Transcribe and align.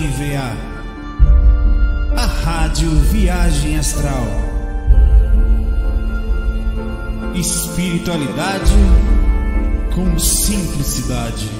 RVA, 0.00 0.56
a 2.16 2.24
Rádio 2.24 2.90
Viagem 3.12 3.78
Astral. 3.78 4.24
Espiritualidade 7.34 8.72
com 9.94 10.18
simplicidade. 10.18 11.50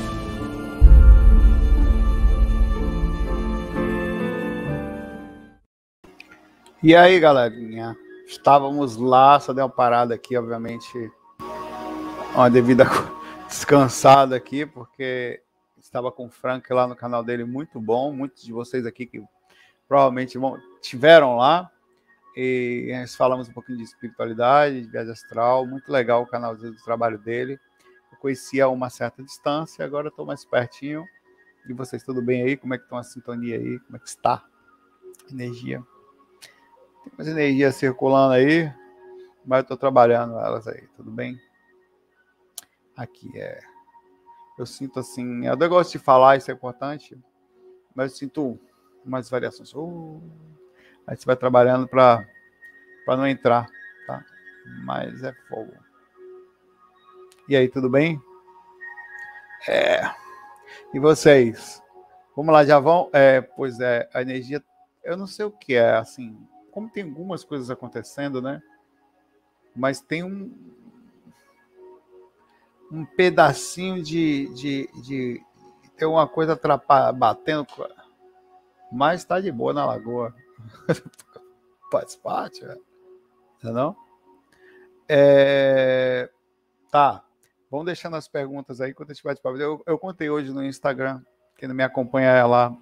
E 6.83 6.97
aí, 6.97 7.21
galerinha? 7.21 7.95
Estávamos 8.27 8.97
lá, 8.97 9.39
só 9.39 9.53
deu 9.53 9.67
uma 9.67 9.71
parada 9.71 10.15
aqui, 10.15 10.35
obviamente, 10.39 11.13
uma 12.35 12.49
devida 12.49 12.87
descansada 13.47 14.35
aqui, 14.35 14.65
porque 14.65 15.43
estava 15.81 16.13
com 16.13 16.27
o 16.27 16.31
Frank 16.31 16.73
lá 16.73 16.87
no 16.87 16.95
canal 16.95 17.25
dele, 17.25 17.45
muito 17.45 17.81
bom. 17.81 18.13
Muitos 18.13 18.43
de 18.43 18.53
vocês 18.53 18.87
aqui 18.87 19.07
que 19.07 19.23
provavelmente 19.89 20.39
tiveram 20.81 21.37
lá. 21.37 21.71
E 22.37 22.93
nós 23.01 23.15
falamos 23.15 23.49
um 23.49 23.53
pouquinho 23.53 23.79
de 23.79 23.85
espiritualidade, 23.85 24.83
de 24.83 24.89
viagem 24.89 25.13
astral. 25.13 25.67
Muito 25.67 25.91
legal 25.91 26.23
o 26.23 26.27
canal 26.27 26.57
do 26.57 26.77
trabalho 26.85 27.19
dele. 27.19 27.59
Eu 28.13 28.19
conhecia 28.19 28.65
a 28.65 28.69
uma 28.69 28.89
certa 28.91 29.23
distância, 29.23 29.85
agora 29.85 30.09
estou 30.09 30.25
mais 30.25 30.45
pertinho. 30.45 31.05
E 31.69 31.73
vocês, 31.73 32.03
tudo 32.03 32.23
bem 32.23 32.43
aí? 32.43 32.57
Como 32.57 32.73
é 32.75 32.79
que 32.79 32.85
estão 32.85 32.99
a 32.99 33.03
sintonia 33.03 33.57
aí? 33.57 33.79
Como 33.81 33.97
é 33.97 33.99
que 33.99 34.09
está? 34.09 34.45
Energia. 35.31 35.83
Tem 37.05 37.13
mais 37.17 37.29
energia 37.29 37.73
circulando 37.73 38.35
aí, 38.35 38.73
mas 39.45 39.59
eu 39.59 39.63
estou 39.63 39.77
trabalhando 39.77 40.39
elas 40.39 40.67
aí, 40.69 40.87
tudo 40.97 41.11
bem? 41.11 41.41
Aqui 42.97 43.31
é 43.39 43.70
eu 44.61 44.67
sinto 44.67 45.01
assim, 45.01 45.47
eu 45.47 45.69
gosto 45.69 45.93
de 45.93 45.99
falar, 45.99 46.37
isso 46.37 46.51
é 46.51 46.55
importante, 46.55 47.19
mas 47.95 48.13
eu 48.13 48.19
sinto 48.19 48.61
umas 49.05 49.31
variações. 49.31 49.73
Uh, 49.73 50.21
aí 51.07 51.17
você 51.17 51.25
vai 51.25 51.35
trabalhando 51.35 51.89
para 51.89 52.27
não 53.09 53.27
entrar, 53.27 53.67
tá? 54.07 54.23
Mas 54.85 55.23
é 55.23 55.33
fogo. 55.49 55.73
E 57.49 57.57
aí, 57.57 57.69
tudo 57.69 57.89
bem? 57.89 58.21
É. 59.67 60.03
E 60.93 61.01
vocês? 61.01 61.83
Vamos 62.37 62.53
lá, 62.53 62.63
já 62.63 62.79
vão? 62.79 63.09
É, 63.15 63.41
pois 63.41 63.81
é, 63.81 64.09
a 64.13 64.21
energia, 64.21 64.63
eu 65.03 65.17
não 65.17 65.27
sei 65.27 65.47
o 65.47 65.51
que 65.51 65.75
é, 65.75 65.97
assim, 65.97 66.39
como 66.71 66.91
tem 66.91 67.05
algumas 67.05 67.45
coisas 67.45 67.71
acontecendo, 67.71 68.43
né? 68.43 68.63
Mas 69.75 70.01
tem 70.01 70.23
um, 70.23 70.55
um 72.91 73.05
pedacinho 73.05 74.03
de, 74.03 74.53
de, 74.55 74.91
de 75.03 75.41
ter 75.97 76.07
uma 76.07 76.27
coisa 76.27 76.59
batendo, 77.15 77.67
mas 78.91 79.21
está 79.21 79.41
de 79.41 79.53
boa 79.53 79.73
na 79.73 79.87
lagoa. 79.87 80.35
Faz 81.91 82.17
parte, 82.17 82.65
né? 82.65 82.77
não? 83.63 83.97
É... 85.09 86.31
Tá. 86.91 87.25
Vamos 87.71 87.87
deixando 87.87 88.17
as 88.17 88.27
perguntas 88.27 88.81
aí 88.81 88.93
quando 88.93 89.11
a 89.11 89.15
gente 89.15 89.23
bate 89.23 89.41
papo. 89.41 89.57
Eu, 89.57 89.83
eu 89.87 89.99
contei 89.99 90.29
hoje 90.29 90.53
no 90.53 90.65
Instagram, 90.65 91.23
quem 91.57 91.69
não 91.69 91.75
me 91.75 91.85
acompanha 91.85 92.31
é 92.31 92.45
lá. 92.45 92.77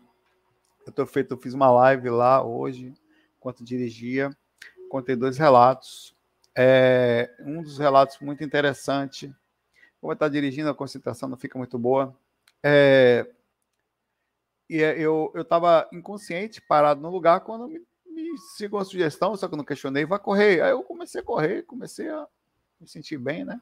Eu 0.87 0.93
tô 0.93 1.05
feito, 1.05 1.35
eu 1.35 1.39
fiz 1.39 1.53
uma 1.53 1.71
live 1.71 2.09
lá 2.09 2.43
hoje, 2.43 2.95
enquanto 3.37 3.63
dirigia. 3.63 4.31
Contei 4.89 5.15
dois 5.15 5.37
relatos. 5.37 6.17
É, 6.57 7.31
um 7.41 7.63
dos 7.63 7.79
relatos 7.79 8.19
muito 8.21 8.43
interessante 8.43 9.31
como 10.01 10.13
está 10.13 10.29
dirigindo, 10.29 10.69
a 10.69 10.75
concentração 10.75 11.29
não 11.29 11.37
fica 11.37 11.59
muito 11.59 11.79
boa. 11.79 12.17
É, 12.63 13.27
e 14.69 14.83
é, 14.83 14.99
eu 14.99 15.33
estava 15.35 15.89
inconsciente, 15.93 16.61
parado 16.61 17.01
no 17.01 17.11
lugar, 17.11 17.41
quando 17.41 17.67
me, 17.67 17.81
me 18.07 18.79
a 18.79 18.85
sugestão, 18.85 19.35
só 19.37 19.49
que 19.49 19.55
eu 19.55 19.59
não 19.59 19.65
questionei, 19.65 20.05
vai 20.05 20.19
correr. 20.19 20.61
Aí 20.61 20.71
eu 20.71 20.83
comecei 20.83 21.21
a 21.21 21.25
correr, 21.25 21.63
comecei 21.63 22.09
a 22.09 22.27
me 22.81 22.87
sentir 22.87 23.17
bem, 23.17 23.45
né? 23.45 23.59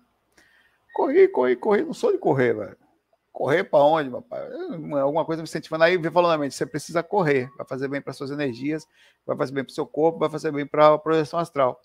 Corri, 0.95 1.29
corri, 1.29 1.57
corri, 1.57 1.85
não 1.85 1.95
sou 1.95 2.13
de 2.13 2.19
correr, 2.19 2.55
velho. 2.55 2.77
Correr 3.33 3.65
para 3.65 3.85
onde, 3.85 4.11
papai? 4.11 4.51
Alguma 5.01 5.25
coisa 5.25 5.43
me 5.43 5.47
incentivando. 5.47 5.85
Aí 5.85 5.97
vem 5.97 6.11
falando 6.11 6.33
na 6.33 6.39
mente, 6.39 6.55
você 6.55 6.67
precisa 6.67 7.03
correr, 7.03 7.51
vai 7.57 7.67
fazer 7.67 7.87
bem 7.87 8.01
para 8.01 8.15
suas 8.15 8.31
energias, 8.31 8.87
vai 9.27 9.37
fazer 9.37 9.53
bem 9.53 9.63
para 9.63 9.71
o 9.71 9.75
seu 9.75 9.87
corpo, 9.87 10.19
vai 10.19 10.31
fazer 10.31 10.51
bem 10.51 10.67
para 10.67 10.95
a 10.95 10.99
projeção 10.99 11.39
astral. 11.39 11.81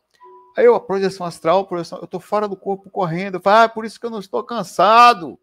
Aí 0.55 0.65
eu, 0.65 0.75
a 0.75 0.79
projeção 0.79 1.25
astral, 1.25 1.65
projeção, 1.65 1.99
eu 1.99 2.05
estou 2.05 2.19
fora 2.19 2.47
do 2.47 2.57
corpo 2.57 2.89
correndo. 2.89 3.35
Eu 3.35 3.41
falo, 3.41 3.65
ah, 3.65 3.69
por 3.69 3.85
isso 3.85 3.99
que 3.99 4.05
eu 4.05 4.09
não 4.09 4.19
estou 4.19 4.43
cansado, 4.43 5.39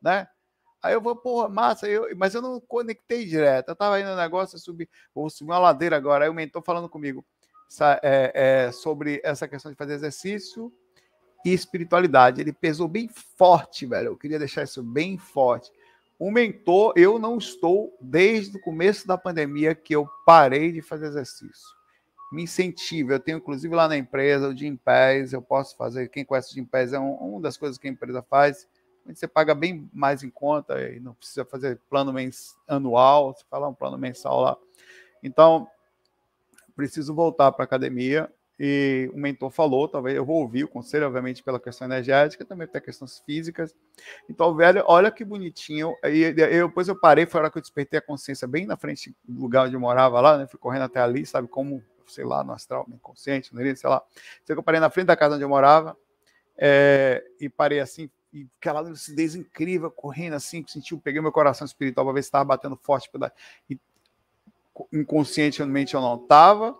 né? 0.00 0.28
Aí 0.82 0.92
eu 0.92 1.00
vou, 1.00 1.16
porra, 1.16 1.48
massa, 1.48 1.88
eu, 1.88 2.14
mas 2.16 2.34
eu 2.34 2.42
não 2.42 2.60
conectei 2.60 3.24
direto. 3.24 3.68
Eu 3.68 3.72
estava 3.72 3.98
indo 3.98 4.10
no 4.10 4.16
negócio, 4.16 4.54
eu 4.54 4.60
subi, 4.60 4.88
vou 5.14 5.28
subir 5.30 5.50
uma 5.50 5.58
ladeira 5.58 5.96
agora. 5.96 6.24
Aí 6.24 6.30
o 6.30 6.34
mentor 6.34 6.62
falando 6.62 6.88
comigo 6.88 7.24
é, 8.02 8.32
é, 8.34 8.72
sobre 8.72 9.20
essa 9.24 9.48
questão 9.48 9.72
de 9.72 9.78
fazer 9.78 9.94
exercício 9.94 10.72
e 11.44 11.52
espiritualidade. 11.52 12.40
Ele 12.40 12.52
pesou 12.52 12.86
bem 12.86 13.08
forte, 13.08 13.86
velho. 13.86 14.08
Eu 14.08 14.16
queria 14.16 14.38
deixar 14.38 14.62
isso 14.62 14.82
bem 14.82 15.18
forte. 15.18 15.72
O 16.18 16.30
mentor, 16.30 16.92
eu 16.96 17.18
não 17.18 17.38
estou 17.38 17.96
desde 18.00 18.56
o 18.56 18.60
começo 18.60 19.06
da 19.06 19.18
pandemia 19.18 19.74
que 19.74 19.96
eu 19.96 20.06
parei 20.24 20.70
de 20.70 20.80
fazer 20.80 21.06
exercício 21.06 21.83
me 22.32 22.42
incentiva. 22.42 23.14
Eu 23.14 23.20
tenho, 23.20 23.38
inclusive, 23.38 23.74
lá 23.74 23.88
na 23.88 23.96
empresa, 23.96 24.48
o 24.48 24.56
Gimpass, 24.56 25.32
eu 25.32 25.42
posso 25.42 25.76
fazer. 25.76 26.08
Quem 26.08 26.24
conhece 26.24 26.52
o 26.52 26.54
Gimpass 26.54 26.92
é 26.92 26.98
um, 26.98 27.12
uma 27.14 27.40
das 27.40 27.56
coisas 27.56 27.78
que 27.78 27.86
a 27.86 27.90
empresa 27.90 28.22
faz. 28.22 28.68
Você 29.06 29.28
paga 29.28 29.54
bem 29.54 29.88
mais 29.92 30.22
em 30.22 30.30
conta 30.30 30.80
e 30.80 30.98
não 30.98 31.14
precisa 31.14 31.44
fazer 31.44 31.78
plano 31.90 32.12
mens 32.12 32.56
anual, 32.66 33.34
você 33.34 33.44
fala 33.50 33.68
um 33.68 33.74
plano 33.74 33.98
mensal 33.98 34.40
lá. 34.40 34.56
Então, 35.22 35.68
preciso 36.74 37.14
voltar 37.14 37.52
para 37.52 37.64
a 37.64 37.66
academia. 37.66 38.30
E 38.58 39.10
o 39.12 39.18
mentor 39.18 39.50
falou, 39.50 39.88
talvez 39.88 40.16
eu 40.16 40.24
vou 40.24 40.36
ouvir 40.36 40.62
o 40.62 40.68
conselho, 40.68 41.06
obviamente, 41.06 41.42
pela 41.42 41.58
questão 41.58 41.88
energética, 41.88 42.44
também 42.44 42.68
tem 42.68 42.80
questões 42.80 43.18
físicas. 43.18 43.74
Então, 44.30 44.54
velho, 44.54 44.84
olha 44.86 45.10
que 45.10 45.24
bonitinho. 45.24 45.92
E 46.04 46.32
depois 46.32 46.86
eu 46.86 46.98
parei, 46.98 47.26
foi 47.26 47.40
a 47.40 47.42
hora 47.42 47.50
que 47.50 47.58
eu 47.58 47.62
despertei 47.62 47.98
a 47.98 48.02
consciência 48.02 48.46
bem 48.46 48.64
na 48.64 48.76
frente 48.76 49.14
do 49.24 49.40
lugar 49.40 49.66
onde 49.66 49.74
eu 49.74 49.80
morava 49.80 50.20
lá, 50.20 50.38
né? 50.38 50.46
Fui 50.46 50.58
correndo 50.58 50.82
até 50.82 51.00
ali, 51.00 51.26
sabe 51.26 51.48
como 51.48 51.82
sei 52.06 52.24
lá, 52.24 52.42
no 52.44 52.52
astral, 52.52 52.84
no 52.88 52.96
inconsciente, 52.96 53.54
no 53.54 53.76
sei 53.76 53.90
lá. 53.90 54.02
Sei 54.44 54.54
que 54.54 54.58
eu 54.58 54.62
parei 54.62 54.80
na 54.80 54.90
frente 54.90 55.06
da 55.06 55.16
casa 55.16 55.34
onde 55.34 55.44
eu 55.44 55.48
morava 55.48 55.96
é, 56.56 57.24
e 57.40 57.48
parei 57.48 57.80
assim, 57.80 58.08
e 58.32 58.48
aquela 58.58 58.80
lucidez 58.80 59.34
incrível, 59.34 59.90
correndo 59.90 60.34
assim, 60.34 60.64
senti, 60.66 60.96
peguei 60.96 61.20
meu 61.20 61.32
coração 61.32 61.64
espiritual 61.64 62.06
para 62.06 62.14
ver 62.14 62.22
se 62.22 62.28
estava 62.28 62.44
batendo 62.44 62.76
forte. 62.76 63.08
E, 63.70 63.78
inconscientemente 64.92 65.94
eu 65.94 66.00
não 66.00 66.16
estava. 66.16 66.76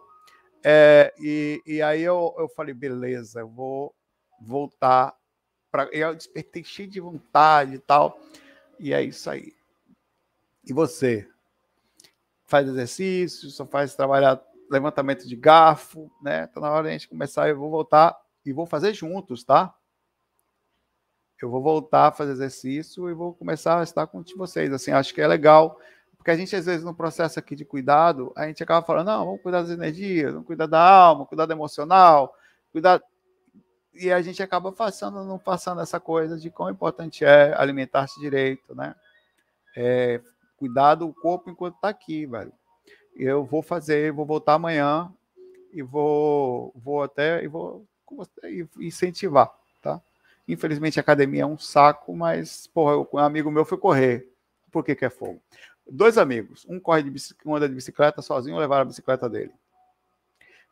É, 0.64 1.14
e, 1.20 1.62
e 1.66 1.82
aí 1.82 2.02
eu, 2.02 2.34
eu 2.38 2.48
falei, 2.48 2.74
beleza, 2.74 3.40
eu 3.40 3.48
vou 3.48 3.94
voltar. 4.40 5.14
Pra... 5.70 5.88
Eu 5.92 6.14
despertei 6.14 6.64
cheio 6.64 6.88
de 6.88 7.00
vontade 7.00 7.74
e 7.74 7.78
tal. 7.78 8.18
E 8.78 8.92
é 8.92 9.02
isso 9.02 9.30
aí. 9.30 9.52
E 10.66 10.72
você? 10.72 11.28
Faz 12.46 12.66
exercício, 12.66 13.50
só 13.50 13.66
faz 13.66 13.94
trabalhar 13.94 14.42
levantamento 14.70 15.26
de 15.26 15.36
garfo, 15.36 16.10
né? 16.22 16.46
Tá 16.48 16.60
na 16.60 16.70
hora 16.70 16.84
de 16.84 16.88
a 16.88 16.92
gente 16.92 17.08
começar. 17.08 17.48
Eu 17.48 17.58
vou 17.58 17.70
voltar 17.70 18.16
e 18.44 18.52
vou 18.52 18.66
fazer 18.66 18.92
juntos, 18.94 19.44
tá? 19.44 19.74
Eu 21.40 21.50
vou 21.50 21.62
voltar 21.62 22.08
a 22.08 22.12
fazer 22.12 22.32
exercício 22.32 23.08
e 23.10 23.14
vou 23.14 23.34
começar 23.34 23.80
a 23.80 23.82
estar 23.82 24.06
com 24.06 24.22
vocês. 24.36 24.72
Assim, 24.72 24.92
acho 24.92 25.12
que 25.12 25.20
é 25.20 25.26
legal, 25.26 25.78
porque 26.16 26.30
a 26.30 26.36
gente, 26.36 26.54
às 26.56 26.66
vezes, 26.66 26.84
no 26.84 26.94
processo 26.94 27.38
aqui 27.38 27.54
de 27.54 27.64
cuidado, 27.64 28.32
a 28.36 28.46
gente 28.46 28.62
acaba 28.62 28.86
falando, 28.86 29.06
não, 29.06 29.26
vamos 29.26 29.42
cuidar 29.42 29.62
das 29.62 29.70
energias, 29.70 30.32
vamos 30.32 30.46
cuidar 30.46 30.66
da 30.66 30.80
alma, 30.80 31.26
cuidar 31.26 31.46
do 31.46 31.52
emocional, 31.52 32.34
cuidar. 32.72 33.02
E 33.92 34.10
a 34.10 34.20
gente 34.22 34.42
acaba 34.42 34.72
passando, 34.72 35.22
não 35.24 35.38
passando 35.38 35.80
essa 35.80 36.00
coisa 36.00 36.38
de 36.38 36.50
quão 36.50 36.70
importante 36.70 37.24
é 37.24 37.54
alimentar-se 37.56 38.18
direito, 38.20 38.74
né? 38.74 38.94
É, 39.76 40.20
cuidar 40.56 40.94
do 40.94 41.12
corpo 41.12 41.50
enquanto 41.50 41.76
está 41.76 41.88
aqui, 41.88 42.26
velho 42.26 42.52
eu 43.16 43.44
vou 43.44 43.62
fazer, 43.62 44.12
vou 44.12 44.26
voltar 44.26 44.54
amanhã 44.54 45.12
e 45.72 45.82
vou, 45.82 46.72
vou 46.76 47.02
até 47.02 47.42
e 47.44 47.48
vou 47.48 47.86
incentivar, 48.78 49.52
tá? 49.82 50.00
Infelizmente 50.46 50.98
a 50.98 51.02
academia 51.02 51.42
é 51.42 51.46
um 51.46 51.58
saco, 51.58 52.14
mas 52.14 52.66
porra, 52.66 53.06
um 53.12 53.18
amigo 53.18 53.50
meu 53.50 53.64
foi 53.64 53.78
correr. 53.78 54.28
Por 54.70 54.84
que, 54.84 54.94
que 54.94 55.04
é 55.04 55.10
fogo? 55.10 55.40
Dois 55.86 56.16
amigos, 56.16 56.64
um 56.68 56.80
corre 56.80 57.02
de 57.02 57.10
bicicleta, 57.10 57.48
um 57.48 57.54
anda 57.54 57.68
de 57.68 57.74
bicicleta 57.74 58.22
sozinho, 58.22 58.56
levaram 58.56 58.82
a 58.82 58.86
bicicleta 58.86 59.28
dele. 59.28 59.52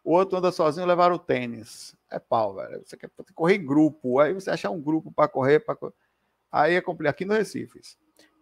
O 0.04 0.12
outro 0.12 0.38
anda 0.38 0.50
sozinho, 0.50 0.86
levaram 0.86 1.14
o 1.14 1.18
tênis. 1.18 1.94
É 2.10 2.18
pau, 2.18 2.54
velho. 2.54 2.82
Você 2.84 2.96
quer 2.96 3.10
correr 3.34 3.56
em 3.56 3.64
grupo, 3.64 4.18
aí 4.18 4.32
você 4.32 4.50
achar 4.50 4.70
um 4.70 4.80
grupo 4.80 5.12
para 5.12 5.28
correr, 5.28 5.60
para 5.60 5.76
aí 6.50 6.74
é 6.74 6.80
complicado. 6.80 7.12
Aqui 7.12 7.24
no 7.24 7.34
Recife. 7.34 7.80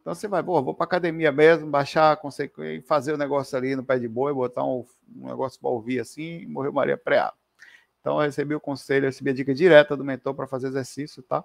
Então 0.01 0.15
você 0.15 0.27
vai, 0.27 0.43
vou 0.43 0.75
para 0.75 0.85
academia 0.85 1.31
mesmo, 1.31 1.69
baixar, 1.69 2.19
fazer 2.87 3.13
o 3.13 3.19
negócio 3.19 3.57
ali 3.57 3.77
no 3.77 3.85
pé 3.85 3.99
de 3.99 4.09
boi, 4.09 4.33
botar 4.33 4.65
um, 4.65 4.85
um 5.15 5.27
negócio 5.27 5.61
para 5.61 5.69
ouvir 5.69 6.01
assim 6.01 6.41
e 6.41 6.47
morreu 6.47 6.73
Maria 6.73 6.97
Preá. 6.97 7.33
Então 8.01 8.15
eu 8.15 8.27
recebi 8.27 8.55
o 8.55 8.61
conselho, 8.61 9.05
recebi 9.05 9.31
a 9.31 9.35
dica 9.35 9.55
direta 9.55 9.97
do 9.97 10.05
mentor 10.05 10.35
para 10.35 10.47
fazer 10.47 10.69
exercício, 10.69 11.23
tá? 11.23 11.45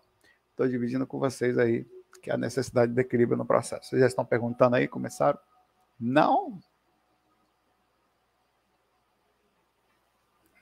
Estou 0.51 0.67
dividindo 0.67 1.05
com 1.05 1.19
vocês 1.19 1.57
aí 1.57 1.85
que 2.21 2.31
é 2.31 2.33
a 2.33 2.37
necessidade 2.37 2.91
de 2.91 2.99
equilíbrio 2.99 3.37
no 3.37 3.45
processo. 3.45 3.89
Vocês 3.89 3.99
já 3.99 4.07
estão 4.07 4.25
perguntando 4.25 4.77
aí, 4.77 4.87
começaram? 4.87 5.37
Não. 5.99 6.59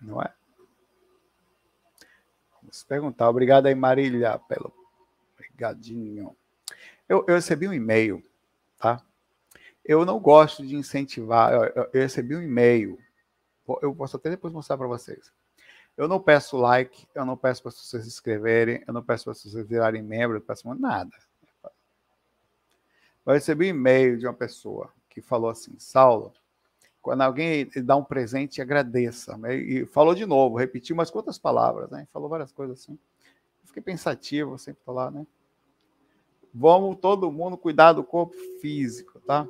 Não 0.01 0.21
é? 0.21 0.33
Vamos 2.61 2.83
perguntar. 2.83 3.29
Obrigado 3.29 3.67
aí, 3.67 3.75
Marília, 3.75 4.37
pelo. 4.39 4.73
Obrigadinho. 5.35 6.35
Eu, 7.13 7.23
eu 7.27 7.35
recebi 7.35 7.67
um 7.67 7.73
e-mail, 7.73 8.23
tá? 8.79 8.99
Eu 9.85 10.03
não 10.03 10.19
gosto 10.19 10.65
de 10.65 10.75
incentivar. 10.75 11.53
Eu, 11.53 11.63
eu, 11.65 11.89
eu 11.93 12.01
recebi 12.01 12.35
um 12.35 12.41
e-mail. 12.41 12.97
Eu 13.83 13.93
posso 13.93 14.17
até 14.17 14.31
depois 14.31 14.51
mostrar 14.51 14.79
para 14.79 14.87
vocês. 14.87 15.31
Eu 15.95 16.07
não 16.07 16.19
peço 16.19 16.57
like, 16.57 17.07
eu 17.13 17.23
não 17.23 17.37
peço 17.37 17.61
para 17.61 17.69
vocês 17.69 18.01
se 18.01 18.09
inscreverem, 18.09 18.83
eu 18.87 18.91
não 18.91 19.03
peço 19.03 19.25
para 19.25 19.35
vocês 19.35 19.53
virarem 19.67 20.01
membro, 20.01 20.37
eu 20.37 20.41
peço 20.41 20.67
nada. 20.73 21.15
Eu 23.23 23.33
recebi 23.33 23.67
um 23.67 23.75
e-mail 23.75 24.17
de 24.17 24.25
uma 24.25 24.33
pessoa 24.33 24.91
que 25.07 25.21
falou 25.21 25.51
assim: 25.51 25.75
Saulo, 25.77 26.33
quando 26.99 27.21
alguém 27.21 27.69
dá 27.83 27.95
um 27.95 28.03
presente, 28.03 28.59
agradeça. 28.59 29.39
E 29.51 29.85
falou 29.85 30.15
de 30.15 30.25
novo, 30.25 30.57
repetiu 30.57 30.95
umas 30.95 31.11
quantas 31.11 31.37
palavras, 31.37 31.91
né? 31.91 32.07
Falou 32.11 32.27
várias 32.27 32.51
coisas 32.51 32.79
assim. 32.79 32.93
Eu 33.61 33.67
fiquei 33.67 33.83
pensativo, 33.83 34.57
sempre 34.57 34.81
tô 34.83 34.93
lá, 34.93 35.11
né? 35.11 35.27
Vamos 36.53 36.97
todo 36.97 37.31
mundo 37.31 37.57
cuidar 37.57 37.93
do 37.93 38.03
corpo 38.03 38.35
físico, 38.61 39.19
tá? 39.21 39.47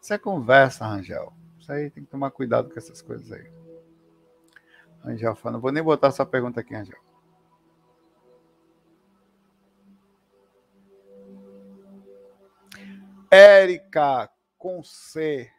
Isso 0.00 0.14
é 0.14 0.18
conversa, 0.18 0.86
Rangel. 0.86 1.32
Isso 1.58 1.72
aí 1.72 1.90
tem 1.90 2.04
que 2.04 2.10
tomar 2.10 2.30
cuidado 2.30 2.70
com 2.70 2.78
essas 2.78 3.02
coisas 3.02 3.32
aí. 3.32 3.50
Rangel 5.02 5.34
fala, 5.34 5.54
não 5.54 5.60
vou 5.60 5.72
nem 5.72 5.82
botar 5.82 6.08
essa 6.08 6.24
pergunta 6.24 6.60
aqui, 6.60 6.74
Rangel. 6.74 7.00
Érica 13.28 14.30
com 14.56 14.84
C. 14.84 15.50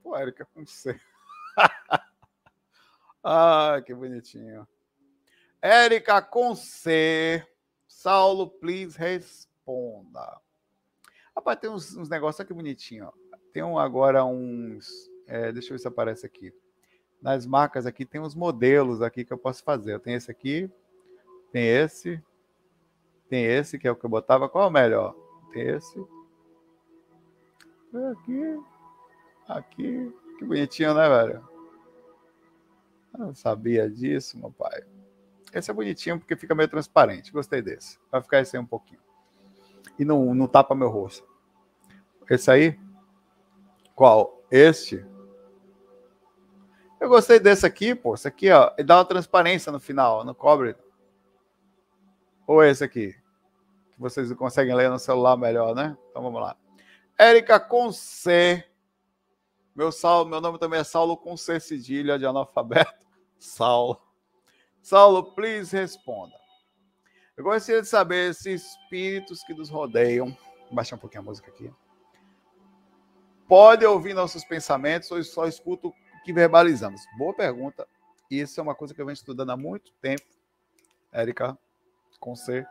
Pô, 0.00 0.16
Érica 0.16 0.46
com 0.54 0.64
C. 0.64 1.00
ah, 3.24 3.80
que 3.84 3.94
bonitinho. 3.94 4.68
Érica 5.62 6.20
com 6.20 6.54
C. 6.54 7.42
Saulo, 7.88 8.50
please 8.50 8.98
responda. 8.98 10.38
Rapaz, 11.34 11.58
tem 11.58 11.70
uns, 11.70 11.96
uns 11.96 12.10
negócios 12.10 12.40
aqui 12.40 12.52
bonitinho. 12.52 13.10
Tem 13.50 13.62
um, 13.62 13.78
agora 13.78 14.26
uns. 14.26 15.10
É, 15.26 15.50
deixa 15.50 15.68
eu 15.68 15.72
ver 15.72 15.78
se 15.78 15.88
aparece 15.88 16.26
aqui. 16.26 16.52
Nas 17.22 17.46
marcas 17.46 17.86
aqui 17.86 18.04
tem 18.04 18.20
uns 18.20 18.34
modelos 18.34 19.00
aqui 19.00 19.24
que 19.24 19.32
eu 19.32 19.38
posso 19.38 19.64
fazer. 19.64 19.98
Tem 20.00 20.12
esse 20.12 20.30
aqui, 20.30 20.70
tem 21.50 21.66
esse, 21.66 22.22
tem 23.30 23.46
esse 23.46 23.78
que 23.78 23.88
é 23.88 23.90
o 23.90 23.96
que 23.96 24.04
eu 24.04 24.10
botava. 24.10 24.50
Qual 24.50 24.64
é 24.64 24.66
o 24.66 24.70
melhor? 24.70 25.16
Tem 25.50 25.66
esse. 25.66 25.98
Aqui, 28.10 28.60
aqui. 29.48 30.14
Que 30.38 30.44
bonitinho, 30.44 30.92
né, 30.92 31.08
velho? 31.08 31.53
Eu 33.14 33.26
não 33.26 33.34
sabia 33.34 33.88
disso, 33.88 34.38
meu 34.38 34.50
pai. 34.50 34.82
Esse 35.52 35.70
é 35.70 35.74
bonitinho 35.74 36.18
porque 36.18 36.36
fica 36.36 36.54
meio 36.54 36.68
transparente. 36.68 37.32
Gostei 37.32 37.62
desse. 37.62 37.98
Vai 38.10 38.20
ficar 38.20 38.40
esse 38.40 38.56
aí 38.56 38.62
um 38.62 38.66
pouquinho 38.66 39.04
e 39.98 40.04
não, 40.04 40.34
não 40.34 40.46
tapa 40.46 40.74
meu 40.74 40.88
rosto. 40.88 41.26
Esse 42.28 42.50
aí? 42.50 42.78
Qual? 43.94 44.42
Este? 44.50 45.04
Eu 47.00 47.08
gostei 47.08 47.38
desse 47.38 47.66
aqui, 47.66 47.94
pô. 47.94 48.14
Esse 48.14 48.26
aqui, 48.26 48.50
ó, 48.50 48.72
ele 48.76 48.86
dá 48.86 48.98
uma 48.98 49.04
transparência 49.04 49.70
no 49.70 49.78
final, 49.78 50.24
não 50.24 50.34
cobre. 50.34 50.74
Ou 52.46 52.62
esse 52.62 52.82
aqui? 52.82 53.12
Que 53.92 54.00
vocês 54.00 54.32
conseguem 54.32 54.74
ler 54.74 54.90
no 54.90 54.98
celular 54.98 55.36
melhor, 55.36 55.74
né? 55.74 55.96
Então 56.10 56.22
vamos 56.22 56.40
lá. 56.40 56.56
Érica 57.18 57.60
com 57.60 57.92
C. 57.92 58.64
Meu, 59.74 59.90
Saulo, 59.90 60.30
meu 60.30 60.40
nome 60.40 60.58
também 60.58 60.78
é 60.78 60.84
Saulo 60.84 61.16
com 61.16 61.36
C 61.36 61.58
cedilha 61.58 62.16
de 62.16 62.24
analfabeto. 62.24 62.94
Saulo. 63.38 64.00
Saulo, 64.80 65.34
please 65.34 65.76
responda. 65.76 66.34
Eu 67.36 67.42
gostaria 67.42 67.82
de 67.82 67.88
saber 67.88 68.32
se 68.34 68.52
espíritos 68.52 69.42
que 69.42 69.52
nos 69.52 69.68
rodeiam, 69.68 70.28
vou 70.66 70.74
baixar 70.74 70.94
um 70.94 71.00
pouquinho 71.00 71.22
a 71.22 71.24
música 71.24 71.50
aqui, 71.50 71.72
podem 73.48 73.88
ouvir 73.88 74.14
nossos 74.14 74.44
pensamentos 74.44 75.10
ou 75.10 75.22
só 75.24 75.46
escutam 75.46 75.90
o 75.90 76.22
que 76.24 76.32
verbalizamos? 76.32 77.00
Boa 77.18 77.34
pergunta. 77.34 77.88
Isso 78.30 78.60
é 78.60 78.62
uma 78.62 78.74
coisa 78.74 78.94
que 78.94 79.00
eu 79.00 79.06
venho 79.06 79.14
estudando 79.14 79.50
há 79.50 79.56
muito 79.56 79.92
tempo, 80.00 80.22
Érica, 81.12 81.58
com 82.20 82.36
C. 82.36 82.64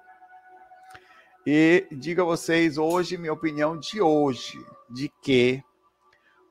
E 1.45 1.85
diga 1.91 2.21
a 2.21 2.25
vocês 2.25 2.77
hoje, 2.77 3.17
minha 3.17 3.33
opinião 3.33 3.77
de 3.77 4.01
hoje, 4.01 4.65
de 4.89 5.09
que 5.21 5.61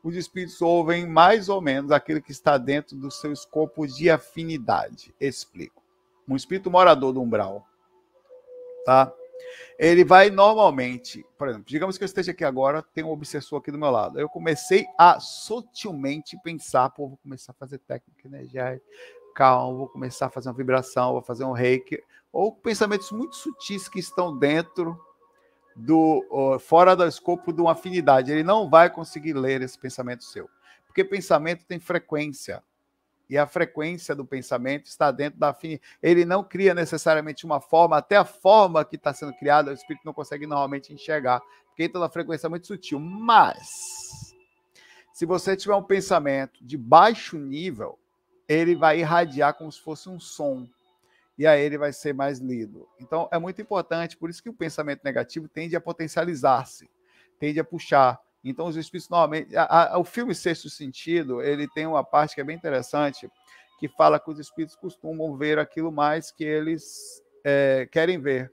os 0.03 0.17
espíritos 0.17 0.61
ouvem 0.61 1.07
mais 1.07 1.49
ou 1.49 1.61
menos 1.61 1.91
aquilo 1.93 2.21
que 2.21 2.33
está 2.33 2.59
dentro 2.59 2.97
do 2.97 3.11
seu 3.11 3.33
escopo 3.33 3.87
de 3.87 4.11
afinidade. 4.11 5.15
Explico. 5.21 5.83
Um 6.29 6.37
espírito 6.37 6.71
morador 6.71 7.13
do 7.13 7.23
umbral, 7.23 7.67
tá? 8.85 9.13
Ele 9.79 10.05
vai 10.05 10.31
normalmente, 10.31 11.25
por 11.37 11.49
exemplo, 11.49 11.67
digamos 11.67 11.99
que 11.99 12.05
eu 12.05 12.07
esteja 12.07 12.33
aqui 12.33 12.45
agora, 12.45 12.83
tem 12.95 13.05
um 13.05 13.11
obsessor 13.11 13.59
aqui 13.59 13.71
do 13.71 13.79
meu 13.79 13.91
lado. 13.91 14.19
Eu 14.19 14.29
comecei 14.29 14.87
a 14.99 15.19
sutilmente 15.21 16.39
pensar, 16.43 16.91
pô, 16.91 17.09
vou 17.09 17.19
começar 17.19 17.53
a 17.53 17.57
fazer 17.57 17.79
técnica 17.79 18.27
energética, 18.27 18.87
calma, 19.35 19.79
vou 19.79 19.89
começar 19.89 20.27
a 20.27 20.31
fazer 20.31 20.49
uma 20.49 20.55
vibração, 20.55 21.13
vou 21.13 21.23
fazer 21.23 21.45
um 21.45 21.53
reiki, 21.53 22.03
ou 22.33 22.53
pensamentos 22.53 23.11
muito 23.11 23.37
sutis 23.37 23.89
que 23.89 23.99
estão 23.99 24.37
dentro 24.37 24.99
do 25.75 26.25
uh, 26.31 26.59
fora 26.59 26.95
do 26.95 27.07
escopo 27.07 27.53
de 27.53 27.61
uma 27.61 27.73
afinidade. 27.73 28.31
Ele 28.31 28.43
não 28.43 28.69
vai 28.69 28.91
conseguir 28.91 29.33
ler 29.33 29.63
esse 29.63 29.79
pensamento 29.79 30.25
seu, 30.25 30.49
porque 30.87 31.05
pensamento 31.05 31.65
tem 31.65 31.79
frequência 31.79 32.63
e 33.33 33.39
a 33.39 33.47
frequência 33.47 34.15
do 34.15 34.27
pensamento 34.27 34.87
está 34.87 35.11
dentro 35.11 35.41
da 35.41 35.49
afinidade. 35.49 35.83
Ele 36.03 36.25
não 36.25 36.45
cria 36.45 36.75
necessariamente 36.75 37.47
uma 37.47 37.61
forma, 37.61 37.97
até 37.97 38.17
a 38.17 38.25
forma 38.25 38.85
que 38.85 38.97
está 38.97 39.15
sendo 39.15 39.33
criada, 39.33 39.71
o 39.71 39.75
espírito 39.75 40.05
não 40.05 40.13
consegue 40.13 40.47
normalmente 40.47 40.93
enxergar, 40.93 41.41
porque 41.69 41.85
entra 41.85 41.99
na 41.99 42.11
frequência 42.11 42.49
muito 42.51 42.67
sutil. 42.67 43.01
Mas, 43.01 44.35
se 45.15 45.25
você 45.25 45.57
tiver 45.57 45.75
um 45.75 45.83
pensamento 45.83 46.63
de 46.63 46.77
baixo 46.77 47.39
nível, 47.39 47.99
ele 48.47 48.75
vai 48.75 48.99
irradiar 49.01 49.55
como 49.55 49.73
se 49.73 49.81
fosse 49.81 50.11
um 50.11 50.21
som. 50.21 50.69
E 51.39 51.47
aí 51.47 51.63
ele 51.63 51.79
vai 51.79 51.93
ser 51.93 52.13
mais 52.13 52.39
lido. 52.39 52.89
Então, 53.01 53.29
é 53.33 53.39
muito 53.39 53.61
importante, 53.61 54.17
por 54.17 54.29
isso 54.29 54.43
que 54.43 54.51
o 54.51 54.55
pensamento 54.55 55.03
negativo 55.03 55.49
tende 55.49 55.75
a 55.75 55.81
potencializar-se, 55.81 56.91
tende 57.39 57.59
a 57.59 57.65
puxar. 57.65 58.21
Então, 58.45 58.67
os 58.67 58.77
espíritos 58.77 59.09
normalmente. 59.09 59.57
A, 59.57 59.95
a, 59.95 59.99
o 59.99 60.05
filme 60.05 60.35
Sexto 60.35 60.69
Sentido, 60.69 61.41
ele 61.41 61.69
tem 61.69 61.87
uma 61.87 62.05
parte 62.05 62.35
que 62.35 62.41
é 62.41 62.45
bem 62.45 62.57
interessante, 62.57 63.31
que 63.79 63.89
fala 63.89 64.21
que 64.21 64.31
os 64.31 64.39
espíritos 64.39 64.77
costumam 64.77 65.37
ver 65.37 65.59
aquilo 65.59 65.91
mais 65.91 66.31
que 66.31 66.45
eles 66.45 67.23
é, 67.45 67.89
querem 67.91 68.21
ver. 68.21 68.53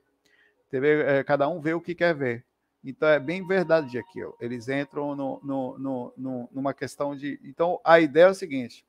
É, 0.72 1.24
cada 1.24 1.50
um 1.50 1.60
vê 1.60 1.74
o 1.74 1.82
que 1.82 1.96
quer 1.96 2.16
ver. 2.16 2.46
Então, 2.84 3.10
é 3.10 3.20
bem 3.20 3.46
verdade 3.46 3.98
aquilo. 3.98 4.36
Eles 4.40 4.70
entram 4.70 5.16
no, 5.16 5.42
no, 5.44 6.14
no, 6.18 6.50
numa 6.52 6.74
questão 6.74 7.16
de. 7.16 7.40
Então, 7.44 7.82
a 7.84 8.00
ideia 8.00 8.26
é 8.26 8.30
o 8.30 8.36
seguinte: 8.36 8.86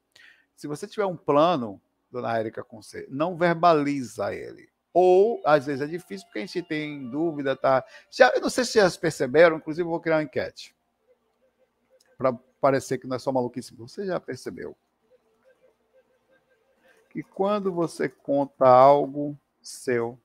se 0.55 0.69
você 0.69 0.87
tiver 0.87 1.07
um 1.07 1.17
plano, 1.17 1.81
dona 2.11 2.39
Érica 2.39 2.65
Conce, 2.65 3.07
não 3.09 3.37
verbaliza 3.37 4.35
ele. 4.35 4.69
Ou, 4.93 5.41
às 5.45 5.67
vezes, 5.67 5.83
é 5.83 5.87
difícil 5.87 6.27
porque 6.27 6.41
a 6.41 6.47
gente 6.47 6.63
tem 6.63 7.09
dúvida, 7.09 7.55
tá? 7.55 7.85
Já, 8.11 8.31
eu 8.31 8.41
não 8.41 8.51
sei 8.51 8.65
se 8.65 8.73
vocês 8.73 8.97
perceberam, 8.97 9.57
inclusive, 9.57 9.89
vou 9.89 10.01
criar 10.01 10.17
uma 10.17 10.23
enquete 10.25 10.75
para 12.19 12.33
parecer 12.61 12.99
que 12.99 13.07
não 13.07 13.17
é 13.17 13.19
só 13.19 13.31
maluquice. 13.31 13.75
Você 13.77 14.05
já 14.05 14.19
percebeu 14.19 14.77
que 17.09 17.23
quando 17.23 17.73
você 17.73 18.09
conta 18.09 18.67
algo 18.69 19.39
seu, 19.63 20.19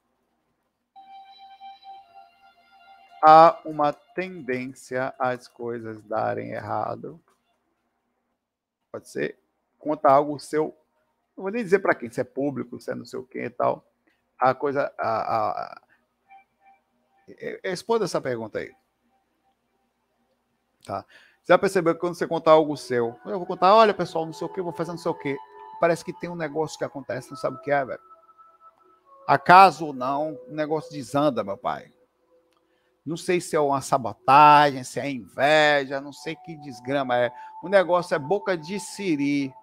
há 3.22 3.60
uma 3.66 3.94
tendência 3.94 5.14
às 5.18 5.48
coisas 5.48 6.04
darem 6.04 6.52
errado. 6.52 7.20
Pode 8.92 9.10
ser 9.10 9.38
conta 9.80 10.10
algo 10.10 10.40
seu, 10.40 10.76
não 11.36 11.44
vou 11.44 11.52
nem 11.52 11.64
dizer 11.64 11.80
para 11.80 11.96
quem, 11.96 12.10
se 12.10 12.22
é 12.22 12.24
público, 12.24 12.80
se 12.80 12.92
é 12.92 12.96
não 12.96 13.06
sei 13.06 13.20
o 13.20 13.24
que 13.24 13.44
e 13.44 13.50
tal. 13.50 13.86
A 14.40 14.54
coisa. 14.54 14.94
A, 14.98 15.10
a, 15.10 15.50
a, 15.50 15.82
responda 17.64 18.06
essa 18.06 18.22
pergunta 18.22 18.60
aí. 18.60 18.72
Tá? 20.86 21.06
Já 21.48 21.58
percebeu 21.58 21.94
que 21.94 22.00
quando 22.00 22.16
você 22.16 22.28
contar 22.28 22.52
algo 22.52 22.78
seu, 22.78 23.20
eu 23.26 23.38
vou 23.38 23.46
contar, 23.46 23.76
olha 23.76 23.94
pessoal, 23.94 24.26
não 24.26 24.34
sei 24.34 24.48
o 24.48 24.50
que, 24.50 24.62
vou 24.62 24.74
fazer 24.74 24.92
não 24.92 24.98
sei 24.98 25.12
o 25.12 25.16
que. 25.16 25.38
Parece 25.80 26.04
que 26.06 26.14
tem 26.14 26.30
um 26.30 26.36
negócio 26.36 26.78
que 26.78 26.86
acontece, 26.86 27.30
não 27.30 27.38
sabe 27.38 27.58
o 27.58 27.62
que 27.62 27.72
é, 27.72 27.84
velho. 27.84 28.00
Acaso 29.28 29.88
ou 29.88 29.94
não, 29.94 30.40
o 30.48 30.54
negócio 30.54 30.92
desanda, 30.92 31.44
meu 31.44 31.58
pai. 31.58 31.92
Não 33.06 33.18
sei 33.18 33.40
se 33.40 33.56
é 33.56 33.60
uma 33.60 33.82
sabotagem, 33.82 34.84
se 34.84 35.00
é 35.00 35.10
inveja, 35.10 36.02
não 36.02 36.12
sei 36.12 36.36
que 36.36 36.56
desgrama 36.58 37.18
é. 37.18 37.32
O 37.64 37.70
negócio 37.70 38.16
é 38.16 38.20
boca 38.20 38.58
de 38.58 38.80
siri. 38.80 39.54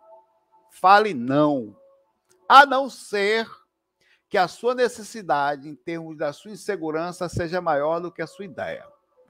Fale 0.73 1.13
não. 1.13 1.77
A 2.49 2.65
não 2.65 2.89
ser 2.89 3.47
que 4.29 4.39
a 4.39 4.49
sua 4.49 4.75
necessidade, 4.75 5.69
em 5.69 5.75
termos 5.75 6.17
da 6.17 6.33
sua 6.33 6.51
insegurança, 6.51 7.29
seja 7.29 7.61
maior 7.61 8.01
do 8.01 8.11
que 8.11 8.23
a 8.23 8.27
sua 8.27 8.47
ideia. 8.47 8.87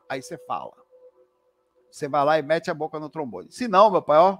Aí 0.09 0.23
você 0.23 0.39
fala. 0.39 0.73
Você 1.91 2.07
vai 2.09 2.25
lá 2.25 2.39
e 2.39 2.43
mete 2.43 2.71
a 2.71 2.75
boca 2.75 3.01
no 3.01 3.11
trombone. 3.11 3.51
Se 3.51 3.67
não, 3.67 3.91
meu 3.91 4.01
pai, 4.01 4.19
ó, 4.19 4.39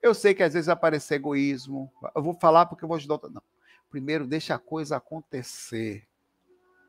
eu 0.00 0.14
sei 0.14 0.32
que 0.32 0.44
às 0.44 0.54
vezes 0.54 0.66
vai 0.66 0.74
aparecer 0.74 1.16
egoísmo. 1.16 1.92
Eu 2.14 2.22
vou 2.22 2.34
falar 2.34 2.66
porque 2.66 2.84
eu 2.84 2.88
vou 2.88 2.96
ajudar. 2.96 3.18
Não. 3.28 3.42
Primeiro, 3.90 4.26
deixa 4.26 4.54
a 4.54 4.58
coisa 4.58 4.96
acontecer. 4.96 6.06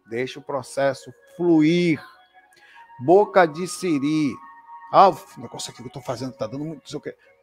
Deixa 0.07 0.39
o 0.39 0.43
processo 0.43 1.11
fluir. 1.35 2.01
Boca 3.03 3.45
de 3.47 3.67
siri. 3.67 4.33
Ah, 4.93 5.09
o 5.09 5.41
negócio 5.41 5.71
aqui 5.71 5.81
que 5.81 5.85
eu 5.85 5.87
estou 5.87 6.03
fazendo 6.03 6.33
está 6.33 6.45
dando 6.45 6.63
muito. 6.63 6.83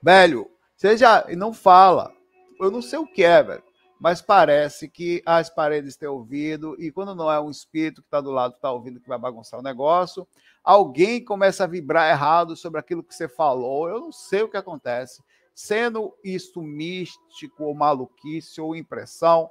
Velho, 0.00 0.50
seja. 0.76 1.26
Não 1.37 1.52
fala. 1.52 2.12
Eu 2.61 2.71
não 2.71 2.83
sei 2.83 2.99
o 2.99 3.07
que 3.07 3.23
é, 3.23 3.43
velho. 3.43 3.62
Mas 3.99 4.21
parece 4.21 4.88
que 4.88 5.23
as 5.25 5.49
paredes 5.49 5.97
têm 5.97 6.09
ouvido, 6.09 6.76
e 6.78 6.90
quando 6.90 7.14
não 7.14 7.31
é 7.31 7.40
um 7.40 7.50
espírito 7.50 8.02
que 8.02 8.09
está 8.09 8.21
do 8.21 8.31
lado 8.31 8.54
está 8.54 8.71
ouvindo 8.71 9.00
que 9.00 9.09
vai 9.09 9.19
bagunçar 9.19 9.59
o 9.59 9.62
negócio, 9.62 10.26
alguém 10.62 11.25
começa 11.25 11.64
a 11.64 11.66
vibrar 11.66 12.11
errado 12.11 12.57
sobre 12.57 12.78
aquilo 12.78 13.02
que 13.02 13.14
você 13.14 13.28
falou. 13.28 13.88
Eu 13.88 14.00
não 14.00 14.12
sei 14.12 14.43
o 14.43 14.49
que 14.49 14.57
acontece. 14.57 15.23
Sendo 15.54 16.14
isto 16.23 16.61
místico 16.61 17.64
ou 17.64 17.75
maluquice 17.75 18.61
ou 18.61 18.75
impressão, 18.75 19.49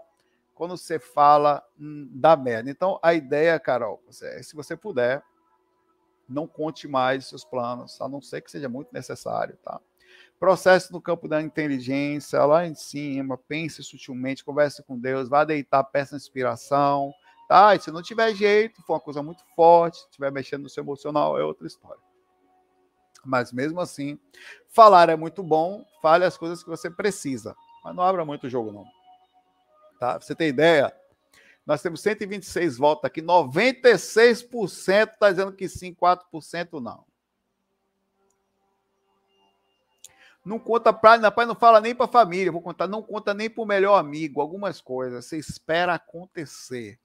quando 0.54 0.78
você 0.78 1.00
fala 1.00 1.64
hum, 1.80 2.08
da 2.12 2.36
merda. 2.36 2.70
Então, 2.70 3.00
a 3.02 3.14
ideia, 3.14 3.60
Carol, 3.60 4.04
é, 4.22 4.44
se 4.44 4.56
você 4.56 4.78
puder, 4.78 5.24
não 6.28 6.48
conte 6.48 6.88
mais 6.88 7.28
seus 7.28 7.44
planos, 7.44 8.00
a 8.00 8.08
não 8.08 8.22
ser 8.22 8.42
que 8.42 8.52
seja 8.52 8.70
muito 8.70 8.94
necessário, 8.94 9.58
tá? 9.64 9.80
Processo 10.44 10.92
no 10.92 11.00
campo 11.00 11.26
da 11.26 11.42
inteligência, 11.42 12.44
lá 12.44 12.68
em 12.68 12.76
cima, 12.76 13.38
pense 13.38 13.82
sutilmente, 13.82 14.44
converse 14.44 14.84
com 14.84 15.00
Deus, 15.00 15.30
vá 15.30 15.46
deitar, 15.46 15.82
peça 15.86 16.18
inspiração, 16.18 17.14
tá? 17.48 17.74
E 17.74 17.80
se 17.80 17.90
não 17.92 18.02
tiver 18.02 18.36
jeito, 18.36 18.84
for 18.84 18.96
uma 18.96 19.00
coisa 19.00 19.24
muito 19.24 19.42
forte, 19.56 20.00
estiver 20.00 20.34
mexendo 20.34 20.64
no 20.64 20.70
seu 20.70 20.84
emocional, 20.84 21.40
é 21.40 21.46
outra 21.46 21.66
história. 21.66 22.02
Mas 23.24 23.54
mesmo 23.54 23.80
assim, 23.80 24.20
falar 24.68 25.08
é 25.08 25.16
muito 25.16 25.42
bom, 25.42 25.86
fale 26.02 26.26
as 26.26 26.36
coisas 26.36 26.62
que 26.62 26.70
você 26.70 26.92
precisa, 26.92 27.56
mas 27.82 27.96
não 27.96 28.04
abra 28.04 28.26
muito 28.26 28.48
o 28.48 28.50
jogo, 28.50 28.70
não. 28.70 28.84
Tá? 29.98 30.18
Pra 30.18 30.28
você 30.28 30.36
ter 30.36 30.50
ideia, 30.50 30.94
nós 31.66 31.82
temos 31.82 32.02
126 32.02 32.78
votos 32.78 33.06
aqui, 33.06 33.22
96% 33.22 35.14
está 35.14 35.30
dizendo 35.32 35.54
que 35.54 35.70
sim, 35.70 35.94
4% 35.94 36.82
não. 36.82 37.06
Não 40.46 40.60
conta 40.60 40.92
para, 40.92 41.22
rapaz, 41.22 41.48
não 41.48 41.56
fala 41.56 41.80
nem 41.80 41.96
para 41.96 42.06
a 42.06 42.10
família, 42.10 42.52
vou 42.52 42.62
contar, 42.62 42.86
não 42.88 43.02
conta 43.02 43.34
nem 43.34 43.50
para 43.50 43.64
o 43.64 43.68
melhor 43.68 43.98
amigo, 43.98 44.42
algumas 44.42 44.82
coisas, 44.82 45.26
você 45.26 45.38
espera 45.38 45.94
acontecer. 45.94 47.00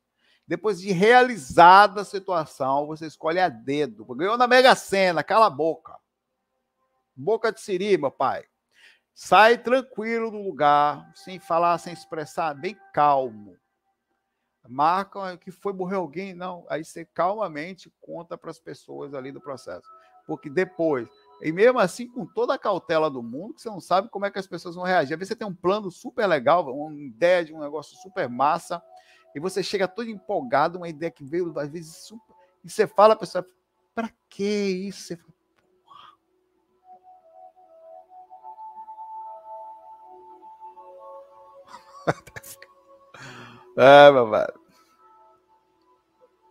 Depois 0.46 0.80
de 0.80 0.90
realizada 0.90 2.00
a 2.00 2.04
situação, 2.04 2.86
você 2.86 3.06
escolhe 3.06 3.38
a 3.38 3.50
dedo. 3.50 4.04
Ganhou 4.14 4.38
na 4.38 4.46
Mega 4.46 4.74
Sena, 4.74 5.22
cala 5.22 5.46
a 5.46 5.50
boca. 5.50 5.94
Boca 7.14 7.52
de 7.52 7.60
siri, 7.60 7.98
meu 7.98 8.10
pai. 8.10 8.44
Sai 9.14 9.58
tranquilo 9.58 10.30
do 10.30 10.38
lugar, 10.38 11.12
sem 11.14 11.38
falar, 11.38 11.76
sem 11.78 11.92
expressar, 11.92 12.54
bem 12.54 12.76
calmo. 12.94 13.58
Marca 14.66 15.36
que 15.36 15.50
foi 15.50 15.72
morrer 15.72 15.96
alguém, 15.96 16.34
não. 16.34 16.64
Aí 16.68 16.84
você 16.84 17.04
calmamente 17.04 17.92
conta 18.00 18.38
para 18.38 18.50
as 18.50 18.58
pessoas 18.58 19.14
ali 19.14 19.30
do 19.30 19.40
processo. 19.40 19.86
Porque 20.26 20.48
depois 20.48 21.08
e 21.40 21.52
mesmo 21.52 21.78
assim, 21.78 22.08
com 22.08 22.26
toda 22.26 22.54
a 22.54 22.58
cautela 22.58 23.08
do 23.08 23.22
mundo, 23.22 23.54
que 23.54 23.62
você 23.62 23.68
não 23.68 23.80
sabe 23.80 24.08
como 24.08 24.26
é 24.26 24.30
que 24.30 24.38
as 24.38 24.46
pessoas 24.46 24.74
vão 24.74 24.84
reagir. 24.84 25.14
Às 25.14 25.18
vezes 25.18 25.28
você 25.28 25.36
tem 25.36 25.46
um 25.46 25.54
plano 25.54 25.90
super 25.90 26.26
legal, 26.26 26.66
uma 26.68 26.92
ideia 26.94 27.44
de 27.44 27.54
um 27.54 27.60
negócio 27.60 27.96
super 27.96 28.28
massa, 28.28 28.82
e 29.34 29.40
você 29.40 29.62
chega 29.62 29.86
todo 29.86 30.10
empolgado, 30.10 30.78
uma 30.78 30.88
ideia 30.88 31.10
que 31.10 31.24
veio, 31.24 31.56
às 31.58 31.70
vezes, 31.70 31.96
super. 31.96 32.34
E 32.64 32.70
você 32.70 32.86
fala, 32.86 33.14
a 33.14 33.16
pessoa, 33.16 33.46
para 33.94 34.10
que 34.28 34.44
isso? 34.44 35.06
Você 35.06 35.16
fala, 35.16 35.38
é. 43.78 44.10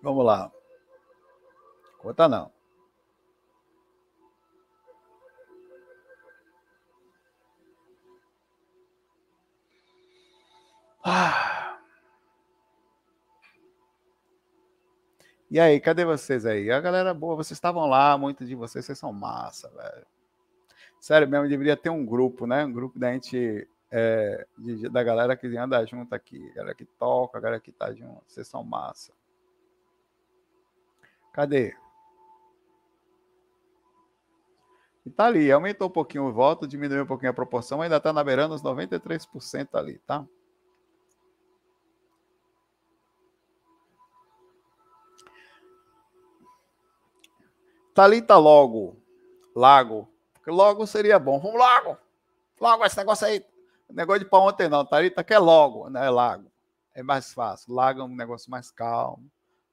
Vamos 0.01 0.25
lá. 0.25 0.51
Conta 1.97 2.29
não. 2.29 2.56
Ah. 11.09 11.79
E 15.49 15.57
aí, 15.57 15.79
cadê 15.79 16.03
vocês 16.03 16.45
aí? 16.45 16.69
A 16.69 16.81
galera 16.81 17.13
boa, 17.13 17.37
vocês 17.37 17.55
estavam 17.55 17.85
lá, 17.85 18.17
muitos 18.17 18.45
de 18.45 18.55
vocês, 18.55 18.83
vocês 18.83 18.99
são 18.99 19.13
massa, 19.13 19.69
velho. 19.69 20.05
Sério 20.99 21.25
mesmo, 21.25 21.47
deveria 21.47 21.77
ter 21.77 21.89
um 21.89 22.05
grupo, 22.05 22.45
né? 22.45 22.65
Um 22.65 22.73
grupo 22.73 22.99
da 22.99 23.13
gente, 23.13 23.65
é, 23.89 24.45
de, 24.57 24.89
da 24.89 25.01
galera 25.01 25.37
que 25.37 25.47
anda 25.55 25.85
junto 25.85 26.13
aqui, 26.13 26.51
galera 26.53 26.75
que 26.75 26.83
toca, 26.83 27.39
galera 27.39 27.61
que 27.61 27.71
tá 27.71 27.93
junto, 27.93 28.23
vocês 28.27 28.45
são 28.45 28.61
massa. 28.61 29.13
Cadê? 31.31 31.73
E 35.05 35.09
tá 35.09 35.27
ali, 35.27 35.49
aumentou 35.49 35.87
um 35.87 35.91
pouquinho 35.91 36.25
o 36.25 36.33
voto, 36.33 36.67
diminuiu 36.67 37.03
um 37.03 37.07
pouquinho 37.07 37.31
a 37.31 37.33
proporção, 37.33 37.81
ainda 37.81 37.97
tá 37.97 38.11
na 38.11 38.25
beirando 38.25 38.53
os 38.53 38.61
93% 38.61 39.69
ali, 39.75 39.99
tá? 39.99 40.27
Talita 47.97 48.37
logo. 48.37 48.95
Lago. 49.55 50.07
Porque 50.35 50.51
logo 50.51 50.85
seria 50.85 51.17
bom. 51.17 51.39
Vamos 51.39 51.57
logo. 51.57 51.97
Logo 52.61 52.85
esse 52.85 52.95
negócio 52.95 53.25
aí. 53.25 53.43
Negócio 53.89 54.23
de 54.23 54.29
para 54.29 54.37
ontem 54.37 54.69
não. 54.69 54.85
Talita 54.85 55.23
quer 55.23 55.39
logo, 55.39 55.89
né? 55.89 56.07
Lago. 56.07 56.51
É 56.93 57.01
mais 57.01 57.33
fácil. 57.33 57.73
Lago 57.73 58.01
é 58.01 58.03
um 58.03 58.15
negócio 58.15 58.51
mais 58.51 58.69
calmo. 58.69 59.27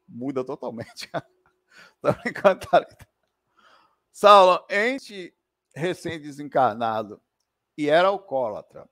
Muda 0.08 0.42
totalmente. 0.42 1.10
Tô 2.00 2.14
brincando, 2.14 2.66
Thalita. 2.66 3.06
Saulo, 4.10 4.64
ente 4.70 5.34
recém-desencarnado 5.74 7.20
e 7.76 7.90
era 7.90 8.08
alcoólatra. 8.08 8.88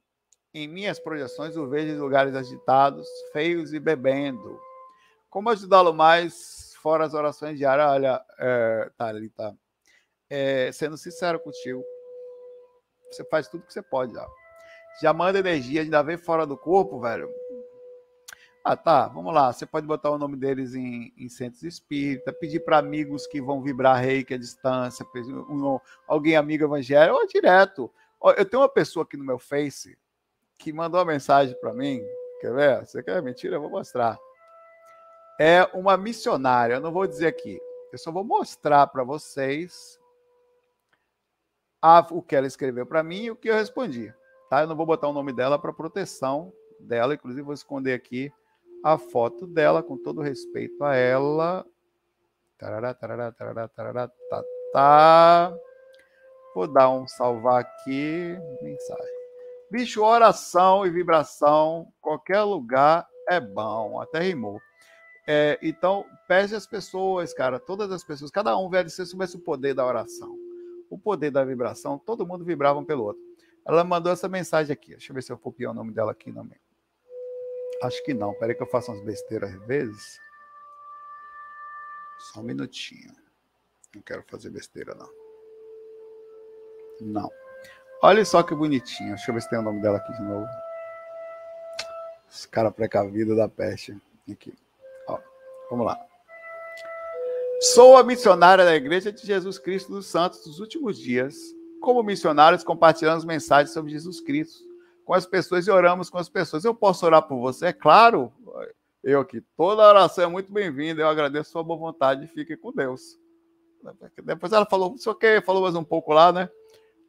Em 0.53 0.69
minhas 0.69 0.99
projeções, 0.99 1.57
o 1.57 1.67
vejo 1.67 1.95
em 1.95 1.99
lugares 1.99 2.35
agitados, 2.35 3.09
feios 3.33 3.73
e 3.73 3.81
bebendo. 3.81 4.61
Como 5.31 5.49
ajudá-lo 5.49 5.95
mais 5.95 6.72
fora 6.83 7.05
as 7.05 7.15
orações 7.15 7.57
diárias, 7.57 7.87
olha, 7.87 8.21
é, 8.39 8.91
Thalita, 8.99 9.57
é, 10.29 10.73
sendo 10.73 10.97
sincero 10.97 11.39
contigo, 11.39 11.83
você 13.11 13.25
faz 13.25 13.47
tudo 13.47 13.65
que 13.65 13.73
você 13.73 13.83
pode 13.83 14.13
já. 14.13 14.27
Já 15.01 15.13
manda 15.13 15.39
energia, 15.39 15.83
ainda 15.83 16.03
vem 16.03 16.19
fora 16.19 16.45
do 16.45 16.57
corpo, 16.57 17.01
velho. 17.01 17.31
Ah, 18.65 18.77
tá, 18.77 19.09
vamos 19.09 19.33
lá. 19.35 19.53
Você 19.53 19.65
pode 19.65 19.87
botar 19.87 20.11
o 20.11 20.19
nome 20.19 20.37
deles 20.37 20.75
em, 20.75 21.13
em 21.17 21.29
centros 21.29 21.63
espírita, 21.63 22.33
pedir 22.33 22.61
para 22.61 22.79
amigos 22.79 23.27
que 23.27 23.41
vão 23.41 23.63
vibrar 23.63 23.97
reiki 24.01 24.35
à 24.35 24.39
distância, 24.39 25.05
um, 25.49 25.79
alguém 26.07 26.37
amigo 26.37 26.65
evangélico, 26.65 27.17
ou 27.19 27.27
direto. 27.27 27.91
Eu 28.37 28.45
tenho 28.45 28.63
uma 28.63 28.69
pessoa 28.69 29.05
aqui 29.05 29.17
no 29.17 29.25
meu 29.25 29.39
Face 29.39 29.99
que 30.59 30.73
mandou 30.73 31.01
uma 31.01 31.13
mensagem 31.13 31.59
para 31.61 31.73
mim. 31.73 32.01
Quer 32.41 32.55
ver? 32.55 32.87
Você 32.87 33.03
quer 33.03 33.21
mentira? 33.23 33.57
Eu 33.57 33.61
vou 33.61 33.71
mostrar 33.71 34.17
é 35.41 35.65
uma 35.75 35.97
missionária. 35.97 36.75
Eu 36.75 36.81
não 36.81 36.93
vou 36.93 37.07
dizer 37.07 37.27
aqui. 37.27 37.61
Eu 37.93 37.99
só 37.99 38.11
vou 38.11 38.25
mostrar 38.25 38.87
para 38.87 39.05
vocês 39.05 40.01
a, 41.81 42.07
o 42.11 42.23
que 42.23 42.37
ela 42.37 42.47
escreveu 42.47 42.87
para 42.87 43.03
mim 43.03 43.25
e 43.25 43.31
o 43.31 43.37
que 43.37 43.51
eu 43.51 43.55
respondi. 43.55 44.13
Tá? 44.49 44.63
Eu 44.63 44.67
não 44.67 44.77
vou 44.77 44.87
botar 44.87 45.09
o 45.09 45.13
nome 45.13 45.33
dela 45.33 45.59
para 45.59 45.73
proteção 45.73 46.53
dela. 46.81 47.15
Inclusive, 47.15 47.43
vou 47.43 47.55
esconder 47.55 47.95
aqui 47.95 48.33
a 48.83 48.99
foto 48.99 49.47
dela, 49.47 49.83
com 49.83 49.97
todo 49.97 50.21
respeito 50.21 50.83
a 50.85 50.95
ela. 50.95 51.67
Tarará, 52.59 52.95
tarará, 52.95 53.33
tarará, 53.33 53.69
tarará, 53.69 54.09
tá, 54.09 54.45
tá. 54.73 55.55
Vou 56.55 56.67
dar 56.67 56.91
um 56.91 57.07
salvar 57.09 57.61
aqui. 57.61 58.37
Mensagem. 58.63 59.23
Bicho, 59.71 60.03
oração 60.03 60.85
e 60.85 60.91
vibração, 60.91 61.91
qualquer 62.01 62.43
lugar 62.43 63.09
é 63.29 63.41
bom. 63.41 64.01
Até 64.01 64.21
rimou. 64.21 64.61
É, 65.27 65.59
então, 65.63 66.05
pede 66.27 66.55
as 66.55 66.67
pessoas, 66.67 67.33
cara, 67.33 67.61
todas 67.61 67.91
as 67.93 68.03
pessoas, 68.03 68.31
cada 68.31 68.57
um, 68.57 68.69
velho, 68.69 68.91
se 68.91 69.05
soubesse 69.07 69.37
o 69.37 69.41
poder 69.41 69.75
da 69.75 69.87
oração, 69.87 70.37
o 70.91 70.99
poder 70.99 71.31
da 71.31 71.45
vibração, 71.45 71.99
todo 71.99 72.27
mundo 72.27 72.45
vibrava 72.45 72.79
um 72.79 72.85
pelo 72.85 73.05
outro. 73.05 73.23
Ela 73.65 73.85
mandou 73.85 74.13
essa 74.13 74.29
mensagem 74.29 74.73
aqui. 74.73 74.91
Deixa 74.91 75.13
eu 75.13 75.15
ver 75.15 75.23
se 75.23 75.33
eu 75.33 75.39
copiei 75.39 75.69
o 75.69 75.75
nome 75.75 75.93
dela 75.93 76.13
aqui 76.13 76.33
também. 76.33 76.59
Acho 77.83 78.03
que 78.05 78.13
não. 78.13 78.35
Peraí 78.35 78.55
que 78.55 78.63
eu 78.63 78.67
faço 78.67 78.91
umas 78.91 79.05
besteiras 79.05 79.55
às 79.55 79.67
vezes. 79.67 80.21
Só 82.19 82.41
um 82.41 82.45
minutinho. 82.45 83.15
Não 83.95 84.03
quero 84.03 84.25
fazer 84.29 84.51
besteira, 84.51 84.95
não. 84.95 85.11
Não. 87.01 87.31
Olha 88.03 88.25
só 88.25 88.43
que 88.43 88.55
bonitinho. 88.55 89.15
Deixa 89.15 89.31
eu 89.31 89.35
ver 89.35 89.43
se 89.43 89.51
tem 89.51 89.59
o 89.59 89.63
nome 89.63 89.81
dela 89.81 89.99
aqui 89.99 90.13
de 90.13 90.23
novo. 90.23 90.47
Esse 92.29 92.49
cara 92.49 92.71
precavido 92.71 93.37
da 93.37 93.49
peste. 93.49 93.97
Aqui. 94.31 94.53
Vamos 95.73 95.87
lá. 95.87 95.99
Sou 97.73 97.97
a 97.97 98.05
missionária 98.05 98.63
da 98.63 98.77
Igreja 98.77 99.11
de 99.11 99.27
Jesus 99.27 99.59
Cristo 99.59 99.91
dos 99.91 100.05
Santos 100.05 100.45
dos 100.45 100.61
últimos 100.61 100.99
dias. 100.99 101.35
Como 101.81 102.03
missionários, 102.03 102.63
compartilhamos 102.63 103.25
mensagens 103.25 103.73
sobre 103.73 103.91
Jesus 103.91 104.21
Cristo 104.21 104.63
com 105.07 105.15
as 105.15 105.25
pessoas 105.25 105.67
e 105.67 105.71
oramos 105.71 106.11
com 106.11 106.19
as 106.19 106.29
pessoas. 106.29 106.67
Eu 106.67 106.75
posso 106.75 107.07
orar 107.07 107.23
por 107.23 107.41
você? 107.41 107.69
É 107.69 107.73
claro. 107.73 108.31
Eu 109.03 109.21
aqui. 109.21 109.41
Toda 109.57 109.89
oração 109.89 110.25
é 110.25 110.27
muito 110.27 110.53
bem-vinda. 110.53 111.01
Eu 111.01 111.09
agradeço 111.09 111.49
a 111.49 111.53
sua 111.53 111.65
boa 111.65 111.79
vontade. 111.79 112.27
Fique 112.27 112.55
com 112.55 112.71
Deus. 112.71 113.19
Depois 114.23 114.53
ela 114.53 114.67
falou, 114.67 114.95
o 114.95 115.15
que, 115.15 115.41
falou 115.41 115.63
mais 115.63 115.75
um 115.75 115.85
pouco 115.85 116.13
lá, 116.13 116.31
né? 116.31 116.51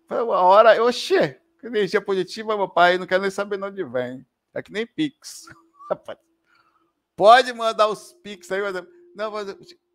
Foi 0.08 0.24
uma 0.24 0.40
hora, 0.40 0.74
eu, 0.74 0.86
oxê, 0.86 1.38
energia 1.62 2.00
positiva, 2.00 2.56
meu 2.56 2.70
pai, 2.70 2.98
não 2.98 3.06
quero 3.06 3.24
nem 3.24 3.30
saber 3.30 3.58
de 3.58 3.66
onde 3.66 3.84
vem. 3.84 4.26
É 4.54 4.64
que 4.64 4.72
nem 4.72 4.88
Pix. 4.88 5.50
Pode 7.16 7.54
mandar 7.54 7.88
os 7.88 8.14
Pix 8.14 8.52
aí, 8.52 8.62
mas... 8.62 8.74
Não, 9.16 9.32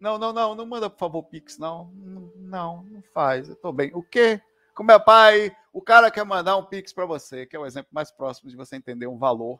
não, 0.00 0.18
não, 0.18 0.32
não, 0.32 0.54
não 0.54 0.66
manda, 0.66 0.88
por 0.88 0.98
favor, 0.98 1.22
Pix, 1.24 1.58
não. 1.58 1.90
Não, 2.36 2.84
não 2.84 3.02
faz. 3.12 3.48
Eu 3.48 3.56
tô 3.56 3.72
bem. 3.72 3.90
O 3.94 4.02
quê? 4.02 4.40
Como 4.74 4.92
é 4.92 4.98
pai, 4.98 5.50
o 5.72 5.82
cara 5.82 6.08
quer 6.08 6.24
mandar 6.24 6.56
um 6.56 6.64
Pix 6.64 6.92
para 6.92 7.04
você, 7.04 7.44
que 7.44 7.56
é 7.56 7.58
o 7.58 7.66
exemplo 7.66 7.90
mais 7.92 8.12
próximo 8.12 8.48
de 8.48 8.56
você 8.56 8.76
entender 8.76 9.08
um 9.08 9.18
valor. 9.18 9.58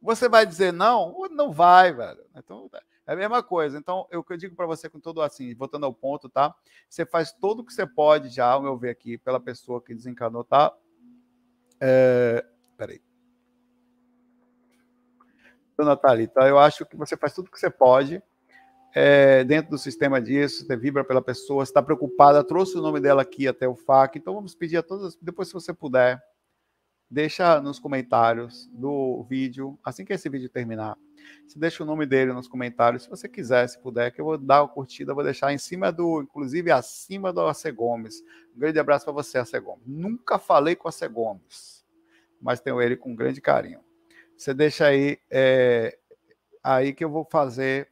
Você 0.00 0.28
vai 0.28 0.46
dizer 0.46 0.72
não? 0.72 1.16
Não 1.32 1.50
vai, 1.50 1.92
velho. 1.92 2.24
Então, 2.36 2.70
é 3.04 3.12
a 3.12 3.16
mesma 3.16 3.42
coisa. 3.42 3.76
Então, 3.76 4.06
eu, 4.12 4.24
eu 4.28 4.36
digo 4.36 4.54
para 4.54 4.66
você 4.66 4.88
com 4.88 5.00
todo 5.00 5.20
assim, 5.22 5.52
voltando 5.56 5.86
ao 5.86 5.92
ponto, 5.92 6.28
tá? 6.28 6.54
Você 6.88 7.04
faz 7.04 7.32
tudo 7.32 7.62
o 7.62 7.64
que 7.64 7.72
você 7.72 7.84
pode 7.84 8.28
já, 8.28 8.52
ao 8.52 8.62
meu 8.62 8.78
ver 8.78 8.90
aqui, 8.90 9.18
pela 9.18 9.40
pessoa 9.40 9.82
que 9.82 9.92
desencanou, 9.92 10.44
tá? 10.44 10.72
É... 11.80 12.44
Peraí. 12.76 13.02
Dona 15.78 15.96
Thalita, 15.96 16.40
eu 16.40 16.58
acho 16.58 16.84
que 16.84 16.96
você 16.96 17.16
faz 17.16 17.32
tudo 17.32 17.46
o 17.46 17.50
que 17.50 17.58
você 17.58 17.70
pode 17.70 18.20
é, 18.94 19.44
dentro 19.44 19.70
do 19.70 19.78
sistema 19.78 20.20
disso, 20.20 20.66
você 20.66 20.76
vibra 20.76 21.04
pela 21.04 21.22
pessoa, 21.22 21.62
está 21.62 21.80
preocupada, 21.80 22.42
trouxe 22.42 22.76
o 22.76 22.82
nome 22.82 23.00
dela 23.00 23.22
aqui 23.22 23.46
até 23.46 23.68
o 23.68 23.76
FAC, 23.76 24.18
então 24.18 24.34
vamos 24.34 24.56
pedir 24.56 24.78
a 24.78 24.82
todas, 24.82 25.16
depois 25.22 25.48
se 25.48 25.54
você 25.54 25.72
puder, 25.72 26.20
deixa 27.08 27.60
nos 27.60 27.78
comentários 27.78 28.66
do 28.72 29.22
vídeo, 29.28 29.78
assim 29.84 30.04
que 30.04 30.12
esse 30.12 30.28
vídeo 30.28 30.48
terminar, 30.48 30.96
você 31.46 31.58
deixa 31.58 31.82
o 31.82 31.86
nome 31.86 32.06
dele 32.06 32.32
nos 32.32 32.48
comentários, 32.48 33.04
se 33.04 33.10
você 33.10 33.28
quiser, 33.28 33.68
se 33.68 33.78
puder, 33.78 34.10
que 34.10 34.20
eu 34.20 34.24
vou 34.24 34.38
dar 34.38 34.62
a 34.62 34.68
curtida, 34.68 35.14
vou 35.14 35.22
deixar 35.22 35.52
em 35.52 35.58
cima 35.58 35.92
do, 35.92 36.22
inclusive 36.22 36.70
acima 36.72 37.32
do 37.32 37.42
AC 37.42 37.70
Gomes. 37.70 38.20
Um 38.54 38.58
grande 38.58 38.78
abraço 38.78 39.04
para 39.04 39.14
você, 39.14 39.38
AC 39.38 39.60
Gomes. 39.60 39.86
Nunca 39.86 40.38
falei 40.38 40.74
com 40.74 40.88
AC 40.88 41.06
Gomes, 41.08 41.84
mas 42.40 42.60
tenho 42.60 42.80
ele 42.80 42.96
com 42.96 43.14
grande 43.14 43.40
carinho. 43.40 43.80
Você 44.38 44.54
deixa 44.54 44.86
aí, 44.86 45.18
é, 45.30 45.98
aí 46.62 46.92
que 46.92 47.04
eu 47.04 47.10
vou 47.10 47.24
fazer 47.24 47.88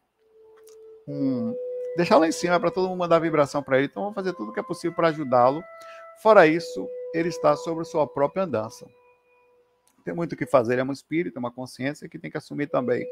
um, 1.08 1.54
deixar 1.96 2.18
lá 2.18 2.28
em 2.28 2.32
cima 2.32 2.58
para 2.60 2.70
todo 2.70 2.88
mundo 2.88 2.98
mandar 2.98 3.18
vibração 3.18 3.62
para 3.62 3.78
ele. 3.78 3.88
Então, 3.90 4.04
vou 4.04 4.14
fazer 4.14 4.32
tudo 4.32 4.50
o 4.50 4.52
que 4.54 4.60
é 4.60 4.62
possível 4.62 4.94
para 4.94 5.08
ajudá-lo. 5.08 5.62
Fora 6.22 6.46
isso, 6.46 6.88
ele 7.12 7.28
está 7.28 7.56
sobre 7.56 7.84
sua 7.84 8.06
própria 8.06 8.44
andança 8.44 8.86
tem 10.06 10.14
muito 10.14 10.34
o 10.34 10.36
que 10.36 10.46
fazer, 10.46 10.74
ele 10.74 10.82
é 10.82 10.84
um 10.84 10.92
espírito, 10.92 11.36
é 11.36 11.40
uma 11.40 11.50
consciência 11.50 12.08
que 12.08 12.16
tem 12.16 12.30
que 12.30 12.36
assumir 12.36 12.68
também 12.68 13.04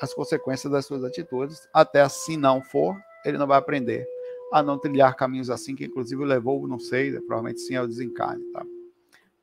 as 0.00 0.12
consequências 0.12 0.72
das 0.72 0.84
suas 0.84 1.04
atitudes. 1.04 1.68
Até 1.72 2.00
assim 2.00 2.36
não 2.36 2.60
for, 2.60 3.00
ele 3.24 3.38
não 3.38 3.46
vai 3.46 3.58
aprender 3.58 4.04
a 4.52 4.60
não 4.60 4.76
trilhar 4.76 5.14
caminhos 5.14 5.48
assim, 5.48 5.76
que 5.76 5.84
inclusive 5.84 6.24
levou, 6.24 6.66
não 6.66 6.80
sei, 6.80 7.12
provavelmente 7.12 7.60
sim, 7.60 7.76
ao 7.76 7.86
desencarne, 7.86 8.44
tá? 8.52 8.66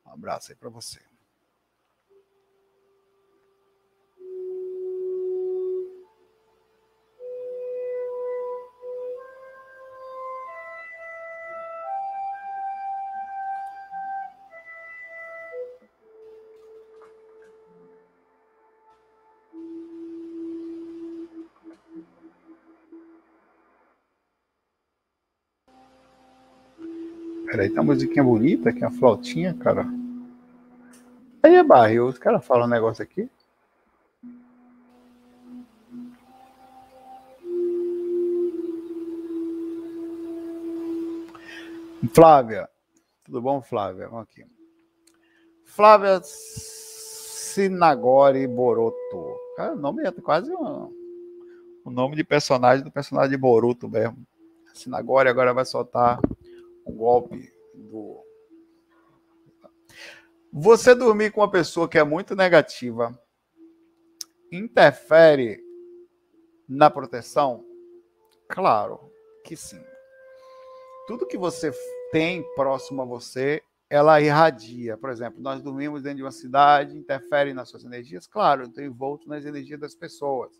Um 0.05 0.11
abraço 0.11 0.51
aí 0.51 0.57
para 0.57 0.69
você. 0.69 0.99
Peraí, 27.59 27.71
tem 27.71 27.79
uma 27.81 27.93
musiquinha 27.93 28.23
bonita 28.23 28.69
aqui, 28.69 28.79
uma 28.79 28.89
flautinha, 28.89 29.53
cara. 29.53 29.85
Aí 31.43 31.55
é 31.55 31.61
barril, 31.61 32.07
os 32.07 32.17
caras 32.17 32.45
falam 32.45 32.65
um 32.65 32.69
negócio 32.69 33.03
aqui. 33.03 33.29
Flávia. 42.13 42.69
Tudo 43.25 43.41
bom, 43.41 43.61
Flávia? 43.61 44.07
Vamos 44.07 44.23
aqui. 44.23 44.45
Flávia 45.65 46.21
Sinagori 47.43 48.47
Boruto. 48.47 49.35
Cara, 49.57 49.73
o 49.73 49.77
nome 49.77 50.07
é 50.07 50.11
quase 50.13 50.49
um, 50.53 50.93
o 51.83 51.91
nome 51.91 52.15
de 52.15 52.23
personagem 52.23 52.85
do 52.85 52.91
personagem 52.91 53.31
de 53.31 53.37
Boruto 53.37 53.89
mesmo. 53.89 54.25
Sinagori 54.73 55.27
agora 55.27 55.53
vai 55.53 55.65
soltar 55.65 56.21
o 56.89 56.91
golpe 56.91 57.51
do. 57.73 58.23
Você 60.51 60.95
dormir 60.95 61.31
com 61.31 61.41
uma 61.41 61.51
pessoa 61.51 61.87
que 61.87 61.97
é 61.97 62.03
muito 62.03 62.35
negativa 62.35 63.17
interfere 64.51 65.63
na 66.67 66.89
proteção? 66.89 67.63
Claro 68.47 69.11
que 69.43 69.55
sim. 69.55 69.81
Tudo 71.07 71.27
que 71.27 71.37
você 71.37 71.71
tem 72.11 72.43
próximo 72.55 73.03
a 73.03 73.05
você, 73.05 73.61
ela 73.89 74.19
irradia. 74.19 74.97
Por 74.97 75.11
exemplo, 75.11 75.39
nós 75.39 75.61
dormimos 75.61 76.01
dentro 76.01 76.17
de 76.17 76.23
uma 76.23 76.31
cidade, 76.31 76.97
interfere 76.97 77.53
nas 77.53 77.69
suas 77.69 77.85
energias? 77.85 78.25
Claro, 78.25 78.63
eu 78.63 78.69
tenho 78.69 78.87
envolto 78.87 79.29
nas 79.29 79.45
energias 79.45 79.79
das 79.79 79.93
pessoas, 79.93 80.59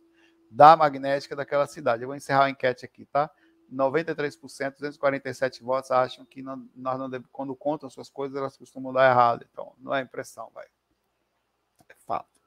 da 0.52 0.76
magnética 0.76 1.36
daquela 1.36 1.65
cidade. 1.65 2.04
Eu 2.04 2.08
vou 2.08 2.15
encerrar 2.15 2.46
a 2.46 2.50
enquete 2.50 2.86
aqui, 2.86 3.06
tá? 3.06 3.30
93%, 3.73 4.75
247 4.77 5.63
votos 5.63 5.91
acham 5.91 6.25
que 6.25 6.41
não, 6.41 6.67
nós 6.75 6.97
não 6.97 7.10
devemos, 7.10 7.29
quando 7.32 7.55
contam 7.55 7.89
suas 7.89 8.10
coisas, 8.10 8.38
elas 8.38 8.58
costumam 8.58 8.91
dar 8.93 9.10
errado. 9.10 9.45
Então, 9.51 9.73
não 9.77 9.93
é 9.93 10.01
impressão, 10.01 10.49
vai. 10.53 10.65
É 11.88 11.95
fato. 12.05 12.39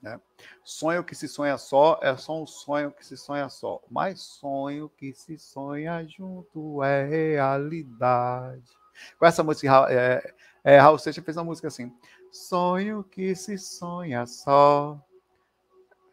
Né? 0.00 0.20
Sonho 0.64 1.04
que 1.04 1.14
se 1.14 1.28
sonha 1.28 1.56
só 1.56 1.98
é 2.02 2.16
só 2.16 2.42
um 2.42 2.46
sonho 2.46 2.90
que 2.90 3.06
se 3.06 3.16
sonha 3.16 3.48
só. 3.48 3.80
Mas 3.88 4.20
sonho 4.20 4.88
que 4.88 5.14
se 5.14 5.38
sonha 5.38 6.04
junto 6.04 6.82
é 6.82 7.04
realidade. 7.04 8.70
Com 9.18 9.26
essa 9.26 9.42
música, 9.42 9.86
é, 9.90 10.34
é, 10.64 10.78
Raul 10.78 10.98
Seixas 10.98 11.24
fez 11.24 11.36
uma 11.36 11.44
música 11.44 11.68
assim. 11.68 11.92
Sonho 12.32 13.04
que 13.04 13.34
se 13.36 13.56
sonha 13.56 14.26
só. 14.26 15.00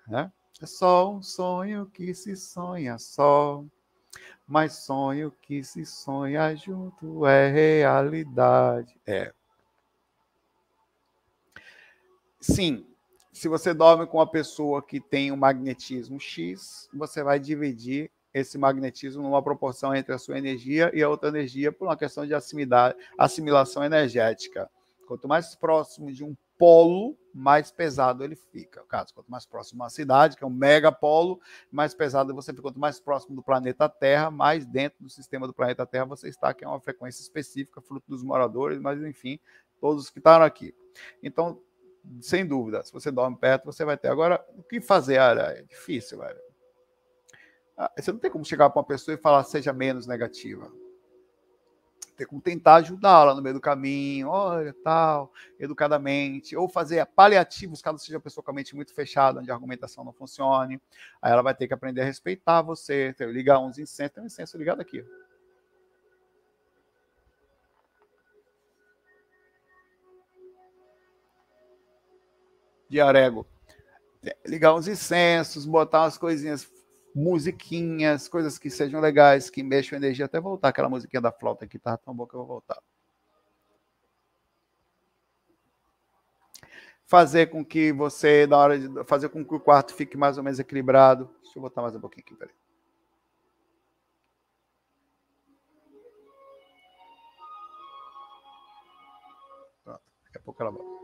Né? 0.07 0.31
É 0.61 0.65
só 0.65 1.09
um 1.09 1.21
sonho 1.21 1.85
que 1.85 2.13
se 2.13 2.35
sonha 2.35 2.97
só, 2.97 3.63
mas 4.45 4.83
sonho 4.83 5.31
que 5.41 5.63
se 5.63 5.85
sonha 5.85 6.53
junto 6.53 7.25
é 7.25 7.49
realidade. 7.49 8.99
É. 9.07 9.33
Sim, 12.41 12.85
se 13.31 13.47
você 13.47 13.73
dorme 13.73 14.05
com 14.05 14.17
uma 14.17 14.29
pessoa 14.29 14.81
que 14.81 14.99
tem 14.99 15.31
um 15.31 15.37
magnetismo 15.37 16.19
X, 16.19 16.89
você 16.93 17.23
vai 17.23 17.39
dividir 17.39 18.11
esse 18.33 18.57
magnetismo 18.57 19.23
numa 19.23 19.41
proporção 19.41 19.95
entre 19.95 20.13
a 20.13 20.17
sua 20.17 20.37
energia 20.37 20.91
e 20.93 21.01
a 21.01 21.09
outra 21.09 21.29
energia 21.29 21.71
por 21.71 21.87
uma 21.87 21.95
questão 21.95 22.27
de 22.27 22.33
assimilação 23.17 23.83
energética. 23.83 24.69
Quanto 25.07 25.27
mais 25.27 25.55
próximo 25.55 26.11
de 26.11 26.23
um 26.23 26.35
polo, 26.59 27.17
mais 27.33 27.71
pesado 27.71 28.21
ele 28.21 28.35
fica. 28.35 28.83
Caso 28.83 29.13
quanto 29.13 29.31
mais 29.31 29.45
próximo 29.45 29.81
à 29.83 29.89
cidade, 29.89 30.35
que 30.35 30.43
é 30.43 30.47
um 30.47 30.51
megapolo, 30.51 31.39
mais 31.71 31.95
pesado 31.95 32.35
você 32.35 32.51
fica. 32.51 32.61
Quanto 32.61 32.79
mais 32.79 32.99
próximo 32.99 33.35
do 33.37 33.41
planeta 33.41 33.87
Terra, 33.87 34.29
mais 34.29 34.65
dentro 34.65 35.01
do 35.01 35.09
sistema 35.09 35.47
do 35.47 35.53
planeta 35.53 35.85
Terra 35.85 36.05
você 36.05 36.27
está, 36.27 36.53
que 36.53 36.65
é 36.65 36.67
uma 36.67 36.81
frequência 36.81 37.21
específica, 37.21 37.81
fruto 37.81 38.05
dos 38.09 38.21
moradores, 38.21 38.77
mas 38.79 39.01
enfim, 39.01 39.39
todos 39.79 40.09
que 40.09 40.19
estão 40.19 40.43
aqui. 40.43 40.75
Então, 41.23 41.61
sem 42.21 42.45
dúvida, 42.45 42.83
se 42.83 42.91
você 42.91 43.09
dorme 43.09 43.37
perto, 43.37 43.65
você 43.65 43.85
vai 43.85 43.97
ter. 43.97 44.09
Agora, 44.09 44.45
o 44.57 44.63
que 44.63 44.81
fazer? 44.81 45.17
Olha, 45.19 45.41
é 45.41 45.61
difícil, 45.61 46.19
velho. 46.19 46.39
Ah, 47.77 47.91
você 47.97 48.11
não 48.11 48.19
tem 48.19 48.29
como 48.29 48.43
chegar 48.43 48.69
para 48.69 48.81
uma 48.81 48.85
pessoa 48.85 49.15
e 49.15 49.17
falar 49.17 49.43
seja 49.45 49.71
menos 49.71 50.05
negativa 50.05 50.69
ter 52.19 52.25
como 52.25 52.41
tentar 52.41 52.75
ajudá-la 52.75 53.33
no 53.33 53.41
meio 53.41 53.55
do 53.55 53.61
caminho, 53.61 54.27
olha, 54.27 54.75
tal, 54.83 55.31
educadamente, 55.57 56.55
ou 56.55 56.67
fazer 56.67 57.05
paliativos, 57.05 57.81
caso 57.81 57.97
seja 57.97 58.17
uma 58.17 58.21
pessoa 58.21 58.43
com 58.43 58.51
a 58.51 58.53
mente 58.53 58.75
muito 58.75 58.93
fechada, 58.93 59.39
onde 59.39 59.49
a 59.49 59.53
argumentação 59.53 60.03
não 60.03 60.11
funcione. 60.11 60.81
Aí 61.21 61.31
ela 61.31 61.41
vai 61.41 61.55
ter 61.55 61.67
que 61.67 61.73
aprender 61.73 62.01
a 62.01 62.05
respeitar 62.05 62.61
você, 62.61 63.15
ligar 63.19 63.59
uns 63.59 63.77
incensos, 63.79 64.13
tem 64.13 64.23
um 64.23 64.27
incenso 64.27 64.57
ligado 64.57 64.81
aqui. 64.81 65.03
de 72.89 72.99
arego. 72.99 73.45
Ligar 74.45 74.73
uns 74.73 74.87
incensos, 74.87 75.63
botar 75.65 76.01
umas 76.01 76.17
coisinhas, 76.17 76.67
musiquinhas, 77.13 78.27
coisas 78.27 78.57
que 78.57 78.69
sejam 78.69 79.01
legais, 79.01 79.49
que 79.49 79.63
mexam 79.63 79.97
energia, 79.97 80.25
até 80.25 80.39
voltar 80.39 80.69
aquela 80.69 80.89
musiquinha 80.89 81.21
da 81.21 81.31
flauta 81.31 81.67
que 81.67 81.79
tá 81.79 81.97
tão 81.97 82.13
boa 82.13 82.27
que 82.27 82.35
eu 82.35 82.39
vou 82.39 82.47
voltar. 82.47 82.81
Fazer 87.05 87.47
com 87.47 87.65
que 87.65 87.91
você, 87.91 88.45
na 88.45 88.57
hora 88.57 88.77
de 88.79 89.03
fazer 89.05 89.29
com 89.29 89.43
que 89.43 89.55
o 89.55 89.59
quarto 89.59 89.95
fique 89.95 90.15
mais 90.15 90.37
ou 90.37 90.43
menos 90.43 90.59
equilibrado. 90.59 91.29
Deixa 91.41 91.57
eu 91.57 91.61
botar 91.61 91.81
mais 91.81 91.95
um 91.95 91.99
pouquinho 91.99 92.23
aqui, 92.23 92.35
peraí. 92.35 92.53
Pronto, 99.83 100.01
daqui 100.23 100.37
a 100.37 100.41
pouco 100.41 100.61
ela 100.61 100.71
volta. 100.71 100.99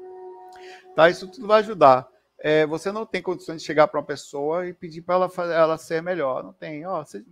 Tá, 0.96 1.10
isso 1.10 1.30
tudo 1.32 1.48
vai 1.48 1.60
ajudar. 1.62 2.15
É, 2.48 2.64
você 2.64 2.92
não 2.92 3.08
tem 3.08 3.24
condições 3.24 3.60
de 3.60 3.66
chegar 3.66 3.88
para 3.88 4.00
uma 4.00 4.06
pessoa 4.06 4.68
e 4.68 4.74
pedir 4.74 5.02
para 5.02 5.16
ela, 5.16 5.32
ela 5.52 5.78
ser 5.80 6.04
melhor. 6.04 6.44
Não 6.44 6.54
tem. 6.54 6.86
Ó, 6.86 7.04
você, 7.04 7.26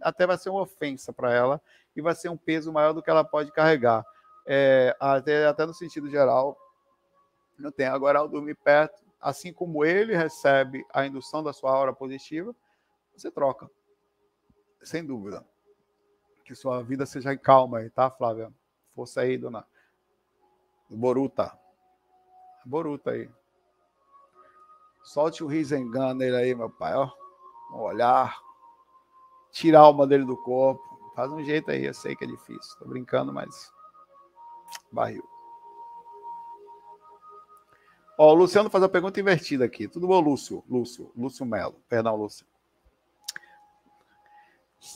até 0.00 0.28
vai 0.28 0.38
ser 0.38 0.48
uma 0.48 0.62
ofensa 0.62 1.12
para 1.12 1.34
ela 1.34 1.60
e 1.96 2.00
vai 2.00 2.14
ser 2.14 2.28
um 2.28 2.36
peso 2.36 2.72
maior 2.72 2.92
do 2.92 3.02
que 3.02 3.10
ela 3.10 3.24
pode 3.24 3.50
carregar. 3.50 4.06
É, 4.46 4.96
até, 5.00 5.46
até 5.46 5.66
no 5.66 5.74
sentido 5.74 6.08
geral, 6.08 6.56
não 7.58 7.72
tem. 7.72 7.86
Agora, 7.86 8.20
ao 8.20 8.28
dormir 8.28 8.54
perto, 8.54 9.02
assim 9.20 9.52
como 9.52 9.84
ele 9.84 10.16
recebe 10.16 10.86
a 10.94 11.04
indução 11.04 11.42
da 11.42 11.52
sua 11.52 11.72
aura 11.72 11.92
positiva, 11.92 12.54
você 13.16 13.32
troca. 13.32 13.68
Sem 14.84 15.04
dúvida. 15.04 15.44
Que 16.44 16.54
sua 16.54 16.80
vida 16.80 17.04
seja 17.06 17.34
em 17.34 17.38
calma 17.38 17.78
aí, 17.78 17.90
tá, 17.90 18.08
Flávia? 18.08 18.52
Força 18.94 19.22
aí, 19.22 19.36
dona 19.36 19.66
Boruta. 20.88 21.58
Boruta 22.64 23.10
aí. 23.10 23.28
Solte 25.04 25.44
o 25.44 25.46
Risengan 25.46 26.14
nele 26.14 26.34
aí, 26.34 26.54
meu 26.54 26.70
pai, 26.70 26.94
ó. 26.94 27.10
Um 27.72 27.82
olhar. 27.82 28.40
Tira 29.52 29.78
a 29.78 29.82
alma 29.82 30.06
dele 30.06 30.24
do 30.24 30.36
corpo. 30.36 30.82
Faz 31.14 31.30
um 31.30 31.44
jeito 31.44 31.70
aí, 31.70 31.84
eu 31.84 31.94
sei 31.94 32.16
que 32.16 32.24
é 32.24 32.26
difícil. 32.26 32.78
Tô 32.78 32.86
brincando, 32.86 33.32
mas. 33.32 33.70
Barril. 34.90 35.22
Ó, 38.16 38.32
o 38.32 38.34
Luciano 38.34 38.70
faz 38.70 38.82
a 38.82 38.88
pergunta 38.88 39.20
invertida 39.20 39.64
aqui. 39.64 39.86
Tudo 39.86 40.06
bom, 40.06 40.20
Lúcio? 40.20 40.64
Lúcio, 40.68 41.12
Lúcio 41.16 41.44
Melo. 41.44 41.76
Perdão, 41.88 42.16
Lúcio. 42.16 42.46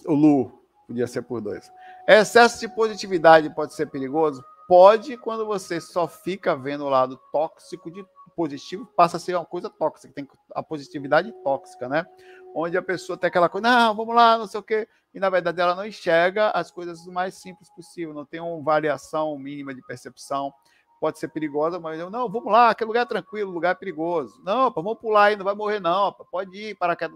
O 0.06 0.14
Lu, 0.14 0.62
podia 0.86 1.06
ser 1.06 1.22
por 1.22 1.40
dois. 1.40 1.70
Excesso 2.06 2.60
de 2.60 2.68
positividade 2.68 3.54
pode 3.54 3.74
ser 3.74 3.86
perigoso? 3.86 4.42
Pode, 4.66 5.16
quando 5.18 5.44
você 5.44 5.80
só 5.80 6.08
fica 6.08 6.56
vendo 6.56 6.84
o 6.84 6.88
lado 6.88 7.18
tóxico 7.30 7.90
de 7.90 8.04
positivo, 8.38 8.86
passa 8.94 9.16
a 9.16 9.20
ser 9.20 9.34
uma 9.34 9.44
coisa 9.44 9.68
tóxica, 9.68 10.14
tem 10.14 10.28
a 10.54 10.62
positividade 10.62 11.32
tóxica, 11.42 11.88
né? 11.88 12.06
Onde 12.54 12.76
a 12.76 12.82
pessoa 12.82 13.18
tem 13.18 13.26
aquela 13.26 13.48
coisa, 13.48 13.68
não, 13.68 13.96
vamos 13.96 14.14
lá, 14.14 14.38
não 14.38 14.46
sei 14.46 14.60
o 14.60 14.62
quê, 14.62 14.86
e 15.12 15.18
na 15.18 15.28
verdade 15.28 15.60
ela 15.60 15.74
não 15.74 15.84
enxerga 15.84 16.50
as 16.50 16.70
coisas 16.70 17.04
o 17.04 17.10
mais 17.10 17.34
simples 17.34 17.68
possível, 17.74 18.14
não 18.14 18.24
tem 18.24 18.38
uma 18.38 18.62
variação 18.62 19.36
mínima 19.36 19.74
de 19.74 19.82
percepção, 19.82 20.54
pode 21.00 21.18
ser 21.18 21.26
perigosa, 21.26 21.80
mas 21.80 21.98
eu, 21.98 22.10
não, 22.10 22.30
vamos 22.30 22.52
lá, 22.52 22.70
aquele 22.70 22.86
lugar 22.86 23.02
é 23.02 23.06
tranquilo, 23.06 23.50
lugar 23.50 23.72
é 23.72 23.74
perigoso. 23.74 24.40
Não, 24.44 24.70
vamos 24.70 24.96
pular 25.00 25.24
aí, 25.24 25.36
não 25.36 25.44
vai 25.44 25.56
morrer, 25.56 25.80
não, 25.80 26.12
pode 26.12 26.56
ir 26.56 26.76
para 26.76 26.94
que 26.94 27.10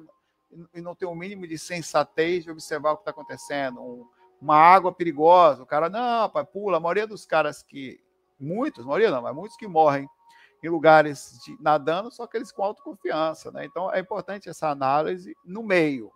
e 0.74 0.80
não 0.80 0.94
tem 0.94 1.08
o 1.08 1.12
um 1.12 1.14
mínimo 1.14 1.46
de 1.46 1.56
sensatez 1.56 2.42
de 2.42 2.50
observar 2.50 2.92
o 2.92 2.96
que 2.96 3.02
está 3.02 3.12
acontecendo. 3.12 3.80
Um, 3.80 4.06
uma 4.40 4.56
água 4.56 4.92
perigosa. 4.92 5.62
O 5.62 5.66
cara, 5.66 5.88
não, 5.88 6.28
pula. 6.52 6.76
A 6.76 6.80
maioria 6.80 7.06
dos 7.06 7.24
caras 7.24 7.62
que. 7.62 7.98
Muitos, 8.38 8.84
maioria 8.84 9.10
não, 9.10 9.22
mas 9.22 9.34
muitos 9.34 9.56
que 9.56 9.68
morrem 9.68 10.06
em 10.62 10.68
lugares 10.68 11.38
de, 11.44 11.56
nadando 11.60 12.10
são 12.10 12.24
aqueles 12.24 12.52
com 12.52 12.62
autoconfiança. 12.62 13.50
Né? 13.50 13.64
Então 13.64 13.92
é 13.92 13.98
importante 13.98 14.48
essa 14.48 14.68
análise 14.68 15.36
no 15.44 15.62
meio, 15.62 16.12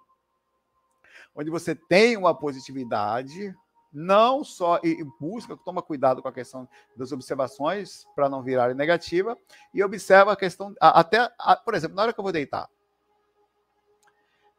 onde 1.34 1.50
você 1.50 1.74
tem 1.74 2.16
uma 2.16 2.34
positividade, 2.34 3.54
não 3.92 4.44
só 4.44 4.80
e, 4.84 5.02
busca, 5.18 5.56
toma 5.56 5.82
cuidado 5.82 6.22
com 6.22 6.28
a 6.28 6.32
questão 6.32 6.68
das 6.96 7.12
observações 7.12 8.06
para 8.14 8.28
não 8.28 8.42
virarem 8.42 8.76
negativa, 8.76 9.38
e 9.72 9.82
observa 9.82 10.32
a 10.32 10.36
questão, 10.36 10.74
até, 10.80 11.30
por 11.64 11.74
exemplo, 11.74 11.96
na 11.96 12.02
hora 12.02 12.12
que 12.12 12.20
eu 12.20 12.24
vou 12.24 12.32
deitar. 12.32 12.68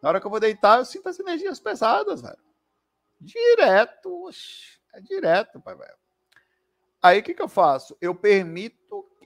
Na 0.02 0.10
hora 0.10 0.20
que 0.20 0.28
eu 0.28 0.32
vou 0.32 0.40
deitar, 0.40 0.78
eu 0.78 0.86
sinto 0.86 1.10
as 1.10 1.20
energias 1.20 1.60
pesadas, 1.60 2.22
velho. 2.22 2.38
Direto, 3.20 4.30
é 4.94 5.02
direto, 5.02 5.60
pai 5.60 5.76
velho. 5.76 5.98
Aí 7.02 7.20
o 7.20 7.24
que, 7.24 7.34
que 7.34 7.42
eu 7.42 7.48
faço? 7.48 7.98
Eu 8.02 8.14
permito, 8.14 8.77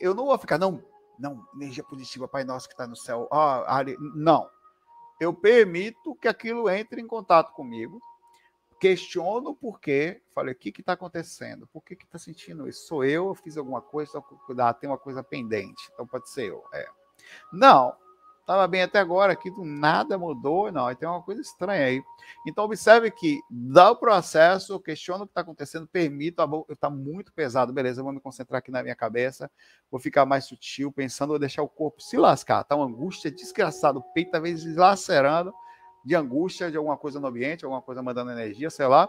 eu 0.02 0.14
não 0.14 0.26
vou 0.26 0.38
ficar, 0.38 0.58
não, 0.58 0.84
não, 1.18 1.46
energia 1.56 1.84
positiva, 1.84 2.28
Pai 2.28 2.44
Nosso 2.44 2.68
que 2.68 2.74
está 2.74 2.88
no 2.88 2.96
céu, 2.96 3.28
ah, 3.32 3.78
ali, 3.78 3.96
não. 4.16 4.50
Eu 5.20 5.34
permito 5.34 6.16
que 6.16 6.28
aquilo 6.28 6.68
entre 6.70 7.00
em 7.00 7.08
contato 7.08 7.54
comigo, 7.54 8.02
questiono 8.80 9.56
por 9.56 9.80
quê, 9.80 10.22
falei, 10.34 10.56
o 10.56 10.58
que 10.58 10.74
está 10.80 10.94
acontecendo? 10.94 11.68
Por 11.68 11.84
que 11.84 11.94
está 11.94 12.18
sentindo 12.18 12.68
isso? 12.68 12.88
Sou 12.88 13.06
eu, 13.06 13.28
eu 13.28 13.36
fiz 13.36 13.56
alguma 13.56 13.82
coisa, 13.82 14.20
cuidar, 14.22 14.74
tem 14.74 14.90
uma 14.90 14.98
coisa 14.98 15.24
pendente, 15.24 15.90
então 15.94 16.08
pode 16.08 16.28
ser 16.30 16.50
eu. 16.50 16.64
É. 16.74 16.90
Não, 17.54 17.96
estava 18.52 18.68
bem 18.68 18.82
até 18.82 19.00
agora, 19.00 19.32
aqui 19.32 19.50
do 19.50 19.64
nada 19.64 20.18
mudou, 20.18 20.72
não, 20.72 20.88
aí 20.88 20.96
tem 20.96 21.08
uma 21.08 21.22
coisa 21.22 21.40
estranha 21.40 21.86
aí. 21.86 22.04
Então, 22.46 22.66
observe 22.66 23.10
que 23.10 23.40
dá 23.50 23.92
o 23.92 23.96
processo, 23.96 24.80
questiona 24.80 25.24
o 25.24 25.28
que 25.28 25.32
está 25.32 25.42
acontecendo, 25.42 25.88
permito, 25.88 26.44
está 26.70 26.90
muito 26.90 27.32
pesado, 27.32 27.72
beleza, 27.72 28.04
vou 28.04 28.12
me 28.12 28.20
concentrar 28.20 28.60
aqui 28.60 28.70
na 28.70 28.84
minha 28.84 28.96
cabeça, 28.96 29.50
vou 29.90 30.00
ficar 30.00 30.26
mais 30.26 30.46
sutil, 30.46 30.92
pensando, 30.92 31.30
vou 31.30 31.40
deixar 31.40 31.64
o 31.64 31.70
corpo 31.70 32.02
se 32.02 32.18
lascar, 32.18 32.64
tá 32.66 32.76
uma 32.76 32.86
angústia 32.86 33.32
desgraçada, 33.32 34.00
o 34.00 34.04
peito 34.14 34.36
às 34.36 34.42
vezes 34.42 34.76
lacerando 34.76 35.54
de 36.04 36.16
angústia 36.16 36.70
de 36.70 36.78
alguma 36.78 36.98
coisa 36.98 37.20
no 37.20 37.28
ambiente, 37.28 37.64
alguma 37.64 37.82
coisa 37.82 38.02
mandando 38.02 38.32
energia, 38.32 38.70
sei 38.70 38.88
lá. 38.88 39.08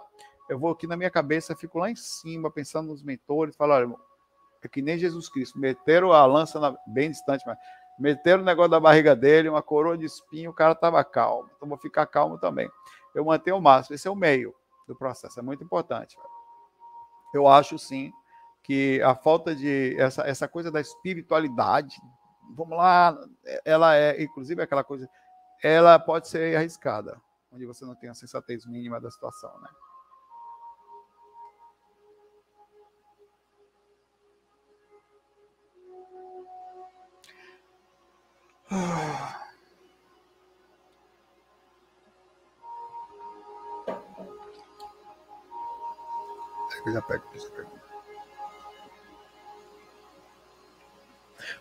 Eu 0.48 0.58
vou 0.58 0.70
aqui 0.70 0.86
na 0.86 0.96
minha 0.96 1.10
cabeça, 1.10 1.56
fico 1.56 1.78
lá 1.78 1.90
em 1.90 1.96
cima, 1.96 2.50
pensando 2.50 2.88
nos 2.88 3.02
mentores, 3.02 3.56
falo, 3.56 3.72
olha, 3.72 3.94
é 4.62 4.68
que 4.68 4.80
nem 4.80 4.96
Jesus 4.96 5.28
Cristo, 5.28 5.58
meteram 5.58 6.12
a 6.12 6.24
lança 6.24 6.60
na, 6.60 6.76
bem 6.86 7.10
distante, 7.10 7.42
mas 7.46 7.58
Meteram 7.98 8.42
o 8.42 8.44
negócio 8.44 8.70
da 8.70 8.80
barriga 8.80 9.14
dele, 9.14 9.48
uma 9.48 9.62
coroa 9.62 9.96
de 9.96 10.06
espinho, 10.06 10.50
o 10.50 10.54
cara 10.54 10.72
estava 10.72 11.02
calmo. 11.04 11.50
Então 11.56 11.68
vou 11.68 11.78
ficar 11.78 12.06
calmo 12.06 12.38
também. 12.38 12.70
Eu 13.14 13.24
mantenho 13.24 13.56
o 13.56 13.62
máximo. 13.62 13.94
Esse 13.94 14.08
é 14.08 14.10
o 14.10 14.16
meio 14.16 14.54
do 14.86 14.96
processo, 14.96 15.38
é 15.38 15.42
muito 15.42 15.62
importante. 15.62 16.16
Eu 17.34 17.46
acho 17.46 17.78
sim 17.78 18.12
que 18.62 19.00
a 19.02 19.14
falta 19.14 19.54
de 19.54 19.96
essa, 19.98 20.22
essa 20.22 20.48
coisa 20.48 20.70
da 20.70 20.80
espiritualidade, 20.80 21.96
vamos 22.54 22.76
lá, 22.76 23.16
ela 23.64 23.96
é, 23.96 24.22
inclusive 24.22 24.62
aquela 24.62 24.84
coisa, 24.84 25.08
ela 25.62 25.98
pode 25.98 26.28
ser 26.28 26.56
arriscada, 26.56 27.20
onde 27.52 27.66
você 27.66 27.84
não 27.84 27.94
tem 27.94 28.08
a 28.08 28.14
sensatez 28.14 28.66
mínima 28.66 29.00
da 29.00 29.10
situação, 29.10 29.52
né? 29.60 29.68
Eu 46.84 46.92
já 46.92 47.02
pego 47.02 47.24
essa 47.34 47.50
pergunta. 47.50 47.82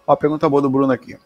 Ó, 0.08 0.16
pergunta 0.16 0.50
boa 0.50 0.62
do 0.62 0.70
Bruno 0.70 0.94
aqui. 0.94 1.20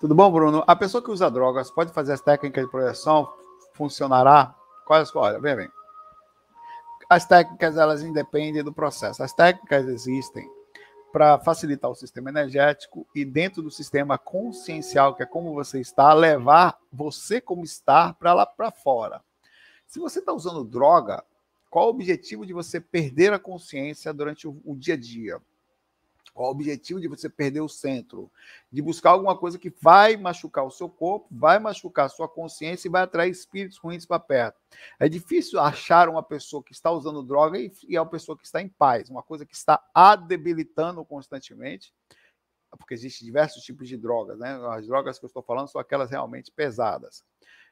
Tudo 0.00 0.14
bom, 0.14 0.32
Bruno? 0.32 0.64
A 0.66 0.74
pessoa 0.74 1.02
que 1.02 1.10
usa 1.10 1.30
drogas 1.30 1.70
pode 1.70 1.92
fazer 1.92 2.14
as 2.14 2.20
técnicas 2.20 2.64
de 2.64 2.70
projeção? 2.70 3.32
Funcionará? 3.74 4.54
Quais? 4.86 5.14
Olha, 5.14 5.38
vem, 5.38 5.56
vem. 5.56 5.70
As 7.08 7.26
técnicas, 7.26 7.76
elas 7.76 8.02
independem 8.02 8.64
do 8.64 8.72
processo. 8.72 9.22
As 9.22 9.32
técnicas 9.32 9.86
existem 9.86 10.50
para 11.12 11.38
facilitar 11.38 11.90
o 11.90 11.94
sistema 11.94 12.30
energético 12.30 13.06
e 13.14 13.24
dentro 13.24 13.62
do 13.62 13.70
sistema 13.70 14.18
consciencial, 14.18 15.14
que 15.14 15.22
é 15.22 15.26
como 15.26 15.54
você 15.54 15.80
está, 15.80 16.12
levar 16.12 16.78
você 16.92 17.40
como 17.40 17.64
estar 17.64 18.14
para 18.14 18.34
lá 18.34 18.46
para 18.46 18.70
fora. 18.70 19.22
Se 19.86 19.98
você 19.98 20.18
está 20.18 20.32
usando 20.32 20.64
droga, 20.64 21.24
qual 21.70 21.86
o 21.86 21.90
objetivo 21.90 22.46
de 22.46 22.52
você 22.52 22.80
perder 22.80 23.32
a 23.32 23.38
consciência 23.38 24.12
durante 24.12 24.46
o, 24.46 24.60
o 24.64 24.76
dia 24.76 24.94
a 24.94 24.98
dia? 24.98 25.40
O 26.38 26.50
objetivo 26.50 27.00
de 27.00 27.08
você 27.08 27.28
perder 27.28 27.60
o 27.60 27.68
centro? 27.68 28.30
De 28.70 28.80
buscar 28.80 29.10
alguma 29.10 29.36
coisa 29.36 29.58
que 29.58 29.74
vai 29.80 30.16
machucar 30.16 30.64
o 30.64 30.70
seu 30.70 30.88
corpo, 30.88 31.26
vai 31.30 31.58
machucar 31.58 32.06
a 32.06 32.08
sua 32.08 32.28
consciência 32.28 32.86
e 32.86 32.90
vai 32.90 33.02
atrair 33.02 33.30
espíritos 33.30 33.76
ruins 33.76 34.06
para 34.06 34.20
perto. 34.20 34.56
É 35.00 35.08
difícil 35.08 35.58
achar 35.58 36.08
uma 36.08 36.22
pessoa 36.22 36.62
que 36.62 36.72
está 36.72 36.92
usando 36.92 37.24
droga 37.24 37.58
e, 37.58 37.72
e 37.88 37.96
é 37.96 38.00
uma 38.00 38.08
pessoa 38.08 38.38
que 38.38 38.46
está 38.46 38.62
em 38.62 38.68
paz, 38.68 39.10
uma 39.10 39.22
coisa 39.22 39.44
que 39.44 39.54
está 39.54 39.84
a 39.92 40.14
debilitando 40.14 41.04
constantemente, 41.04 41.92
porque 42.78 42.94
existem 42.94 43.26
diversos 43.26 43.64
tipos 43.64 43.88
de 43.88 43.96
drogas, 43.96 44.38
né? 44.38 44.60
As 44.70 44.86
drogas 44.86 45.18
que 45.18 45.24
eu 45.24 45.28
estou 45.28 45.42
falando 45.42 45.68
são 45.68 45.80
aquelas 45.80 46.10
realmente 46.10 46.52
pesadas. 46.52 47.24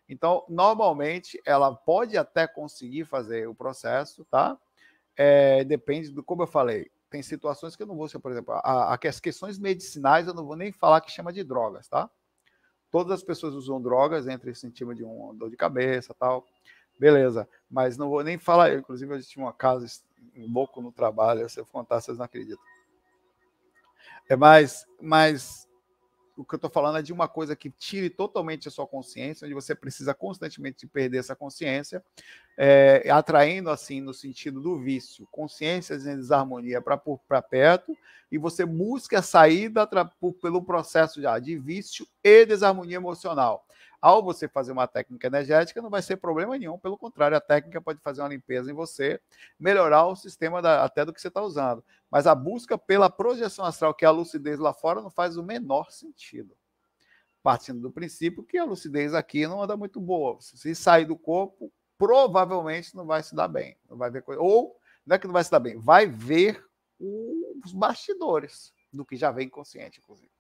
Então, 0.09 0.45
normalmente, 0.49 1.41
ela 1.45 1.73
pode 1.73 2.17
até 2.17 2.49
conseguir 2.49 3.05
fazer 3.05 3.49
o 3.49 3.55
processo, 3.55 4.25
tá? 4.25 4.59
É, 5.17 5.65
depende 5.65 6.11
do, 6.11 6.23
como 6.23 6.43
eu 6.43 6.47
falei, 6.47 6.91
tem 7.17 7.23
situações 7.23 7.75
que 7.75 7.83
eu 7.83 7.87
não 7.87 7.97
vou, 7.97 8.09
por 8.21 8.31
exemplo, 8.31 8.53
a, 8.53 8.95
a, 8.95 8.99
as 9.09 9.19
questões 9.19 9.59
medicinais 9.59 10.27
eu 10.27 10.35
não 10.35 10.45
vou 10.45 10.55
nem 10.55 10.71
falar 10.71 11.01
que 11.01 11.11
chama 11.11 11.33
de 11.33 11.43
drogas, 11.43 11.89
tá? 11.89 12.11
Todas 12.91 13.13
as 13.13 13.23
pessoas 13.23 13.55
usam 13.55 13.81
drogas, 13.81 14.29
entre 14.29 14.55
sentido 14.55 14.95
de 14.95 15.03
um 15.03 15.35
dor 15.35 15.49
de 15.49 15.57
cabeça 15.57 16.15
tal. 16.19 16.47
Beleza, 16.99 17.49
mas 17.71 17.97
não 17.97 18.11
vou 18.11 18.23
nem 18.23 18.39
falar. 18.39 18.75
Inclusive, 18.75 19.15
eu 19.15 19.23
tinha 19.23 19.45
uma 19.45 19.53
casa 19.53 19.87
louco 20.37 20.83
no 20.83 20.93
trabalho, 20.93 21.49
se 21.49 21.59
eu 21.59 21.65
contar, 21.65 22.01
vocês 22.03 22.19
não 22.19 22.27
acreditam. 22.27 22.63
É 24.29 24.37
mais, 24.37 24.87
mais 25.01 25.66
o 26.37 26.45
que 26.45 26.55
eu 26.55 26.59
estou 26.59 26.71
falando 26.71 26.99
é 26.99 27.03
de 27.03 27.13
uma 27.13 27.27
coisa 27.27 27.57
que 27.57 27.71
tire 27.71 28.11
totalmente 28.11 28.69
a 28.69 28.71
sua 28.71 28.87
consciência, 28.87 29.47
onde 29.47 29.55
você 29.55 29.75
precisa 29.75 30.13
constantemente 30.13 30.87
perder 30.87 31.19
essa 31.19 31.35
consciência, 31.35 32.05
é, 32.57 33.09
atraindo 33.11 33.71
assim 33.71 34.01
no 34.01 34.13
sentido 34.13 34.61
do 34.61 34.79
vício, 34.79 35.27
consciências 35.31 36.07
em 36.07 36.17
desarmonia 36.17 36.81
para 36.81 37.43
perto, 37.43 37.97
e 38.31 38.37
você 38.37 38.67
busca 38.67 39.21
a 39.21 39.23
saída 39.23 39.89
pelo 40.43 40.63
processo 40.63 41.23
já 41.23 41.39
de 41.39 41.57
vício 41.57 42.07
e 42.23 42.45
desarmonia 42.45 42.97
emocional. 42.97 43.65
Ao 44.07 44.23
você 44.23 44.47
fazer 44.47 44.71
uma 44.71 44.87
técnica 44.87 45.27
energética, 45.27 45.83
não 45.83 45.91
vai 45.91 46.01
ser 46.01 46.17
problema 46.19 46.57
nenhum, 46.57 46.79
pelo 46.79 46.97
contrário, 46.97 47.37
a 47.37 47.41
técnica 47.41 47.81
pode 47.81 47.99
fazer 47.99 48.23
uma 48.23 48.29
limpeza 48.29 48.71
em 48.71 48.73
você, 48.73 49.21
melhorar 49.59 50.07
o 50.07 50.15
sistema 50.15 50.63
da, 50.63 50.85
até 50.85 51.05
do 51.05 51.13
que 51.13 51.21
você 51.21 51.27
está 51.27 51.43
usando. 51.43 51.83
Mas 52.09 52.25
a 52.25 52.33
busca 52.33 52.79
pela 52.79 53.11
projeção 53.11 53.65
astral, 53.65 53.93
que 53.93 54.05
é 54.05 54.09
a 54.09 54.13
lucidez 54.13 54.61
lá 54.61 54.73
fora, 54.73 55.03
não 55.03 55.11
faz 55.11 55.37
o 55.37 55.43
menor 55.43 55.91
sentido. 55.91 56.57
Partindo 57.43 57.81
do 57.81 57.91
princípio 57.91 58.45
que 58.45 58.57
a 58.57 58.65
lucidez 58.65 59.13
aqui 59.13 59.45
não 59.45 59.61
anda 59.61 59.77
muito 59.77 60.01
boa. 60.01 60.39
Se 60.41 60.73
sair 60.77 61.07
do 61.07 61.17
corpo, 61.17 61.73
provavelmente 61.99 62.95
não 62.95 63.07
vai 63.07 63.25
se 63.25 63.35
dar 63.35 63.49
bem. 63.49 63.77
Não 63.91 63.97
vai 63.97 64.09
ver 64.09 64.23
coisa. 64.23 64.41
Ou 64.41 64.79
não 65.05 65.17
é 65.17 65.19
que 65.19 65.27
não 65.27 65.35
vai 65.35 65.43
se 65.43 65.51
dar 65.51 65.59
bem, 65.59 65.81
vai 65.81 66.07
ver 66.07 66.65
os 67.01 67.73
bastidores 67.73 68.73
do 68.93 69.05
que 69.05 69.17
já 69.17 69.33
vem 69.33 69.49
consciente, 69.49 69.99
inclusive. 69.99 70.36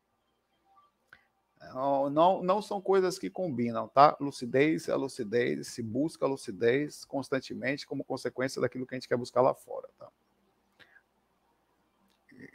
Não, 1.75 2.11
não, 2.43 2.43
são 2.63 2.81
coisas 2.81 3.19
que 3.19 3.31
combinam, 3.31 3.89
tá? 3.89 4.17
Lucidez 4.21 4.89
é 4.89 4.95
lucidez, 4.95 5.69
se 5.69 5.83
busca 5.83 6.27
lucidez 6.27 7.05
constantemente 7.05 7.87
como 7.87 8.05
consequência 8.05 8.61
daquilo 8.61 8.87
que 8.87 8.95
a 8.95 8.99
gente 8.99 9.09
quer 9.09 9.17
buscar 9.17 9.43
lá 9.43 9.55
fora, 9.55 9.89
tá? 9.99 10.09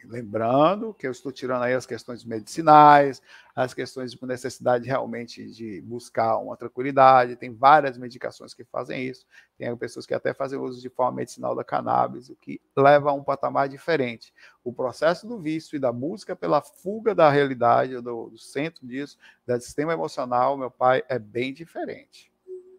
Lembrando 0.04 0.94
que 0.94 1.08
eu 1.08 1.12
estou 1.12 1.32
tirando 1.32 1.64
aí 1.64 1.74
as 1.74 1.86
questões 1.86 2.24
medicinais, 2.24 3.22
as 3.56 3.74
questões 3.74 4.12
de 4.12 4.26
necessidade 4.26 4.88
realmente 4.88 5.50
de 5.52 5.82
buscar 5.82 6.38
uma 6.38 6.56
tranquilidade. 6.56 7.36
Tem 7.36 7.54
várias 7.54 7.98
medicações 7.98 8.54
que 8.54 8.64
fazem 8.64 9.06
isso. 9.06 9.26
Tem 9.58 9.76
pessoas 9.78 10.06
que 10.06 10.14
até 10.14 10.34
fazem 10.34 10.60
uso 10.60 10.82
de 10.82 10.90
forma 10.90 11.18
medicinal 11.18 11.56
da 11.56 11.64
cannabis, 11.64 12.30
o 12.30 12.36
que 12.36 12.62
leva 12.76 13.12
a 13.12 13.14
um 13.14 13.24
patamar 13.24 13.70
diferente. 13.70 14.34
O 14.64 14.74
processo 14.74 15.28
do 15.28 15.40
vício 15.40 15.76
e 15.76 15.80
da 15.80 15.92
busca 15.92 16.36
pela 16.36 16.62
fuga 16.62 17.14
da 17.14 17.30
realidade, 17.30 17.94
do, 18.02 18.30
do 18.30 18.38
centro 18.38 18.86
disso, 18.86 19.18
do 19.46 19.60
sistema 19.60 19.94
emocional, 19.94 20.58
meu 20.58 20.72
pai, 20.72 21.04
é 21.08 21.20
bem 21.20 21.54
diferente. 21.54 22.32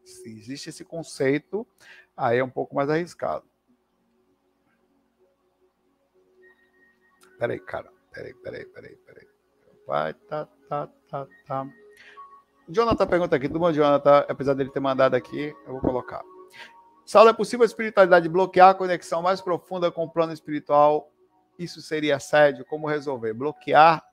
Se 0.05 0.29
existe 0.29 0.71
esse 0.71 0.85
conceito, 0.85 1.67
aí 2.17 2.39
é 2.39 2.45
um 2.45 2.51
pouco 2.51 2.75
mais 2.75 2.91
arriscado. 2.91 3.52
Peraí, 7.43 7.59
cara. 7.59 7.91
Peraí, 8.13 8.35
peraí, 8.35 8.65
peraí, 8.67 8.97
peraí. 9.05 9.27
Vai, 9.85 10.15
tá, 10.15 10.47
tá, 10.69 10.89
tá, 11.11 11.27
tá. 11.45 11.67
Jonathan 12.69 13.05
pergunta 13.05 13.35
aqui, 13.35 13.49
tudo 13.49 13.59
bom, 13.59 13.73
Jonathan? 13.73 14.25
Apesar 14.29 14.55
dele 14.55 14.71
ter 14.71 14.79
mandado 14.79 15.17
aqui, 15.17 15.53
eu 15.67 15.73
vou 15.73 15.81
colocar. 15.81 16.23
Saulo, 17.05 17.31
é 17.31 17.33
possível 17.33 17.65
a 17.65 17.67
espiritualidade 17.67 18.29
bloquear 18.29 18.69
a 18.69 18.75
conexão 18.75 19.23
mais 19.23 19.41
profunda 19.41 19.91
com 19.91 20.05
o 20.05 20.09
plano 20.09 20.33
espiritual? 20.33 21.11
Isso 21.59 21.83
seria 21.83 22.15
assédio? 22.15 22.65
Como 22.65 22.87
resolver? 22.87 23.33
Bloquear 23.33 24.05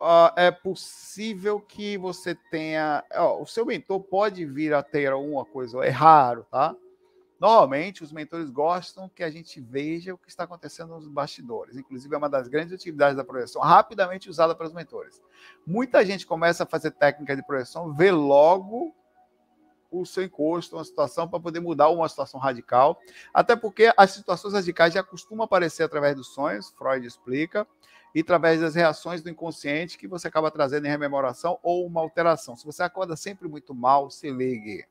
Uh, 0.00 0.34
é 0.34 0.50
possível 0.50 1.60
que 1.60 1.96
você 1.96 2.34
tenha. 2.50 3.04
o 3.40 3.46
seu 3.46 3.64
mentor 3.64 4.00
pode 4.00 4.44
vir 4.44 4.74
a 4.74 4.82
ter 4.82 5.12
alguma 5.12 5.44
coisa, 5.44 5.78
é 5.84 5.90
raro, 5.90 6.44
tá? 6.50 6.74
Normalmente, 7.42 8.04
os 8.04 8.12
mentores 8.12 8.50
gostam 8.50 9.08
que 9.08 9.20
a 9.20 9.28
gente 9.28 9.60
veja 9.60 10.14
o 10.14 10.16
que 10.16 10.28
está 10.28 10.44
acontecendo 10.44 10.90
nos 10.90 11.08
bastidores. 11.08 11.76
Inclusive, 11.76 12.14
é 12.14 12.16
uma 12.16 12.28
das 12.28 12.46
grandes 12.46 12.72
utilidades 12.72 13.16
da 13.16 13.24
projeção, 13.24 13.60
rapidamente 13.60 14.30
usada 14.30 14.54
pelos 14.54 14.72
mentores. 14.72 15.20
Muita 15.66 16.06
gente 16.06 16.24
começa 16.24 16.62
a 16.62 16.66
fazer 16.66 16.92
técnica 16.92 17.34
de 17.34 17.44
projeção, 17.44 17.92
vê 17.92 18.12
logo 18.12 18.94
o 19.90 20.06
seu 20.06 20.22
encosto, 20.22 20.76
uma 20.76 20.84
situação 20.84 21.28
para 21.28 21.40
poder 21.40 21.58
mudar 21.58 21.88
uma 21.88 22.08
situação 22.08 22.38
radical. 22.38 23.00
Até 23.34 23.56
porque 23.56 23.92
as 23.96 24.12
situações 24.12 24.54
radicais 24.54 24.94
já 24.94 25.02
costumam 25.02 25.42
aparecer 25.42 25.82
através 25.82 26.14
dos 26.14 26.28
sonhos, 26.28 26.70
Freud 26.70 27.04
explica, 27.04 27.66
e 28.14 28.20
através 28.20 28.60
das 28.60 28.76
reações 28.76 29.20
do 29.20 29.28
inconsciente 29.28 29.98
que 29.98 30.06
você 30.06 30.28
acaba 30.28 30.48
trazendo 30.48 30.86
em 30.86 30.90
rememoração 30.90 31.58
ou 31.60 31.84
uma 31.84 32.02
alteração. 32.02 32.54
Se 32.54 32.64
você 32.64 32.84
acorda 32.84 33.16
sempre 33.16 33.48
muito 33.48 33.74
mal, 33.74 34.12
se 34.12 34.30
ligue 34.30 34.86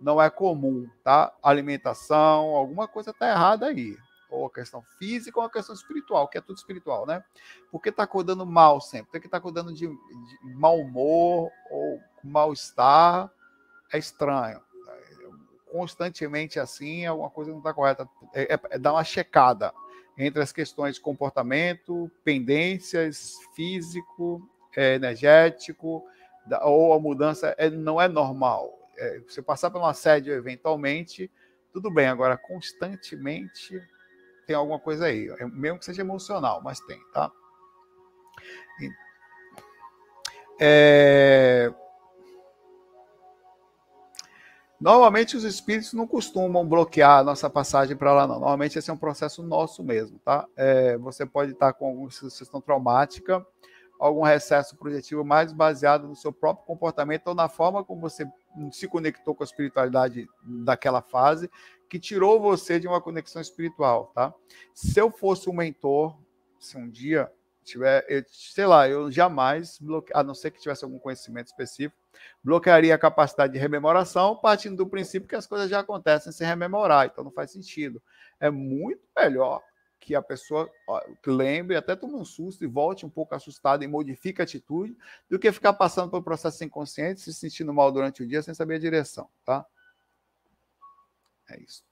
não 0.00 0.20
é 0.20 0.28
comum, 0.28 0.88
tá? 1.02 1.32
Alimentação, 1.42 2.54
alguma 2.54 2.86
coisa 2.86 3.10
está 3.10 3.28
errada 3.28 3.66
aí. 3.66 3.96
Ou 4.28 4.46
a 4.46 4.50
questão 4.50 4.82
física 4.98 5.38
ou 5.38 5.46
a 5.46 5.50
questão 5.50 5.74
espiritual, 5.74 6.28
que 6.28 6.36
é 6.36 6.40
tudo 6.40 6.56
espiritual, 6.56 7.06
né? 7.06 7.24
Porque 7.70 7.90
está 7.90 8.02
acordando 8.02 8.44
mal 8.44 8.80
sempre, 8.80 9.10
porque 9.12 9.26
está 9.26 9.38
acordando 9.38 9.72
de, 9.72 9.86
de 9.86 10.54
mau 10.54 10.78
humor 10.78 11.50
ou 11.70 12.00
mal-estar, 12.22 13.30
é 13.92 13.98
estranho. 13.98 14.60
Constantemente 15.70 16.58
assim, 16.58 17.06
alguma 17.06 17.30
coisa 17.30 17.50
não 17.50 17.58
está 17.58 17.72
correta. 17.72 18.08
É, 18.34 18.54
é, 18.54 18.60
é 18.70 18.78
dar 18.78 18.92
uma 18.92 19.04
checada 19.04 19.72
entre 20.18 20.42
as 20.42 20.50
questões 20.50 20.96
de 20.96 21.00
comportamento, 21.00 22.10
pendências, 22.24 23.34
físico, 23.54 24.48
é, 24.74 24.94
energético, 24.94 26.04
ou 26.62 26.92
a 26.92 26.98
mudança 26.98 27.54
é, 27.58 27.68
não 27.68 28.00
é 28.00 28.08
normal 28.08 28.85
é, 28.96 29.20
você 29.20 29.42
passar 29.42 29.70
por 29.70 29.80
um 29.80 29.86
assédio 29.86 30.32
eventualmente, 30.32 31.30
tudo 31.72 31.90
bem. 31.90 32.06
Agora, 32.06 32.36
constantemente, 32.36 33.80
tem 34.46 34.56
alguma 34.56 34.78
coisa 34.78 35.06
aí. 35.06 35.28
É, 35.38 35.46
mesmo 35.46 35.78
que 35.78 35.84
seja 35.84 36.02
emocional, 36.02 36.62
mas 36.62 36.80
tem, 36.80 37.00
tá? 37.12 37.30
É... 40.60 41.72
Normalmente 44.78 45.36
os 45.36 45.44
espíritos 45.44 45.94
não 45.94 46.06
costumam 46.06 46.66
bloquear 46.66 47.18
a 47.18 47.24
nossa 47.24 47.48
passagem 47.48 47.96
para 47.96 48.12
lá, 48.12 48.26
não. 48.26 48.34
Normalmente 48.34 48.78
esse 48.78 48.90
é 48.90 48.92
um 48.92 48.98
processo 48.98 49.42
nosso 49.42 49.82
mesmo, 49.82 50.18
tá? 50.18 50.46
É, 50.54 50.98
você 50.98 51.24
pode 51.24 51.52
estar 51.52 51.72
com 51.72 51.86
alguma 51.86 52.10
situação 52.10 52.60
traumática, 52.60 53.44
algum 53.98 54.22
recesso 54.22 54.76
projetivo 54.76 55.24
mais 55.24 55.52
baseado 55.52 56.06
no 56.06 56.16
seu 56.16 56.32
próprio 56.32 56.66
comportamento 56.66 57.28
ou 57.28 57.34
na 57.34 57.48
forma 57.48 57.84
como 57.84 58.00
você 58.00 58.26
se 58.70 58.88
conectou 58.88 59.34
com 59.34 59.42
a 59.42 59.46
espiritualidade 59.46 60.28
daquela 60.42 61.02
fase, 61.02 61.50
que 61.88 61.98
tirou 61.98 62.40
você 62.40 62.80
de 62.80 62.86
uma 62.86 63.00
conexão 63.00 63.40
espiritual, 63.40 64.10
tá? 64.14 64.34
Se 64.74 65.00
eu 65.00 65.10
fosse 65.10 65.48
um 65.48 65.52
mentor, 65.52 66.16
se 66.58 66.76
um 66.76 66.88
dia 66.88 67.30
tiver, 67.62 68.04
eu, 68.08 68.24
sei 68.28 68.66
lá, 68.66 68.88
eu 68.88 69.10
jamais, 69.10 69.78
bloque... 69.78 70.12
a 70.14 70.22
não 70.22 70.34
ser 70.34 70.50
que 70.50 70.60
tivesse 70.60 70.84
algum 70.84 70.98
conhecimento 70.98 71.48
específico, 71.48 72.00
bloquearia 72.42 72.94
a 72.94 72.98
capacidade 72.98 73.52
de 73.52 73.58
rememoração, 73.58 74.36
partindo 74.36 74.76
do 74.76 74.86
princípio 74.86 75.28
que 75.28 75.36
as 75.36 75.46
coisas 75.46 75.68
já 75.68 75.80
acontecem 75.80 76.32
sem 76.32 76.46
rememorar, 76.46 77.06
então 77.06 77.24
não 77.24 77.30
faz 77.30 77.50
sentido. 77.50 78.00
É 78.40 78.50
muito 78.50 79.02
melhor 79.16 79.62
que 80.06 80.14
a 80.14 80.22
pessoa 80.22 80.70
lembre, 81.26 81.74
até 81.74 81.96
tome 81.96 82.14
um 82.14 82.24
susto 82.24 82.62
e 82.62 82.68
volte 82.68 83.04
um 83.04 83.10
pouco 83.10 83.34
assustada 83.34 83.84
e 83.84 83.88
modifique 83.88 84.40
a 84.40 84.44
atitude, 84.44 84.96
do 85.28 85.36
que 85.36 85.50
ficar 85.50 85.72
passando 85.72 86.08
por 86.08 86.22
processo 86.22 86.62
inconsciente, 86.62 87.20
se 87.20 87.34
sentindo 87.34 87.74
mal 87.74 87.90
durante 87.90 88.22
o 88.22 88.26
dia 88.26 88.40
sem 88.40 88.54
saber 88.54 88.76
a 88.76 88.78
direção, 88.78 89.28
tá? 89.44 89.66
É 91.50 91.60
isso. 91.60 91.82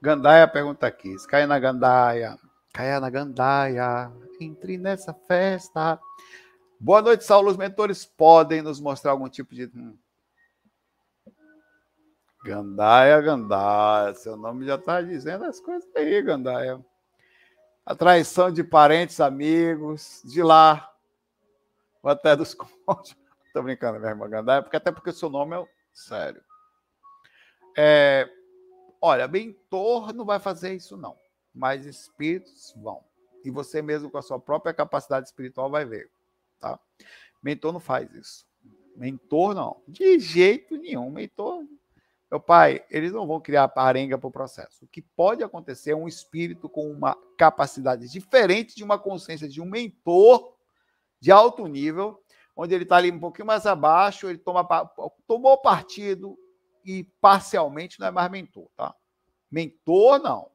Gandaia 0.00 0.46
pergunta 0.46 0.86
aqui. 0.86 1.14
Caia 1.26 1.46
na 1.46 1.58
Gandaia. 1.58 2.38
Caia 2.72 3.00
na 3.00 3.10
Gandaia. 3.10 4.12
Entre 4.40 4.76
nessa 4.76 5.14
festa. 5.14 5.98
Boa 6.78 7.00
noite, 7.00 7.24
Saulo. 7.24 7.50
Os 7.50 7.56
mentores 7.56 8.04
podem 8.04 8.60
nos 8.60 8.80
mostrar 8.80 9.12
algum 9.12 9.28
tipo 9.28 9.54
de. 9.54 9.64
Hum. 9.74 9.96
Gandaia, 12.44 13.20
Gandaia. 13.20 14.14
Seu 14.14 14.36
nome 14.36 14.66
já 14.66 14.76
está 14.76 15.00
dizendo 15.00 15.44
as 15.44 15.58
coisas 15.58 15.88
aí, 15.96 16.22
Gandaia. 16.22 16.84
A 17.84 17.94
traição 17.94 18.52
de 18.52 18.62
parentes, 18.62 19.20
amigos, 19.20 20.20
de 20.24 20.42
lá, 20.42 20.92
ou 22.02 22.10
até 22.10 22.36
dos 22.36 22.52
cônjuges. 22.84 23.16
Estou 23.46 23.62
brincando, 23.62 23.98
minha 23.98 24.10
irmã 24.10 24.28
Gandaia, 24.28 24.62
porque 24.62 24.76
até 24.76 24.92
porque 24.92 25.10
o 25.10 25.14
seu 25.14 25.30
nome 25.30 25.56
é 25.56 25.64
sério. 25.92 26.42
É, 27.76 28.28
olha, 29.00 29.28
mentor 29.28 30.12
não 30.12 30.24
vai 30.24 30.38
fazer 30.38 30.74
isso 30.74 30.96
não, 30.96 31.16
mas 31.54 31.86
espíritos 31.86 32.74
vão. 32.76 33.02
E 33.44 33.50
você 33.50 33.80
mesmo 33.80 34.10
com 34.10 34.18
a 34.18 34.22
sua 34.22 34.38
própria 34.40 34.74
capacidade 34.74 35.26
espiritual 35.26 35.70
vai 35.70 35.84
ver, 35.84 36.10
tá? 36.60 36.78
Mentor 37.42 37.72
não 37.72 37.80
faz 37.80 38.12
isso. 38.14 38.46
Mentor 38.96 39.54
não, 39.54 39.82
de 39.86 40.18
jeito 40.18 40.76
nenhum. 40.76 41.10
Mentor, 41.10 41.64
meu 42.30 42.40
pai, 42.40 42.84
eles 42.90 43.12
não 43.12 43.26
vão 43.26 43.40
criar 43.40 43.70
arenga 43.76 44.18
para 44.18 44.26
o 44.26 44.32
processo. 44.32 44.84
O 44.84 44.88
que 44.88 45.00
pode 45.00 45.44
acontecer 45.44 45.92
é 45.92 45.96
um 45.96 46.08
espírito 46.08 46.68
com 46.68 46.90
uma 46.90 47.16
capacidade 47.38 48.08
diferente 48.08 48.74
de 48.74 48.82
uma 48.82 48.98
consciência 48.98 49.48
de 49.48 49.60
um 49.60 49.66
mentor 49.66 50.56
de 51.20 51.30
alto 51.30 51.66
nível, 51.66 52.20
onde 52.56 52.74
ele 52.74 52.82
está 52.82 52.96
ali 52.96 53.12
um 53.12 53.20
pouquinho 53.20 53.46
mais 53.46 53.66
abaixo, 53.66 54.28
ele 54.28 54.38
toma, 54.38 54.66
tomou 55.26 55.58
partido 55.58 56.38
e 56.86 57.02
parcialmente 57.20 57.98
não 57.98 58.06
é 58.06 58.10
mais 58.10 58.30
mentor, 58.30 58.70
tá? 58.76 58.94
Mentor, 59.50 60.20
não. 60.20 60.50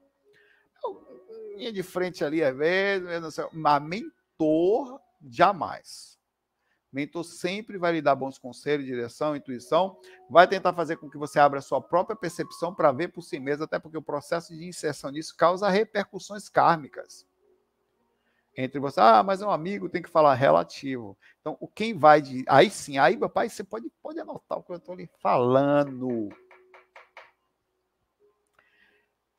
Linha 1.58 1.74
de 1.74 1.84
frente 1.84 2.24
ali, 2.24 2.42
às 2.42 2.56
vezes, 2.56 3.08
mas 3.52 3.84
mentor, 3.84 5.00
jamais. 5.22 6.18
Mentor 6.92 7.24
sempre 7.24 7.78
vai 7.78 7.94
lhe 7.94 8.02
dar 8.02 8.16
bons 8.16 8.38
conselhos, 8.38 8.86
direção, 8.86 9.36
intuição, 9.36 9.98
vai 10.30 10.48
tentar 10.48 10.74
fazer 10.74 10.98
com 10.98 11.10
que 11.10 11.18
você 11.18 11.40
abra 11.40 11.60
a 11.60 11.62
sua 11.62 11.82
própria 11.82 12.16
percepção 12.16 12.74
para 12.74 12.92
ver 12.92 13.10
por 13.10 13.22
si 13.22 13.40
mesmo, 13.40 13.66
até 13.66 13.78
porque 13.78 13.98
o 13.98 14.02
processo 14.02 14.56
de 14.56 14.66
inserção 14.66 15.12
nisso 15.12 15.36
causa 15.38 15.70
repercussões 15.70 16.50
kármicas 16.50 17.26
entre 18.56 18.80
você, 18.80 19.00
ah, 19.00 19.24
mas 19.24 19.42
é 19.42 19.46
um 19.46 19.52
amigo, 19.52 19.90
tem 19.90 20.02
que 20.02 20.10
falar 20.10 20.34
relativo. 20.34 21.18
Então, 21.40 21.58
o 21.60 21.68
quem 21.68 21.98
vai 21.98 22.22
de. 22.22 22.44
Aí 22.48 22.70
sim, 22.70 22.98
aí, 22.98 23.16
meu 23.16 23.30
pai, 23.30 23.50
você 23.50 23.64
pode, 23.64 23.90
pode 24.02 24.20
anotar 24.20 24.58
o 24.58 24.64
que 24.64 24.72
eu 24.72 24.78
estou 24.78 24.96
lhe 24.96 25.10
falando. 25.20 26.30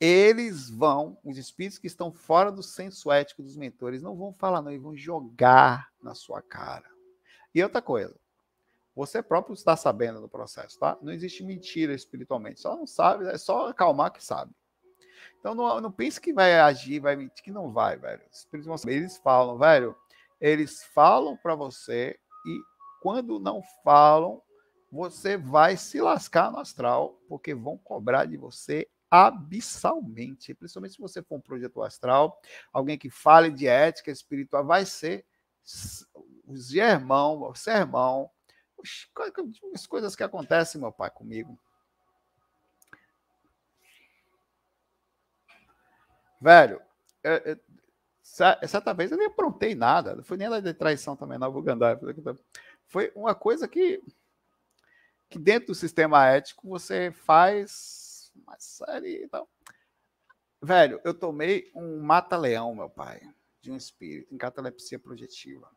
Eles 0.00 0.68
vão, 0.68 1.16
os 1.22 1.38
espíritos 1.38 1.78
que 1.78 1.86
estão 1.86 2.10
fora 2.10 2.50
do 2.50 2.62
senso 2.62 3.12
ético 3.12 3.42
dos 3.42 3.56
mentores, 3.56 4.02
não 4.02 4.16
vão 4.16 4.32
falar, 4.32 4.60
não, 4.60 4.70
eles 4.72 4.82
vão 4.82 4.96
jogar 4.96 5.92
na 6.02 6.14
sua 6.14 6.42
cara. 6.42 6.90
E 7.54 7.62
outra 7.62 7.80
coisa, 7.80 8.18
você 8.96 9.22
próprio 9.22 9.54
está 9.54 9.76
sabendo 9.76 10.20
do 10.20 10.28
processo, 10.28 10.78
tá? 10.78 10.98
Não 11.00 11.12
existe 11.12 11.44
mentira 11.44 11.94
espiritualmente, 11.94 12.60
só 12.60 12.76
não 12.76 12.86
sabe, 12.86 13.26
é 13.28 13.38
só 13.38 13.68
acalmar 13.68 14.10
que 14.10 14.24
sabe. 14.24 14.52
Então 15.38 15.54
não, 15.54 15.80
não 15.80 15.92
pense 15.92 16.20
que 16.20 16.32
vai 16.32 16.58
agir, 16.58 17.00
vai 17.00 17.16
mentir, 17.16 17.44
que 17.44 17.50
não 17.50 17.72
vai, 17.72 17.96
velho. 17.96 18.22
Eles 18.86 19.16
falam, 19.18 19.58
velho, 19.58 19.96
eles 20.40 20.84
falam 20.94 21.36
para 21.36 21.54
você 21.54 22.18
e 22.46 22.60
quando 23.00 23.38
não 23.38 23.62
falam, 23.82 24.42
você 24.90 25.36
vai 25.36 25.76
se 25.76 26.00
lascar 26.00 26.52
no 26.52 26.58
astral, 26.58 27.18
porque 27.28 27.54
vão 27.54 27.78
cobrar 27.78 28.26
de 28.26 28.36
você 28.36 28.88
abissalmente. 29.10 30.54
Principalmente 30.54 30.94
se 30.94 31.00
você 31.00 31.22
for 31.22 31.36
um 31.36 31.40
projeto 31.40 31.82
astral, 31.82 32.40
alguém 32.72 32.98
que 32.98 33.10
fale 33.10 33.50
de 33.50 33.66
ética 33.66 34.10
espiritual, 34.10 34.64
vai 34.64 34.84
ser 34.84 35.24
o 36.44 36.56
germão, 36.56 37.42
o 37.42 37.54
sermão, 37.54 38.30
as 39.74 39.86
coisas 39.86 40.14
que 40.16 40.22
acontecem, 40.22 40.80
meu 40.80 40.92
pai, 40.92 41.10
comigo. 41.10 41.58
Velho, 46.42 46.82
é, 47.22 47.52
é, 47.52 48.66
certa 48.66 48.92
vez 48.92 49.12
eu 49.12 49.16
nem 49.16 49.28
aprontei 49.28 49.76
nada, 49.76 50.16
não 50.16 50.24
foi 50.24 50.36
nem 50.36 50.50
de 50.60 50.74
traição 50.74 51.14
também, 51.14 51.38
não, 51.38 51.52
vou 51.52 51.62
andar. 51.70 52.00
Foi 52.88 53.12
uma 53.14 53.32
coisa 53.32 53.68
que, 53.68 54.02
que 55.30 55.38
dentro 55.38 55.68
do 55.68 55.74
sistema 55.76 56.26
ético 56.26 56.68
você 56.68 57.12
faz 57.12 58.32
uma 58.34 58.58
série 58.58 59.22
e 59.22 59.28
tal. 59.28 59.48
Velho, 60.60 61.00
eu 61.04 61.14
tomei 61.14 61.70
um 61.76 62.00
mata-leão, 62.02 62.74
meu 62.74 62.90
pai, 62.90 63.20
de 63.60 63.70
um 63.70 63.76
espírito 63.76 64.34
em 64.34 64.38
catalepsia 64.38 64.98
projetiva. 64.98 65.70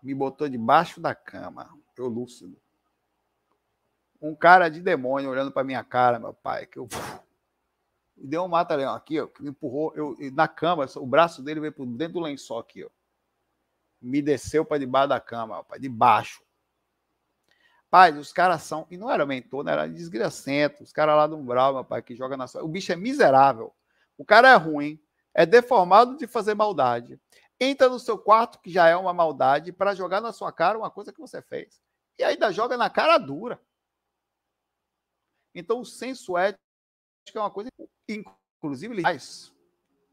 Me 0.00 0.14
botou 0.14 0.48
debaixo 0.48 1.00
da 1.00 1.12
cama, 1.12 1.76
eu 1.98 2.06
lúcido. 2.06 2.56
Um 4.22 4.32
cara 4.32 4.68
de 4.68 4.80
demônio 4.80 5.28
olhando 5.28 5.50
para 5.50 5.64
minha 5.64 5.82
cara, 5.82 6.20
meu 6.20 6.32
pai, 6.32 6.66
que 6.66 6.78
eu 6.78 6.86
e 8.16 8.26
deu 8.26 8.44
um 8.44 8.48
mata-leão 8.48 8.94
aqui, 8.94 9.20
ó, 9.20 9.26
que 9.26 9.42
me 9.42 9.50
empurrou. 9.50 9.92
Eu, 9.94 10.16
na 10.32 10.48
cama, 10.48 10.86
o 10.96 11.06
braço 11.06 11.42
dele 11.42 11.60
veio 11.60 11.72
por 11.72 11.86
dentro 11.86 12.14
do 12.14 12.20
lençol 12.20 12.58
aqui, 12.58 12.84
ó. 12.84 12.88
Me 14.00 14.22
desceu 14.22 14.64
para 14.64 14.78
debaixo 14.78 15.08
da 15.08 15.20
cama, 15.20 15.62
para 15.64 15.78
debaixo. 15.78 16.42
Pai, 17.90 18.12
os 18.12 18.32
caras 18.32 18.62
são. 18.62 18.86
E 18.90 18.96
não 18.96 19.10
era 19.10 19.24
mentor, 19.24 19.64
não 19.64 19.72
era 19.72 19.88
desgracento. 19.88 20.82
Os 20.82 20.92
caras 20.92 21.16
lá 21.16 21.26
do 21.26 21.36
Umbral, 21.36 21.74
meu 21.74 21.84
pai, 21.84 22.02
que 22.02 22.14
joga 22.14 22.36
na 22.36 22.46
sua. 22.46 22.62
O 22.62 22.68
bicho 22.68 22.92
é 22.92 22.96
miserável. 22.96 23.74
O 24.18 24.24
cara 24.24 24.50
é 24.50 24.54
ruim, 24.54 25.00
é 25.34 25.46
deformado 25.46 26.16
de 26.16 26.26
fazer 26.26 26.54
maldade. 26.54 27.20
Entra 27.58 27.88
no 27.88 27.98
seu 27.98 28.18
quarto, 28.18 28.60
que 28.60 28.70
já 28.70 28.86
é 28.88 28.96
uma 28.96 29.14
maldade, 29.14 29.72
para 29.72 29.94
jogar 29.94 30.20
na 30.20 30.32
sua 30.32 30.52
cara 30.52 30.78
uma 30.78 30.90
coisa 30.90 31.12
que 31.12 31.20
você 31.20 31.40
fez. 31.40 31.80
E 32.18 32.24
ainda 32.24 32.52
joga 32.52 32.76
na 32.76 32.90
cara 32.90 33.18
dura. 33.18 33.60
Então, 35.54 35.80
o 35.80 35.84
senso 35.86 36.36
ético 36.36 36.65
é 37.34 37.40
uma 37.40 37.50
coisa 37.50 37.70
inclusive 38.08 39.02
mas 39.02 39.52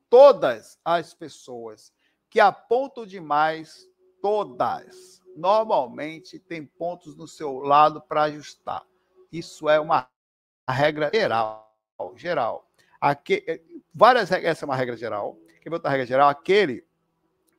todas 0.09 0.79
as 0.85 1.13
pessoas 1.13 1.91
que 2.29 2.39
apontam 2.39 3.05
demais, 3.05 3.87
todas, 4.21 5.21
normalmente 5.35 6.39
tem 6.39 6.65
pontos 6.65 7.15
no 7.15 7.27
seu 7.27 7.59
lado 7.59 8.01
para 8.01 8.23
ajustar. 8.23 8.83
Isso 9.31 9.67
é 9.69 9.79
uma 9.79 10.07
regra 10.69 11.11
geral, 11.13 11.75
geral. 12.15 12.69
Aqui, 12.99 13.43
eh, 13.47 13.61
várias 13.93 14.31
essa 14.31 14.65
é 14.65 14.67
uma 14.67 14.75
regra 14.75 14.95
geral. 14.95 15.35
Quer 15.61 15.69
ver 15.69 15.75
outra 15.75 15.89
regra 15.89 16.05
geral? 16.05 16.29
Aquele 16.29 16.85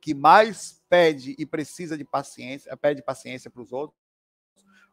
que 0.01 0.13
mais 0.13 0.81
pede 0.87 1.35
e 1.37 1.45
precisa 1.45 1.97
de 1.97 2.05
paciência, 2.05 2.75
pede 2.77 3.01
paciência 3.01 3.49
para 3.49 3.61
os 3.61 3.73
outros, 3.73 3.99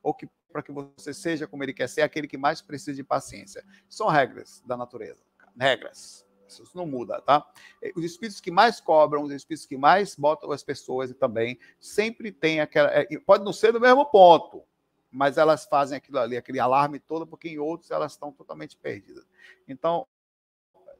ou 0.02 0.12
que 0.12 0.28
para 0.52 0.62
que 0.62 0.70
você 0.70 1.14
seja 1.14 1.46
como 1.46 1.64
ele 1.64 1.72
quer 1.72 1.88
ser, 1.88 2.02
aquele 2.02 2.28
que 2.28 2.36
mais 2.36 2.60
precisa 2.60 2.94
de 2.94 3.02
paciência. 3.02 3.64
São 3.88 4.08
regras 4.08 4.62
da 4.66 4.76
natureza, 4.76 5.24
regras. 5.58 6.24
Isso 6.46 6.76
não 6.76 6.84
muda, 6.84 7.18
tá? 7.22 7.50
Os 7.96 8.04
espíritos 8.04 8.38
que 8.38 8.50
mais 8.50 8.78
cobram, 8.78 9.22
os 9.22 9.32
espíritos 9.32 9.66
que 9.66 9.76
mais 9.76 10.14
botam 10.14 10.52
as 10.52 10.62
pessoas 10.62 11.10
e 11.10 11.14
também 11.14 11.58
sempre 11.80 12.30
tem 12.30 12.60
aquela. 12.60 12.90
É, 12.90 13.06
pode 13.24 13.42
não 13.42 13.54
ser 13.54 13.72
no 13.72 13.80
mesmo 13.80 14.04
ponto, 14.04 14.62
mas 15.10 15.38
elas 15.38 15.64
fazem 15.64 15.96
aquilo 15.96 16.18
ali, 16.18 16.36
aquele 16.36 16.60
alarme 16.60 16.98
todo, 16.98 17.26
porque 17.26 17.48
em 17.48 17.58
outros 17.58 17.90
elas 17.90 18.12
estão 18.12 18.30
totalmente 18.30 18.76
perdidas. 18.76 19.26
Então, 19.66 20.06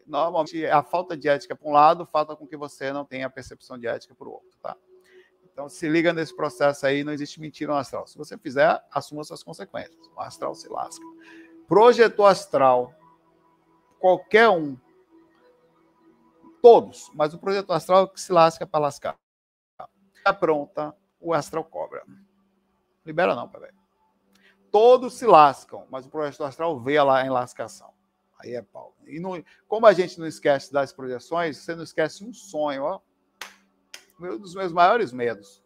normalmente 0.07 0.65
a 0.67 0.83
falta 0.83 1.17
de 1.17 1.29
ética 1.29 1.55
para 1.55 1.69
um 1.69 1.73
lado 1.73 2.07
falta 2.07 2.35
com 2.35 2.47
que 2.47 2.57
você 2.57 2.93
não 2.93 3.05
tenha 3.05 3.27
a 3.27 3.31
percepção 3.31 3.79
de 3.79 3.87
ética 3.87 4.15
para 4.15 4.29
o 4.29 4.33
outro, 4.33 4.59
tá? 4.62 4.77
Então, 5.53 5.69
se 5.69 5.87
liga 5.87 6.12
nesse 6.15 6.35
processo 6.35 6.87
aí, 6.87 7.05
não 7.05 7.12
existe 7.12 7.38
mentira 7.38 7.73
no 7.73 7.79
astral. 7.79 8.07
Se 8.07 8.17
você 8.17 8.38
fizer, 8.38 8.83
assuma 8.91 9.23
suas 9.23 9.43
consequências. 9.43 10.11
O 10.17 10.21
astral 10.21 10.55
se 10.55 10.69
lasca. 10.69 11.05
Projetor 11.69 12.27
astral, 12.27 12.95
qualquer 13.99 14.49
um, 14.49 14.79
todos, 16.62 17.11
mas 17.15 17.35
o 17.35 17.38
projetor 17.38 17.77
astral 17.77 18.05
é 18.05 18.07
que 18.09 18.21
se 18.21 18.33
lasca 18.33 18.67
para 18.67 18.81
lascar. 18.81 19.19
Está 20.15 20.33
pronta, 20.33 20.97
o 21.21 21.35
astral 21.35 21.65
cobra. 21.65 22.03
Libera 23.05 23.35
não, 23.35 23.49
pai. 23.49 23.71
Todos 24.71 25.15
se 25.15 25.27
lascam, 25.27 25.87
mas 25.91 26.07
o 26.07 26.11
projetor 26.11 26.47
astral 26.47 26.81
vê 26.81 27.01
lá 27.03 27.27
em 27.27 27.31
lascação. 27.31 27.93
Aí 28.38 28.55
é 28.55 28.62
pau. 28.62 28.97
E 29.07 29.21
não, 29.21 29.43
como 29.69 29.87
a 29.87 29.93
gente 29.93 30.19
não 30.19 30.27
esquece 30.27 30.73
das 30.73 30.93
projeções, 30.93 31.59
você 31.59 31.75
não 31.75 31.83
esquece 31.83 32.25
um 32.25 32.33
sonho, 32.33 32.85
ó 32.85 33.01
um 34.20 34.38
dos 34.38 34.55
meus 34.55 34.72
maiores 34.72 35.12
medos. 35.12 35.62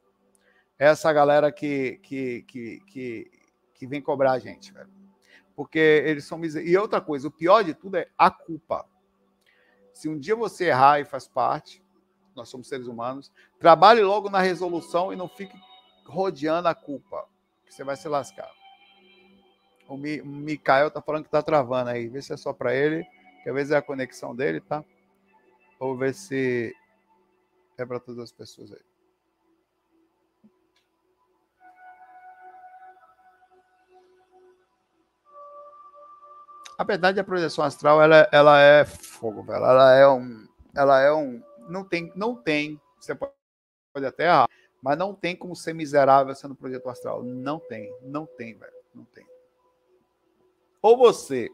É 0.78 0.87
essa 0.87 1.12
galera 1.12 1.50
que, 1.50 1.98
que, 2.02 2.42
que, 2.42 2.80
que, 2.87 3.30
que 3.74 3.87
vem 3.87 4.00
cobrar 4.00 4.32
a 4.32 4.38
gente, 4.38 4.72
velho. 4.72 4.90
Porque 5.54 5.79
eles 5.79 6.25
são 6.25 6.40
E 6.44 6.77
outra 6.77 7.00
coisa, 7.00 7.29
o 7.29 7.31
pior 7.31 7.64
de 7.64 7.75
tudo 7.75 7.96
é 7.96 8.08
a 8.16 8.31
culpa. 8.31 8.87
Se 9.94 10.08
um 10.08 10.18
dia 10.18 10.37
você 10.37 10.66
errar 10.66 11.00
e 11.00 11.04
faz 11.06 11.27
parte, 11.27 11.83
nós 12.35 12.50
somos 12.50 12.68
seres 12.68 12.87
humanos, 12.87 13.33
trabalhe 13.58 14.02
logo 14.02 14.29
na 14.29 14.40
resolução 14.40 15.12
e 15.12 15.16
não 15.16 15.27
fique 15.29 15.58
rodeando 16.04 16.68
a 16.68 16.75
culpa, 16.75 17.27
que 17.64 17.73
você 17.73 17.83
vai 17.83 17.96
se 17.96 18.06
lascar. 18.06 18.50
O 19.88 19.96
Mikael 19.96 20.90
tá 20.90 21.00
falando 21.00 21.25
que 21.25 21.31
tá 21.31 21.42
travando 21.42 21.90
aí. 21.90 22.08
Vê 22.08 22.21
se 22.21 22.33
é 22.33 22.37
só 22.37 22.52
para 22.52 22.75
ele, 22.75 23.06
que 23.42 23.48
às 23.48 23.54
vezes 23.54 23.73
é 23.73 23.77
a 23.77 23.83
conexão 23.83 24.35
dele, 24.35 24.60
tá? 24.60 24.85
Ou 25.79 25.96
ver 25.96 26.12
se 26.12 26.75
é 27.79 27.85
para 27.85 28.00
todas 28.00 28.24
as 28.24 28.33
pessoas 28.33 28.72
aí. 28.72 28.81
A 36.79 36.85
verdade, 36.85 37.18
a 37.18 37.24
projeção 37.24 37.64
astral, 37.64 38.02
ela, 38.02 38.29
ela 38.31 38.60
é 38.60 38.85
fogo, 38.85 39.42
velho. 39.42 39.64
Ela 39.64 39.94
é 39.94 40.06
um, 40.06 40.46
ela 40.74 41.00
é 41.00 41.12
um, 41.12 41.42
não 41.68 41.85
tem, 41.85 42.12
não 42.14 42.35
tem. 42.37 42.79
Você 43.00 43.14
pode, 43.14 43.33
pode 43.94 44.04
até 44.04 44.27
errar, 44.27 44.48
mas 44.83 44.98
não 44.98 45.14
tem 45.14 45.35
como 45.35 45.56
ser 45.56 45.72
miserável 45.72 46.35
sendo 46.35 46.54
projeto 46.54 46.88
astral. 46.90 47.22
Não 47.22 47.58
tem, 47.58 47.90
não 48.02 48.27
tem, 48.27 48.58
velho, 48.58 48.74
não 48.94 49.04
tem. 49.06 49.27
Ou 50.83 50.98
você 50.98 51.50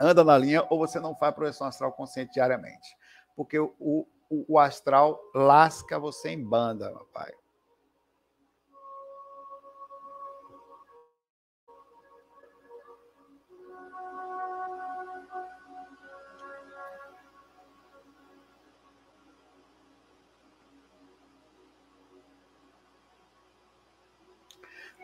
anda 0.00 0.22
na 0.22 0.38
linha 0.38 0.64
ou 0.70 0.78
você 0.78 1.00
não 1.00 1.14
faz 1.14 1.34
projeção 1.34 1.66
astral 1.66 1.92
consciente 1.92 2.32
diariamente. 2.32 2.96
Porque 3.34 3.58
o, 3.58 3.74
o, 3.80 4.06
o 4.30 4.58
astral 4.58 5.20
lasca 5.34 5.98
você 5.98 6.30
em 6.30 6.42
banda, 6.42 6.90
meu 6.90 7.04
pai. 7.12 7.32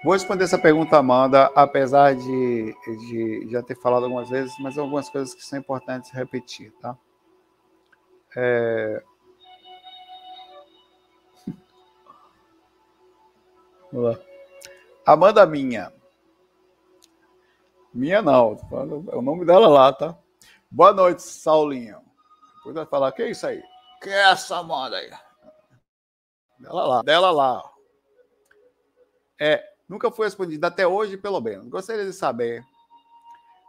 Vou 0.04 0.12
responder 0.12 0.44
essa 0.44 0.56
pergunta, 0.56 0.96
Amanda, 0.96 1.50
apesar 1.52 2.14
de, 2.14 2.76
de 3.08 3.48
já 3.50 3.60
ter 3.60 3.74
falado 3.74 4.04
algumas 4.04 4.30
vezes, 4.30 4.54
mas 4.60 4.78
algumas 4.78 5.08
coisas 5.08 5.34
que 5.34 5.44
são 5.44 5.58
importantes 5.58 6.12
repetir, 6.12 6.72
tá? 6.80 6.96
É... 8.36 9.02
Vamos 13.92 14.10
lá. 14.10 14.24
Amanda 15.06 15.46
Minha. 15.46 15.92
Minha 17.92 18.20
não, 18.20 18.56
é 19.10 19.16
o 19.16 19.22
nome 19.22 19.44
dela 19.46 19.68
lá, 19.68 19.92
tá? 19.92 20.18
Boa 20.70 20.92
noite, 20.92 21.22
Saulinho. 21.22 22.00
Depois 22.56 22.74
vai 22.74 22.86
falar, 22.86 23.12
que 23.12 23.22
é 23.22 23.30
isso 23.30 23.46
aí? 23.46 23.62
Que 24.02 24.10
é 24.10 24.30
essa 24.30 24.58
Amanda 24.58 24.96
aí? 24.96 25.10
Dela 26.58 26.84
lá, 26.86 27.02
dela 27.02 27.30
lá. 27.30 27.70
É, 29.40 29.76
Nunca 29.88 30.10
foi 30.10 30.26
respondida 30.26 30.66
até 30.66 30.86
hoje, 30.86 31.16
pelo 31.16 31.40
menos. 31.40 31.68
Gostaria 31.68 32.04
de 32.04 32.12
saber 32.12 32.64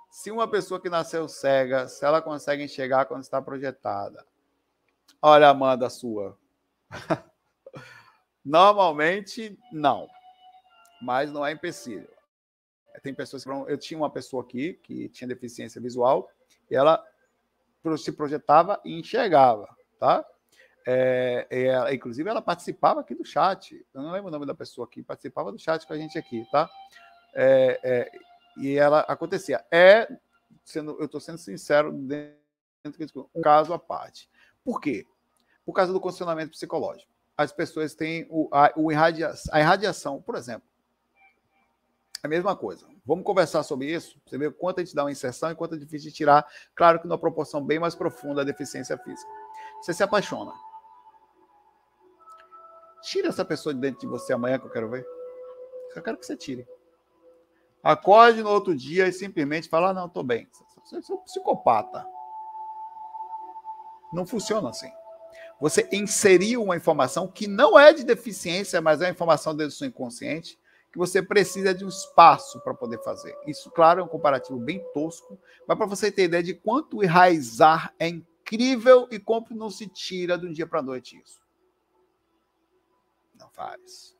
se 0.09 0.31
uma 0.31 0.47
pessoa 0.47 0.81
que 0.81 0.89
nasceu 0.89 1.27
cega, 1.27 1.87
se 1.87 2.03
ela 2.03 2.21
consegue 2.21 2.63
enxergar 2.63 3.05
quando 3.05 3.21
está 3.21 3.41
projetada. 3.41 4.25
Olha, 5.21 5.49
Amanda, 5.49 5.89
sua. 5.89 6.37
Normalmente, 8.47 9.59
não. 9.73 10.07
Mas 11.01 11.29
não 11.33 11.45
é 11.45 11.51
empecilho. 11.51 12.07
Tem 13.03 13.13
pessoas 13.13 13.43
que. 13.43 13.49
Eu 13.49 13.77
tinha 13.77 13.97
uma 13.97 14.09
pessoa 14.09 14.41
aqui 14.41 14.75
que 14.83 15.09
tinha 15.09 15.27
deficiência 15.27 15.81
visual 15.81 16.31
e 16.71 16.75
ela 16.75 17.05
se 17.97 18.11
projetava 18.13 18.81
e 18.85 18.97
enxergava, 18.97 19.67
tá? 19.99 20.25
É, 20.85 21.45
é, 21.49 21.93
inclusive, 21.93 22.29
ela 22.29 22.41
participava 22.41 23.01
aqui 23.01 23.13
do 23.13 23.25
chat. 23.25 23.85
Eu 23.93 24.01
não 24.01 24.11
lembro 24.11 24.29
o 24.29 24.31
nome 24.31 24.45
da 24.45 24.55
pessoa 24.55 24.87
aqui, 24.87 25.03
participava 25.03 25.51
do 25.51 25.59
chat 25.59 25.85
com 25.85 25.91
a 25.91 25.97
gente 25.97 26.17
aqui, 26.17 26.47
tá? 26.49 26.69
É, 27.35 27.79
é 27.83 28.11
e 28.57 28.77
ela 28.77 29.01
acontecia. 29.01 29.63
É, 29.69 30.07
sendo, 30.63 30.97
eu 30.99 31.05
estou 31.05 31.19
sendo 31.19 31.37
sincero, 31.37 31.91
dentro 31.91 33.05
de 33.05 33.19
um 33.35 33.41
caso 33.41 33.73
à 33.73 33.77
parte. 33.77 34.29
Por 34.63 34.79
quê? 34.79 35.05
Por 35.65 35.73
causa 35.73 35.91
do 35.91 35.99
condicionamento 35.99 36.51
psicológico. 36.51 37.16
As 37.37 37.51
pessoas 37.51 37.93
têm 37.93 38.25
o, 38.29 38.49
a, 38.51 38.73
o 38.75 38.91
irradia, 38.91 39.31
a 39.51 39.59
irradiação, 39.59 40.21
por 40.21 40.35
exemplo. 40.35 40.67
A 42.23 42.27
mesma 42.27 42.55
coisa. 42.55 42.87
Vamos 43.05 43.23
conversar 43.23 43.63
sobre 43.63 43.93
isso. 43.93 44.19
Você 44.25 44.37
vê 44.37 44.49
quanto 44.51 44.81
a 44.81 44.83
gente 44.83 44.95
dá 44.95 45.03
uma 45.03 45.11
inserção 45.11 45.51
e 45.51 45.55
quanto 45.55 45.75
é 45.75 45.77
difícil 45.77 46.09
de 46.09 46.15
tirar. 46.15 46.45
Claro 46.75 46.99
que 46.99 47.07
numa 47.07 47.17
proporção 47.17 47.63
bem 47.63 47.79
mais 47.79 47.93
profunda 47.93 48.41
a 48.41 48.45
deficiência 48.45 48.97
física. 48.97 49.29
Você 49.81 49.93
se 49.93 50.03
apaixona 50.03 50.51
Tira 53.03 53.29
essa 53.29 53.45
pessoa 53.45 53.73
de 53.73 53.79
dentro 53.79 54.01
de 54.01 54.07
você 54.07 54.33
amanhã 54.33 54.59
que 54.59 54.65
eu 54.65 54.71
quero 54.71 54.89
ver. 54.89 55.05
Eu 55.95 56.01
quero 56.01 56.17
que 56.17 56.25
você 56.25 56.35
tire. 56.35 56.67
Acorde 57.81 58.43
no 58.43 58.49
outro 58.49 58.75
dia 58.75 59.07
e 59.07 59.13
simplesmente 59.13 59.69
fala: 59.69 59.91
ah, 59.91 59.93
não, 59.93 60.07
estou 60.07 60.23
bem. 60.23 60.47
Você 60.83 60.97
é 60.97 61.15
um 61.15 61.17
psicopata. 61.19 62.05
Não 64.11 64.25
funciona 64.25 64.69
assim. 64.69 64.91
Você 65.59 65.87
inseriu 65.91 66.63
uma 66.63 66.75
informação 66.75 67.27
que 67.27 67.47
não 67.47 67.77
é 67.77 67.91
de 67.91 68.03
deficiência, 68.03 68.79
mas 68.79 69.01
é 69.01 69.05
uma 69.05 69.11
informação 69.11 69.55
dentro 69.55 69.73
do 69.73 69.77
seu 69.77 69.87
inconsciente, 69.87 70.59
que 70.91 70.97
você 70.97 71.21
precisa 71.21 71.73
de 71.73 71.83
um 71.83 71.89
espaço 71.89 72.59
para 72.61 72.73
poder 72.73 73.01
fazer. 73.03 73.35
Isso, 73.45 73.69
claro, 73.71 74.01
é 74.01 74.03
um 74.03 74.07
comparativo 74.07 74.59
bem 74.59 74.83
tosco, 74.93 75.37
mas 75.67 75.77
para 75.77 75.87
você 75.87 76.11
ter 76.11 76.23
ideia 76.23 76.43
de 76.43 76.53
quanto 76.53 77.03
enraizar 77.03 77.93
é 77.99 78.07
incrível 78.07 79.07
e 79.11 79.19
como 79.19 79.47
não 79.51 79.69
se 79.69 79.87
tira 79.87 80.37
de 80.37 80.47
um 80.47 80.51
dia 80.51 80.67
para 80.67 80.79
a 80.79 80.83
noite 80.83 81.21
isso. 81.23 81.41
Não 83.35 83.49
faz. 83.49 84.15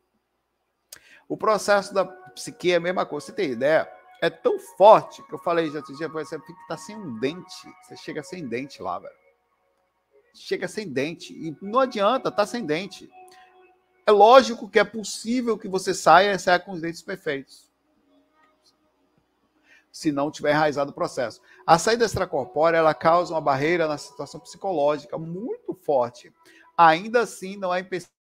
O 1.28 1.38
processo 1.38 1.94
da 1.94 2.06
psique 2.06 2.72
é 2.72 2.76
a 2.76 2.80
mesma 2.80 3.06
coisa. 3.06 3.28
Você 3.28 3.34
tem 3.34 3.52
ideia? 3.52 3.92
É 4.22 4.30
tão 4.30 4.58
forte 4.60 5.22
que 5.24 5.34
eu 5.34 5.40
falei 5.40 5.70
já 5.70 5.78
outro 5.78 5.96
dia, 5.96 6.08
você 6.08 6.40
fica 6.40 6.60
tá 6.68 6.78
sem 6.78 6.96
um 6.96 7.20
dente. 7.20 7.68
Você 7.84 7.96
chega 7.98 8.24
sem 8.24 8.48
dente 8.48 8.82
lá, 8.82 8.98
velho. 8.98 9.27
Chega 10.40 10.68
sem 10.68 10.88
dente. 10.88 11.34
E 11.34 11.56
não 11.62 11.80
adianta, 11.80 12.32
tá 12.32 12.46
sem 12.46 12.66
dente. 12.66 13.10
É 14.06 14.12
lógico 14.12 14.70
que 14.70 14.80
é 14.80 14.84
possível 14.84 15.58
que 15.58 15.68
você 15.68 15.94
saia 15.94 16.32
e 16.32 16.40
saia 16.40 16.60
com 16.60 16.72
os 16.72 16.82
dentes 16.82 17.02
perfeitos. 17.02 17.70
Se 19.92 20.12
não 20.12 20.32
tiver 20.32 20.52
enraizado 20.52 20.92
o 20.92 20.94
processo. 20.94 21.42
A 21.66 21.78
saída 21.78 22.06
extracorpórea 22.06 22.78
ela 22.78 22.94
causa 22.94 23.34
uma 23.34 23.42
barreira 23.42 23.88
na 23.88 23.98
situação 23.98 24.40
psicológica 24.40 25.18
muito 25.18 25.74
forte. 25.74 26.32
Ainda 26.78 27.22
assim, 27.22 27.58
não 27.58 27.74
é 27.74 27.80
empecilho 27.80 28.12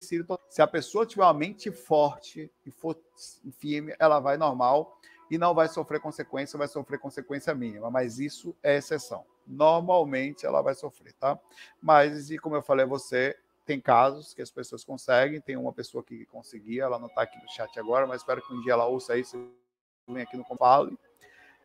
se 0.00 0.62
a 0.62 0.66
pessoa 0.66 1.06
tiver 1.06 1.22
uma 1.22 1.34
mente 1.34 1.70
forte 1.70 2.50
e 2.64 2.70
for 2.70 2.96
firme, 3.58 3.94
ela 3.98 4.20
vai 4.20 4.36
normal 4.36 5.00
e 5.30 5.38
não 5.38 5.54
vai 5.54 5.68
sofrer 5.68 6.00
consequência, 6.00 6.58
vai 6.58 6.68
sofrer 6.68 6.98
consequência 6.98 7.54
mínima, 7.54 7.90
mas 7.90 8.18
isso 8.18 8.54
é 8.62 8.76
exceção. 8.76 9.24
Normalmente 9.46 10.44
ela 10.44 10.60
vai 10.62 10.74
sofrer, 10.74 11.12
tá? 11.14 11.38
Mas, 11.80 12.30
e 12.30 12.38
como 12.38 12.56
eu 12.56 12.62
falei 12.62 12.84
a 12.84 12.88
você, 12.88 13.36
tem 13.64 13.80
casos 13.80 14.32
que 14.32 14.40
as 14.40 14.50
pessoas 14.50 14.84
conseguem, 14.84 15.40
tem 15.40 15.56
uma 15.56 15.72
pessoa 15.72 16.02
que 16.02 16.24
conseguia, 16.26 16.84
ela 16.84 16.98
não 16.98 17.08
está 17.08 17.22
aqui 17.22 17.36
no 17.42 17.50
chat 17.50 17.78
agora, 17.78 18.06
mas 18.06 18.20
espero 18.20 18.40
que 18.40 18.52
um 18.54 18.60
dia 18.60 18.72
ela 18.72 18.86
ouça 18.86 19.16
isso, 19.18 19.50
vem 20.08 20.22
aqui 20.22 20.36
no 20.36 20.44
Fale. 20.44 20.96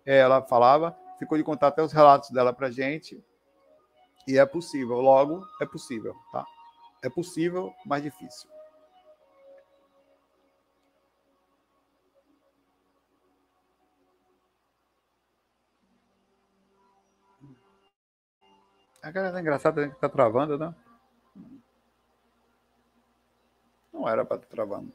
É, 0.05 0.17
ela 0.17 0.41
falava, 0.41 0.97
ficou 1.19 1.37
de 1.37 1.43
contar 1.43 1.67
até 1.67 1.83
os 1.83 1.91
relatos 1.91 2.31
dela 2.31 2.51
para 2.51 2.71
gente, 2.71 3.23
e 4.27 4.37
é 4.37 4.45
possível, 4.45 4.99
logo 4.99 5.45
é 5.59 5.65
possível, 5.65 6.15
tá? 6.31 6.45
É 7.03 7.09
possível, 7.09 7.73
mas 7.85 8.03
difícil. 8.03 8.49
A 19.03 19.11
cara 19.11 19.35
é 19.35 19.41
engraçada 19.41 19.89
que 19.89 19.99
tá 19.99 20.07
travando, 20.07 20.57
né? 20.57 20.75
Não 23.91 24.07
era 24.07 24.23
para 24.23 24.37
estar 24.37 24.47
tá 24.47 24.55
travando. 24.55 24.93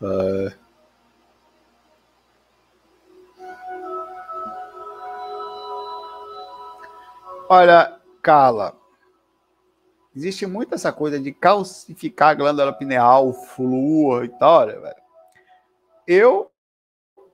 Uh... 0.00 0.50
Olha, 7.56 8.00
Carla, 8.20 8.76
existe 10.12 10.44
muito 10.44 10.74
essa 10.74 10.92
coisa 10.92 11.20
de 11.20 11.32
calcificar 11.32 12.30
a 12.30 12.34
glândula 12.34 12.72
pineal, 12.72 13.32
flúor 13.32 14.24
e 14.24 14.28
tal, 14.28 14.62
olha, 14.62 14.80
velho. 14.80 15.02
Eu 16.04 16.50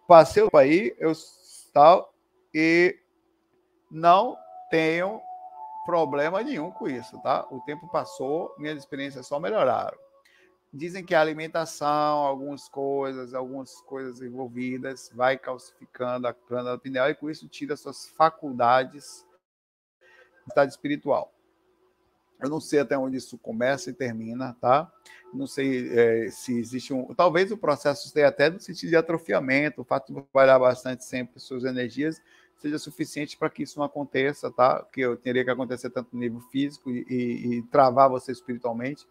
passei 0.06 0.46
por 0.50 0.58
aí, 0.58 0.94
eu 0.98 1.14
tal, 1.72 2.12
e 2.52 2.98
não 3.90 4.36
tenho 4.70 5.22
problema 5.86 6.42
nenhum 6.42 6.70
com 6.70 6.86
isso, 6.86 7.18
tá? 7.22 7.46
O 7.50 7.58
tempo 7.62 7.88
passou, 7.88 8.54
minhas 8.58 8.76
experiências 8.76 9.26
só 9.26 9.40
melhoraram. 9.40 9.96
Dizem 10.70 11.02
que 11.02 11.14
a 11.14 11.20
alimentação, 11.22 12.26
algumas 12.26 12.68
coisas, 12.68 13.32
algumas 13.32 13.80
coisas 13.80 14.20
envolvidas, 14.20 15.10
vai 15.14 15.38
calcificando 15.38 16.28
a 16.28 16.36
glândula 16.46 16.78
pineal 16.78 17.08
e 17.08 17.14
com 17.14 17.30
isso 17.30 17.48
tira 17.48 17.74
suas 17.74 18.06
faculdades 18.06 19.24
de 19.24 19.29
estado 20.50 20.68
espiritual. 20.68 21.32
Eu 22.40 22.48
não 22.48 22.60
sei 22.60 22.80
até 22.80 22.96
onde 22.96 23.16
isso 23.16 23.36
começa 23.38 23.90
e 23.90 23.92
termina, 23.92 24.56
tá? 24.60 24.90
Não 25.32 25.46
sei 25.46 25.90
é, 25.96 26.30
se 26.30 26.58
existe 26.58 26.92
um. 26.92 27.14
Talvez 27.14 27.52
o 27.52 27.58
processo 27.58 28.06
esteja 28.06 28.28
até 28.28 28.48
no 28.48 28.58
sentido 28.58 28.90
de 28.90 28.96
atrofiamento, 28.96 29.82
o 29.82 29.84
fato 29.84 30.12
de 30.12 30.22
trabalhar 30.22 30.58
bastante 30.58 31.04
sempre 31.04 31.38
suas 31.38 31.64
energias 31.64 32.20
seja 32.60 32.78
suficiente 32.78 33.38
para 33.38 33.48
que 33.48 33.62
isso 33.62 33.78
não 33.78 33.86
aconteça, 33.86 34.50
tá? 34.50 34.86
Que 34.92 35.00
eu 35.00 35.16
teria 35.16 35.42
que 35.44 35.50
acontecer 35.50 35.88
tanto 35.90 36.10
no 36.12 36.20
nível 36.20 36.40
físico 36.40 36.90
e, 36.90 37.06
e, 37.08 37.58
e 37.58 37.62
travar 37.64 38.10
você 38.10 38.32
espiritualmente 38.32 39.06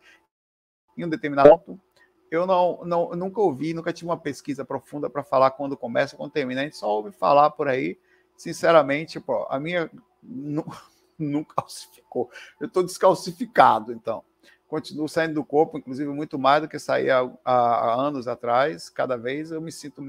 em 0.96 1.04
um 1.04 1.10
determinado 1.10 1.50
ponto. 1.50 1.80
Eu 2.30 2.46
não, 2.46 2.86
não 2.86 3.10
nunca 3.16 3.42
ouvi, 3.42 3.74
nunca 3.74 3.92
tive 3.92 4.10
uma 4.10 4.20
pesquisa 4.20 4.64
profunda 4.64 5.10
para 5.10 5.24
falar 5.24 5.52
quando 5.52 5.76
começa, 5.76 6.16
quando 6.16 6.32
termina. 6.32 6.62
A 6.62 6.64
gente 6.64 6.78
só 6.78 6.88
ouve 6.88 7.12
falar 7.12 7.50
por 7.52 7.68
aí. 7.68 7.98
sinceramente, 8.38 9.20
pô, 9.20 9.48
a 9.50 9.60
minha 9.60 9.90
não, 10.22 10.64
não 11.24 11.44
calcificou. 11.44 12.30
Eu 12.60 12.68
estou 12.68 12.84
descalcificado, 12.84 13.92
então. 13.92 14.24
Continuo 14.68 15.10
saindo 15.10 15.34
do 15.34 15.44
corpo, 15.44 15.78
inclusive 15.78 16.10
muito 16.12 16.38
mais 16.38 16.62
do 16.62 16.70
que 16.70 16.78
saía 16.78 17.18
há, 17.44 17.54
há 17.54 17.96
anos 17.96 18.28
atrás. 18.28 18.88
Cada 18.90 19.18
vez 19.18 19.52
eu 19.52 19.60
me 19.60 19.72
sinto 19.72 20.02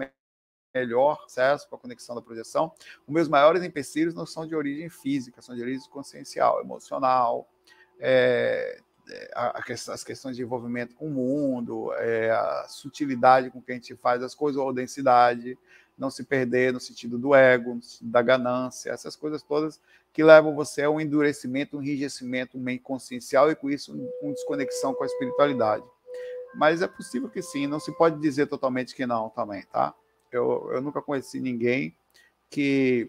melhor 0.75 1.23
acesso 1.25 1.69
com 1.69 1.77
a 1.77 1.79
conexão 1.79 2.15
da 2.15 2.23
projeção. 2.23 2.73
Os 3.07 3.13
meus 3.13 3.29
maiores 3.29 3.63
empecilhos 3.63 4.15
não 4.15 4.27
são 4.27 4.47
de 4.47 4.55
origem 4.55 4.89
física, 4.89 5.43
são 5.43 5.55
de 5.55 5.63
origem 5.63 5.89
consciencial, 5.91 6.61
emocional, 6.61 7.49
é, 7.99 8.81
é 9.09 9.31
as 9.35 10.05
questões 10.05 10.37
de 10.37 10.43
envolvimento 10.43 10.95
com 10.95 11.07
o 11.07 11.11
mundo, 11.11 11.93
é, 11.95 12.31
a 12.31 12.67
sutilidade 12.69 13.51
com 13.51 13.61
que 13.61 13.73
a 13.73 13.75
gente 13.75 13.97
faz 13.97 14.23
as 14.23 14.35
coisas, 14.35 14.61
ou 14.61 14.73
densidade, 14.73 15.59
não 16.01 16.11
se 16.11 16.25
perder 16.25 16.73
no 16.73 16.81
sentido 16.81 17.19
do 17.19 17.35
ego, 17.35 17.79
da 18.01 18.23
ganância, 18.23 18.91
essas 18.91 19.15
coisas 19.15 19.43
todas 19.43 19.79
que 20.13 20.25
levam 20.25 20.55
você 20.55 20.83
a 20.83 20.91
um 20.91 21.01
endurecimento, 21.01 21.77
um 21.77 21.83
enrijecimento 21.83 22.59
meio 22.59 22.81
consciencial 22.81 23.51
e 23.51 23.55
com 23.55 23.71
isso 23.71 23.93
uma 24.23 24.33
desconexão 24.33 24.95
com 24.95 25.05
a 25.05 25.07
espiritualidade. 25.07 25.85
Mas 26.55 26.83
é 26.83 26.89
possível 26.89 27.29
que 27.29 27.43
sim, 27.43 27.67
não 27.67 27.79
se 27.79 27.93
pode 27.93 28.19
dizer 28.19 28.47
totalmente 28.47 28.95
que 28.95 29.07
não 29.07 29.29
também, 29.29 29.63
tá? 29.71 29.95
Eu, 30.33 30.71
eu 30.73 30.81
nunca 30.81 31.03
conheci 31.03 31.39
ninguém 31.39 31.95
que 32.49 33.09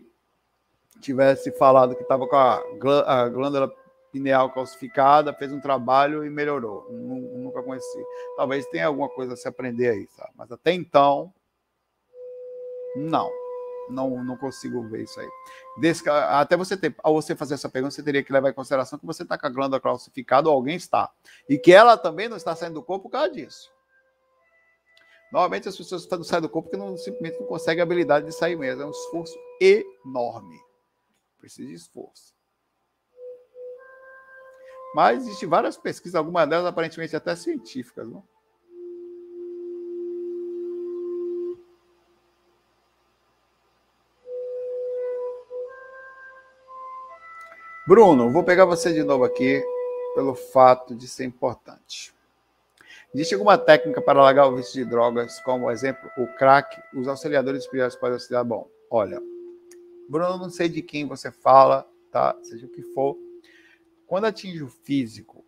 tivesse 0.99 1.51
falado 1.53 1.95
que 1.95 2.03
estava 2.03 2.27
com 2.27 2.35
a, 2.35 2.61
a 3.07 3.29
glândula 3.29 3.73
pineal 4.11 4.51
calcificada, 4.51 5.33
fez 5.33 5.51
um 5.51 5.61
trabalho 5.61 6.25
e 6.25 6.29
melhorou. 6.29 6.87
Nunca 6.91 7.63
conheci. 7.63 8.03
Talvez 8.35 8.65
tenha 8.67 8.87
alguma 8.87 9.07
coisa 9.09 9.33
a 9.33 9.37
se 9.37 9.47
aprender 9.47 9.89
aí, 9.89 10.07
tá? 10.17 10.29
Mas 10.35 10.51
até 10.51 10.73
então, 10.73 11.33
não. 12.95 13.31
Não, 13.89 14.23
não 14.23 14.37
consigo 14.37 14.81
ver 14.87 15.03
isso 15.03 15.19
aí. 15.19 15.27
Desse, 15.77 16.07
até 16.09 16.55
você 16.55 16.77
ter, 16.77 16.95
ao 17.03 17.13
você 17.13 17.35
fazer 17.35 17.55
essa 17.55 17.69
pergunta, 17.69 17.93
você 17.93 18.03
teria 18.03 18.23
que 18.23 18.31
levar 18.31 18.49
em 18.49 18.53
consideração 18.53 18.97
que 18.97 19.05
você 19.05 19.23
está 19.23 19.37
com 19.37 19.47
a 19.47 19.49
glândula 19.49 19.81
calcificada 19.81 20.47
ou 20.47 20.55
alguém 20.55 20.75
está. 20.75 21.11
E 21.49 21.57
que 21.57 21.73
ela 21.73 21.97
também 21.97 22.29
não 22.29 22.37
está 22.37 22.55
saindo 22.55 22.75
do 22.75 22.83
corpo 22.83 23.03
por 23.03 23.11
causa 23.11 23.31
disso. 23.31 23.71
Normalmente 25.31 25.69
as 25.69 25.77
pessoas 25.77 26.07
não 26.09 26.23
saem 26.23 26.41
do 26.41 26.49
corpo 26.49 26.69
porque 26.69 26.81
não, 26.81 26.97
simplesmente 26.97 27.39
não 27.39 27.47
conseguem 27.47 27.81
a 27.81 27.83
habilidade 27.83 28.25
de 28.25 28.33
sair 28.33 28.55
mesmo. 28.55 28.81
É 28.81 28.85
um 28.85 28.91
esforço 28.91 29.37
enorme. 29.59 30.59
Precisa 31.39 31.67
de 31.67 31.73
esforço. 31.73 32.35
Mas 34.93 35.23
existem 35.23 35.47
várias 35.47 35.77
pesquisas, 35.77 36.15
algumas 36.15 36.47
delas 36.49 36.65
aparentemente 36.65 37.15
até 37.15 37.33
científicas. 37.35 38.07
Não? 38.09 38.23
Bruno, 47.87 48.31
vou 48.31 48.43
pegar 48.43 48.65
você 48.65 48.93
de 48.93 49.03
novo 49.03 49.23
aqui 49.23 49.63
pelo 50.13 50.35
fato 50.35 50.95
de 50.95 51.07
ser 51.07 51.25
importante. 51.25 52.13
Existe 53.13 53.33
alguma 53.33 53.57
técnica 53.57 53.99
para 53.99 54.21
largar 54.21 54.47
o 54.47 54.55
vício 54.55 54.73
de 54.73 54.87
drogas, 54.87 55.39
como, 55.39 55.69
exemplo, 55.69 56.07
o 56.15 56.27
crack? 56.35 56.79
Os 56.93 57.07
auxiliadores 57.07 57.63
espirituais 57.63 57.95
podem 57.95 58.13
auxiliar? 58.13 58.43
Bom, 58.43 58.69
olha, 58.89 59.19
Bruno, 60.07 60.37
não 60.37 60.49
sei 60.51 60.69
de 60.69 60.83
quem 60.83 61.07
você 61.07 61.31
fala, 61.31 61.89
tá? 62.11 62.37
Seja 62.43 62.67
o 62.67 62.69
que 62.69 62.83
for. 62.93 63.17
Quando 64.05 64.25
atinge 64.25 64.61
o 64.61 64.69
físico, 64.69 65.43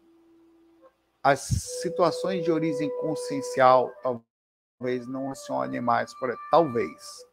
as 1.21 1.41
situações 1.81 2.43
de 2.43 2.51
origem 2.51 2.89
consciencial 2.99 3.93
talvez 4.01 5.05
não 5.07 5.29
acionem 5.29 5.81
mais, 5.81 6.11
por 6.15 6.35
talvez, 6.49 7.25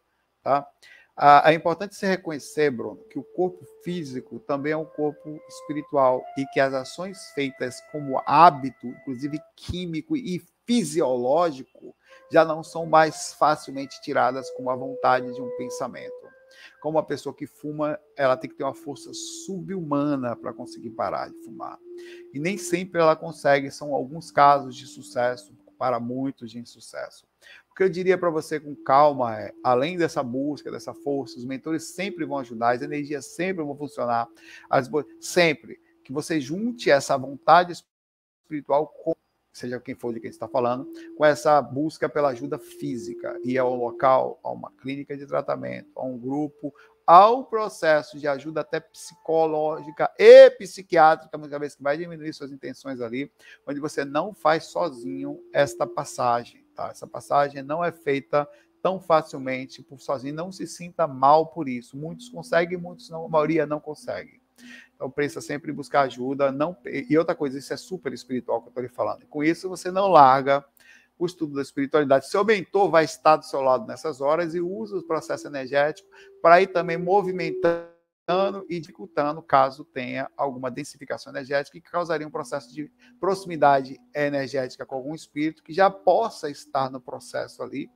tá? 0.43 0.69
É 1.45 1.53
importante 1.53 1.95
se 1.95 2.07
reconhecer, 2.07 2.71
Bruno, 2.71 3.05
que 3.11 3.19
o 3.19 3.23
corpo 3.23 3.65
físico 3.83 4.41
também 4.41 4.73
é 4.73 4.77
um 4.77 4.85
corpo 4.85 5.41
espiritual 5.49 6.25
e 6.37 6.47
que 6.47 6.61
as 6.61 6.73
ações 6.73 7.19
feitas 7.35 7.81
como 7.93 8.21
hábito, 8.27 8.87
inclusive 8.87 9.39
químico 9.57 10.17
e 10.17 10.43
fisiológico, 10.67 11.95
já 12.31 12.45
não 12.45 12.63
são 12.63 12.87
mais 12.87 13.35
facilmente 13.35 14.01
tiradas 14.01 14.51
como 14.53 14.71
a 14.71 14.77
vontade 14.77 15.33
de 15.35 15.41
um 15.41 15.51
pensamento. 15.57 16.21
Como 16.81 16.97
uma 16.97 17.05
pessoa 17.05 17.35
que 17.35 17.47
fuma, 17.47 17.99
ela 18.17 18.37
tem 18.37 18.49
que 18.49 18.57
ter 18.57 18.65
uma 18.65 18.75
força 18.75 19.13
subhumana 19.13 20.35
para 20.35 20.53
conseguir 20.53 20.91
parar 20.91 21.31
de 21.31 21.39
fumar. 21.45 21.79
E 22.33 22.39
nem 22.39 22.57
sempre 22.57 23.01
ela 23.01 23.15
consegue, 23.15 23.71
são 23.71 23.95
alguns 23.95 24.31
casos 24.31 24.75
de 24.75 24.87
sucesso, 24.87 25.55
para 25.81 25.99
muitos 25.99 26.51
de 26.51 26.59
insucesso. 26.59 27.30
O 27.71 27.75
que 27.75 27.83
eu 27.83 27.89
diria 27.89 28.19
para 28.19 28.31
você 28.31 28.59
com 28.59 28.75
calma 28.75 29.39
é, 29.39 29.53
além 29.63 29.97
dessa 29.97 30.23
busca, 30.23 30.71
dessa 30.71 30.93
força, 30.93 31.39
os 31.39 31.45
mentores 31.45 31.95
sempre 31.95 32.25
vão 32.25 32.39
ajudar, 32.39 32.75
as 32.75 32.83
energias 32.83 33.27
sempre 33.27 33.65
vão 33.65 33.77
funcionar, 33.77 34.29
as, 34.69 34.91
sempre 35.21 35.81
que 36.05 36.13
você 36.13 36.41
junte 36.41 36.91
essa 36.91 37.17
vontade 37.17 37.73
espiritual 38.43 38.89
com 38.89 39.15
seja 39.53 39.81
quem 39.81 39.95
for 39.95 40.15
de 40.15 40.21
quem 40.21 40.31
está 40.31 40.49
falando, 40.49 40.89
com 41.17 41.25
essa 41.25 41.61
busca 41.61 42.09
pela 42.09 42.29
ajuda 42.29 42.59
física, 42.59 43.39
e 43.45 43.59
ao 43.59 43.75
local, 43.75 44.39
a 44.43 44.51
uma 44.51 44.71
clínica 44.73 45.17
de 45.17 45.27
tratamento, 45.27 45.91
a 45.97 46.05
um 46.05 46.17
grupo, 46.17 46.73
ao 47.07 47.45
processo 47.45 48.19
de 48.19 48.29
ajuda 48.29 48.61
até 48.61 48.79
psicológica 48.79 50.09
e 50.19 50.51
psiquiátrica, 50.51 51.37
muitas 51.37 51.59
vezes 51.59 51.77
que 51.77 51.83
vai 51.83 51.97
diminuir 51.97 52.33
suas 52.33 52.53
intenções 52.53 53.01
ali, 53.01 53.33
onde 53.67 53.81
você 53.81 54.05
não 54.05 54.33
faz 54.33 54.67
sozinho 54.67 55.41
esta 55.53 55.87
passagem. 55.87 56.65
Tá? 56.81 56.89
Essa 56.89 57.07
passagem 57.07 57.63
não 57.63 57.85
é 57.85 57.93
feita 57.93 58.49
tão 58.83 58.99
facilmente 58.99 59.83
por 59.83 60.01
sozinho, 60.01 60.35
não 60.35 60.51
se 60.51 60.67
sinta 60.67 61.07
mal 61.07 61.49
por 61.49 61.69
isso. 61.69 61.95
Muitos 61.95 62.31
conseguem, 62.31 62.79
muitos 62.79 63.11
não, 63.11 63.27
a 63.27 63.29
maioria 63.29 63.67
não 63.67 63.79
consegue. 63.79 64.41
Então 64.95 65.11
precisa 65.11 65.43
sempre 65.43 65.73
buscar 65.73 66.03
ajuda, 66.03 66.51
não 66.51 66.75
e 66.87 67.19
outra 67.19 67.35
coisa, 67.35 67.59
isso 67.59 67.71
é 67.75 67.77
super 67.77 68.15
espiritual 68.15 68.63
que 68.63 68.69
eu 68.69 68.71
estou 68.71 68.83
lhe 68.83 68.89
falando. 68.89 69.27
Com 69.27 69.45
isso 69.45 69.69
você 69.69 69.91
não 69.91 70.09
larga 70.09 70.65
o 71.19 71.27
estudo 71.27 71.55
da 71.55 71.61
espiritualidade. 71.61 72.31
Seu 72.31 72.43
mentor 72.47 72.89
vai 72.89 73.05
estar 73.05 73.37
do 73.37 73.45
seu 73.45 73.61
lado 73.61 73.87
nessas 73.87 74.23
horas 74.23 74.55
e 74.55 74.61
usa 74.63 74.97
o 74.97 75.03
processo 75.03 75.47
energético 75.47 76.09
para 76.41 76.63
ir 76.63 76.69
também 76.69 76.97
movimentando 76.97 77.90
e 78.69 78.81
dificultando 78.81 79.43
caso 79.43 79.85
tenha 79.85 80.31
alguma 80.37 80.71
densificação 80.71 81.33
energética 81.33 81.81
que 81.81 81.91
causaria 81.91 82.27
um 82.27 82.31
processo 82.31 82.73
de 82.73 82.91
proximidade 83.19 83.99
energética 84.15 84.87
com 84.87 84.95
algum 84.95 85.15
espírito 85.15 85.63
que 85.63 85.73
já 85.73 85.91
possa 85.91 86.51
estar 86.51 86.91
no 86.91 87.01
processo 87.01 87.63
ali, 87.63 87.91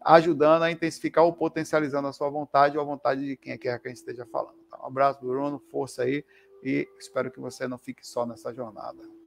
ajudando 0.00 0.62
a 0.62 0.70
intensificar 0.70 1.24
ou 1.24 1.32
potencializando 1.32 2.08
a 2.08 2.12
sua 2.12 2.30
vontade 2.30 2.76
ou 2.76 2.82
a 2.82 2.86
vontade 2.86 3.24
de 3.24 3.36
quem 3.36 3.56
quer 3.58 3.78
que 3.78 3.88
a 3.88 3.90
gente 3.90 3.98
esteja 3.98 4.26
falando. 4.26 4.58
Então, 4.66 4.80
um 4.82 4.86
abraço, 4.86 5.20
Bruno, 5.20 5.58
força 5.70 6.02
aí 6.02 6.24
e 6.62 6.88
espero 6.98 7.30
que 7.30 7.40
você 7.40 7.66
não 7.66 7.78
fique 7.78 8.06
só 8.06 8.26
nessa 8.26 8.52
jornada. 8.52 9.19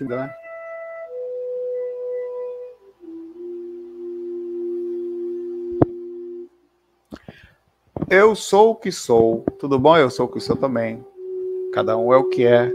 Que 0.00 0.04
dá. 0.04 0.34
Eu 8.08 8.34
sou 8.34 8.70
o 8.70 8.76
que 8.76 8.90
sou. 8.90 9.44
Tudo 9.58 9.78
bom? 9.78 9.96
Eu 9.96 10.10
sou 10.10 10.26
o 10.26 10.28
que 10.28 10.40
sou 10.40 10.56
também. 10.56 11.04
Cada 11.74 11.98
um 11.98 12.12
é 12.14 12.16
o 12.16 12.28
que 12.30 12.46
é. 12.46 12.72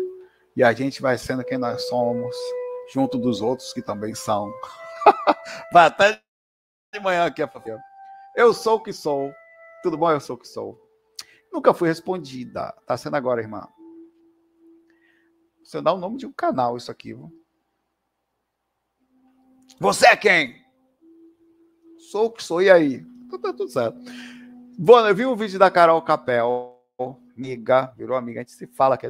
E 0.55 0.63
a 0.63 0.71
gente 0.71 1.01
vai 1.01 1.17
sendo 1.17 1.43
quem 1.43 1.57
nós 1.57 1.87
somos, 1.89 2.35
junto 2.93 3.17
dos 3.17 3.41
outros 3.41 3.73
que 3.73 3.81
também 3.81 4.13
são. 4.13 4.53
vai 5.73 5.87
até 5.87 6.21
de 6.93 6.99
manhã 7.01 7.25
aqui, 7.25 7.45
Fafia. 7.47 7.77
Eu 8.35 8.53
sou 8.53 8.75
o 8.75 8.83
que 8.83 8.93
sou. 8.93 9.33
Tudo 9.81 9.97
bom? 9.97 10.11
Eu 10.11 10.19
sou 10.19 10.35
o 10.35 10.39
que 10.39 10.47
sou. 10.47 10.79
Nunca 11.51 11.73
fui 11.73 11.89
respondida. 11.89 12.73
Tá 12.85 12.95
sendo 12.95 13.15
agora, 13.15 13.41
irmã. 13.41 13.67
Você 15.65 15.81
dá 15.81 15.91
o 15.91 15.97
nome 15.97 16.17
de 16.17 16.27
um 16.27 16.31
canal, 16.31 16.77
isso 16.77 16.91
aqui. 16.91 17.15
Viu? 17.15 17.33
Você 19.79 20.05
é 20.07 20.15
quem? 20.15 20.63
Sou 21.97 22.25
o 22.25 22.29
que 22.29 22.43
sou, 22.43 22.61
e 22.61 22.69
aí? 22.69 23.03
Então 23.25 23.41
tá 23.41 23.51
tudo 23.51 23.71
certo. 23.71 23.99
Bom, 24.77 24.99
eu 25.07 25.15
vi 25.15 25.25
um 25.25 25.35
vídeo 25.35 25.57
da 25.57 25.71
Carol 25.71 25.99
Capel, 26.03 26.79
amiga, 27.35 27.91
virou 27.97 28.15
amiga, 28.15 28.41
a 28.41 28.43
gente 28.43 28.51
se 28.51 28.67
fala, 28.67 28.95
que 28.95 29.07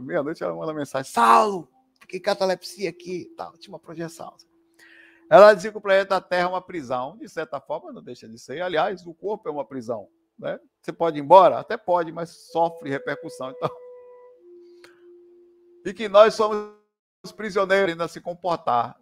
meia-noite 0.00 0.42
ela 0.42 0.54
manda 0.54 0.72
mensagem, 0.72 1.12
Saulo, 1.12 1.68
fiquei 2.00 2.18
catalepsia 2.18 2.88
aqui, 2.88 3.30
tal, 3.36 3.52
tinha 3.58 3.72
uma 3.72 3.78
projeção. 3.78 4.34
Ela 5.28 5.52
dizia 5.52 5.70
que 5.70 5.78
o 5.78 5.82
planeta 5.82 6.20
Terra 6.20 6.48
é 6.48 6.50
uma 6.50 6.62
prisão, 6.62 7.18
de 7.18 7.28
certa 7.28 7.60
forma 7.60 7.92
não 7.92 8.02
deixa 8.02 8.26
de 8.26 8.38
ser. 8.38 8.62
Aliás, 8.62 9.06
o 9.06 9.12
corpo 9.12 9.48
é 9.48 9.52
uma 9.52 9.64
prisão. 9.64 10.08
Né? 10.38 10.58
Você 10.80 10.92
pode 10.92 11.18
ir 11.18 11.22
embora? 11.22 11.58
Até 11.58 11.76
pode, 11.76 12.10
mas 12.10 12.30
sofre 12.50 12.88
repercussão. 12.88 13.50
Então, 13.50 13.70
e 15.84 15.92
que 15.92 16.08
nós 16.08 16.34
somos 16.34 16.74
prisioneiros 17.36 17.92
ainda 17.92 18.08
se 18.08 18.20
comportar. 18.20 18.96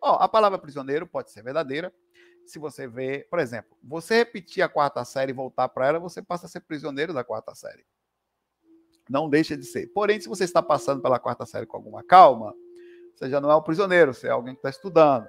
ó, 0.00 0.16
a 0.16 0.28
palavra 0.28 0.58
prisioneiro 0.58 1.06
pode 1.06 1.30
ser 1.30 1.42
verdadeira. 1.42 1.92
Se 2.44 2.58
você 2.58 2.88
vê, 2.88 3.26
por 3.30 3.38
exemplo, 3.38 3.76
você 3.82 4.16
repetir 4.16 4.62
a 4.62 4.68
quarta 4.68 5.04
série 5.04 5.30
e 5.30 5.34
voltar 5.34 5.68
para 5.68 5.86
ela, 5.86 5.98
você 5.98 6.20
passa 6.20 6.46
a 6.46 6.48
ser 6.48 6.60
prisioneiro 6.60 7.14
da 7.14 7.22
quarta 7.22 7.54
série. 7.54 7.84
Não 9.08 9.28
deixa 9.28 9.56
de 9.56 9.64
ser. 9.64 9.88
Porém, 9.88 10.20
se 10.20 10.28
você 10.28 10.44
está 10.44 10.62
passando 10.62 11.00
pela 11.00 11.18
quarta 11.18 11.46
série 11.46 11.66
com 11.66 11.76
alguma 11.76 12.02
calma, 12.02 12.54
você 13.14 13.28
já 13.28 13.40
não 13.40 13.50
é 13.50 13.56
um 13.56 13.62
prisioneiro, 13.62 14.12
você 14.12 14.26
é 14.26 14.30
alguém 14.30 14.54
que 14.54 14.58
está 14.58 14.70
estudando. 14.70 15.28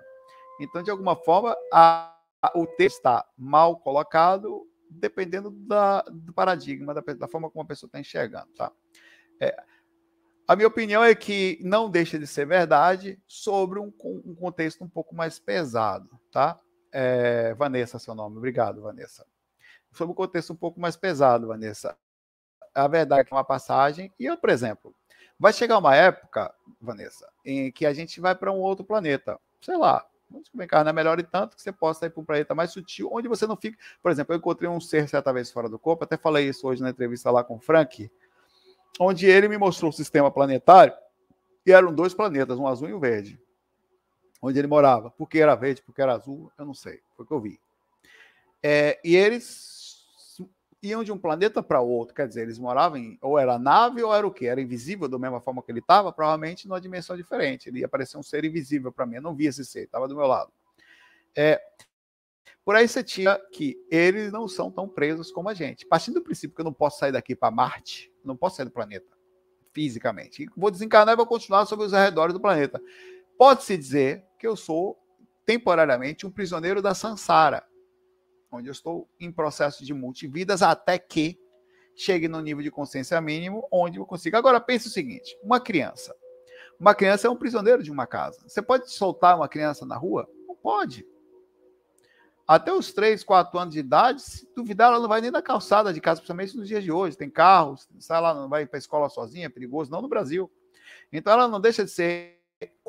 Então, 0.60 0.82
de 0.82 0.90
alguma 0.92 1.16
forma, 1.16 1.56
a, 1.72 2.16
a, 2.42 2.58
o 2.58 2.66
texto 2.66 2.98
está 2.98 3.28
mal 3.38 3.78
colocado, 3.78 4.68
dependendo 4.90 5.50
da, 5.52 6.02
do 6.04 6.34
paradigma, 6.34 6.94
da, 6.94 7.02
da, 7.02 7.28
forma 7.28 7.50
como 7.50 7.64
a 7.64 7.68
pessoa 7.68 7.88
está 7.88 8.00
enxergando. 8.00 8.52
Tá? 8.54 8.72
É, 9.40 9.56
a 10.48 10.56
minha 10.56 10.68
opinião 10.68 11.04
é 11.04 11.16
que 11.16 11.58
não 11.62 11.90
deixa 11.90 12.20
de 12.20 12.28
ser 12.28 12.46
verdade 12.46 13.20
sobre 13.28 13.80
um, 13.80 13.92
um 14.26 14.36
contexto 14.36 14.84
um 14.84 14.90
pouco 14.90 15.16
mais 15.16 15.40
pesado, 15.40 16.10
tá? 16.32 16.60
É, 16.92 17.54
Vanessa, 17.54 17.98
seu 17.98 18.14
nome. 18.14 18.38
Obrigado, 18.38 18.82
Vanessa. 18.82 19.26
Sobre 19.92 20.12
um 20.12 20.16
contexto 20.16 20.52
um 20.52 20.56
pouco 20.56 20.80
mais 20.80 20.96
pesado, 20.96 21.48
Vanessa. 21.48 21.98
A 22.76 22.88
verdade 22.88 23.22
é 23.22 23.24
que 23.24 23.34
é 23.34 23.38
uma 23.38 23.44
passagem. 23.44 24.12
E 24.20 24.26
eu, 24.26 24.38
por 24.38 24.50
exemplo, 24.50 24.94
vai 25.40 25.54
chegar 25.54 25.78
uma 25.78 25.96
época, 25.96 26.54
Vanessa, 26.82 27.30
em 27.46 27.72
que 27.72 27.86
a 27.86 27.94
gente 27.94 28.20
vai 28.20 28.36
para 28.36 28.52
um 28.52 28.60
outro 28.60 28.84
planeta. 28.84 29.40
Sei 29.62 29.78
lá, 29.78 30.06
vamos 30.30 30.50
encarnar 30.56 30.92
é 30.92 30.96
melhor 30.96 31.20
e 31.20 31.24
tanto 31.24 31.56
que 31.56 31.62
você 31.62 31.72
possa 31.72 32.06
ir 32.06 32.10
para 32.10 32.22
um 32.22 32.26
planeta 32.26 32.54
mais 32.54 32.72
sutil, 32.72 33.10
onde 33.14 33.28
você 33.28 33.48
não 33.48 33.56
fica. 33.56 33.78
Por 34.02 34.12
exemplo, 34.12 34.34
eu 34.34 34.38
encontrei 34.38 34.70
um 34.70 34.82
ser 34.82 35.08
certa 35.08 35.32
vez 35.32 35.52
fora 35.52 35.70
do 35.70 35.80
corpo, 35.80 36.04
até 36.04 36.18
falei 36.18 36.50
isso 36.50 36.68
hoje 36.68 36.82
na 36.82 36.90
entrevista 36.90 37.32
lá 37.32 37.44
com 37.44 37.56
o 37.56 37.60
Frank 37.60 38.12
onde 39.00 39.26
ele 39.26 39.48
me 39.48 39.58
mostrou 39.58 39.90
o 39.90 39.94
sistema 39.94 40.30
planetário, 40.32 40.94
e 41.66 41.72
eram 41.72 41.94
dois 41.94 42.14
planetas, 42.14 42.60
um 42.60 42.68
azul 42.68 42.90
e 42.90 42.94
um 42.94 43.00
verde, 43.00 43.40
onde 44.42 44.60
ele 44.60 44.68
morava. 44.68 45.10
Por 45.12 45.28
que 45.30 45.40
era 45.40 45.56
verde, 45.56 45.82
por 45.82 45.94
que 45.94 46.02
era 46.02 46.14
azul, 46.14 46.52
eu 46.58 46.66
não 46.66 46.74
sei, 46.74 47.02
foi 47.16 47.26
o 47.26 47.28
que 47.28 47.34
eu 47.34 47.40
vi. 47.40 47.60
É, 48.62 49.00
e 49.04 49.16
eles 49.16 49.74
iam 50.82 51.04
de 51.04 51.12
um 51.14 51.18
planeta 51.18 51.64
para 51.64 51.80
outro, 51.80 52.14
quer 52.14 52.28
dizer, 52.28 52.42
eles 52.42 52.60
moravam 52.60 52.98
em, 52.98 53.18
ou 53.22 53.40
era 53.40 53.58
nave 53.58 54.04
ou 54.04 54.14
era 54.14 54.28
o 54.28 54.32
quê? 54.32 54.48
Era 54.48 54.62
invisível 54.62 55.08
da 55.08 55.18
mesma 55.18 55.40
forma 55.40 55.64
que 55.64 55.72
ele 55.72 55.80
estava, 55.80 56.12
provavelmente 56.12 56.68
numa 56.68 56.82
dimensão 56.82 57.16
diferente. 57.16 57.70
Ele 57.70 57.80
ia 57.80 57.88
parecer 57.88 58.18
um 58.18 58.24
ser 58.24 58.44
invisível 58.44 58.92
para 58.92 59.06
mim, 59.06 59.16
eu 59.16 59.22
não 59.22 59.34
via 59.34 59.50
esse 59.50 59.64
ser, 59.64 59.86
estava 59.86 60.10
do 60.10 60.16
meu 60.16 60.28
lado. 60.28 60.52
É, 61.36 61.62
por 62.66 62.76
aí 62.76 62.88
você 62.88 63.04
tinha 63.04 63.40
que 63.52 63.78
eles 63.90 64.32
não 64.32 64.48
são 64.48 64.72
tão 64.72 64.88
presos 64.88 65.32
como 65.32 65.50
a 65.50 65.54
gente. 65.54 65.86
Partindo 65.86 66.16
do 66.16 66.24
princípio 66.24 66.56
que 66.56 66.62
eu 66.62 66.66
não 66.66 66.74
posso 66.74 67.00
sair 67.00 67.12
daqui 67.12 67.36
para 67.36 67.52
Marte, 67.52 68.12
não 68.24 68.38
posso 68.38 68.58
sair 68.58 68.66
do 68.66 68.72
planeta 68.72 69.14
fisicamente. 69.74 70.48
vou 70.56 70.70
desencarnar 70.72 71.14
e 71.14 71.18
vou 71.18 71.26
continuar 71.26 71.66
sobre 71.66 71.86
os 71.86 71.94
arredores 71.94 72.34
do 72.34 72.40
planeta. 72.40 72.82
Pode-se 73.38 73.76
dizer 73.76 74.24
que 74.40 74.48
eu 74.48 74.56
sou 74.56 74.98
temporariamente 75.46 76.26
um 76.26 76.32
prisioneiro 76.32 76.82
da 76.82 76.94
Sansara, 76.94 77.66
onde 78.52 78.70
eu 78.70 78.72
estou 78.72 79.10
em 79.20 79.32
processo 79.32 79.84
de 79.84 79.94
multividas 79.94 80.62
até 80.62 80.98
que 80.98 81.40
chegue 81.96 82.28
no 82.28 82.40
nível 82.40 82.64
de 82.64 82.72
consciência 82.72 83.20
mínimo 83.20 83.68
onde 83.72 84.00
eu 84.00 84.06
consiga. 84.06 84.38
Agora 84.38 84.62
pense 84.62 84.88
o 84.88 84.92
seguinte: 84.92 85.38
uma 85.44 85.60
criança. 85.60 86.16
Uma 86.80 86.96
criança 86.96 87.28
é 87.28 87.30
um 87.30 87.36
prisioneiro 87.36 87.84
de 87.84 87.92
uma 87.92 88.06
casa. 88.06 88.42
Você 88.48 88.62
pode 88.62 88.92
soltar 88.92 89.36
uma 89.36 89.48
criança 89.48 89.86
na 89.86 89.96
rua? 89.96 90.30
Não 90.48 90.56
pode. 90.56 91.06
Até 92.48 92.74
os 92.74 92.92
3, 92.92 93.24
4 93.24 93.58
anos 93.58 93.74
de 93.74 93.80
idade, 93.80 94.22
se 94.22 94.48
duvidar, 94.56 94.90
ela 94.90 95.00
não 95.00 95.08
vai 95.08 95.22
nem 95.22 95.32
na 95.32 95.42
calçada 95.42 95.94
de 95.94 96.02
casa, 96.02 96.20
principalmente 96.20 96.58
nos 96.58 96.68
dias 96.68 96.84
de 96.84 96.92
hoje. 96.92 97.18
Tem 97.18 97.30
carros, 97.30 97.88
sai 98.00 98.22
lá, 98.22 98.34
não 98.34 98.50
vai 98.50 98.66
para 98.66 98.78
a 98.78 98.80
escola 98.80 99.10
sozinha, 99.10 99.46
é 99.46 99.50
perigoso, 99.50 99.90
não 99.90 100.02
no 100.02 100.10
Brasil. 100.10 100.52
Então 101.12 101.32
ela 101.32 101.48
não 101.48 101.62
deixa 101.62 101.86
de 101.86 101.92
ser 101.92 102.42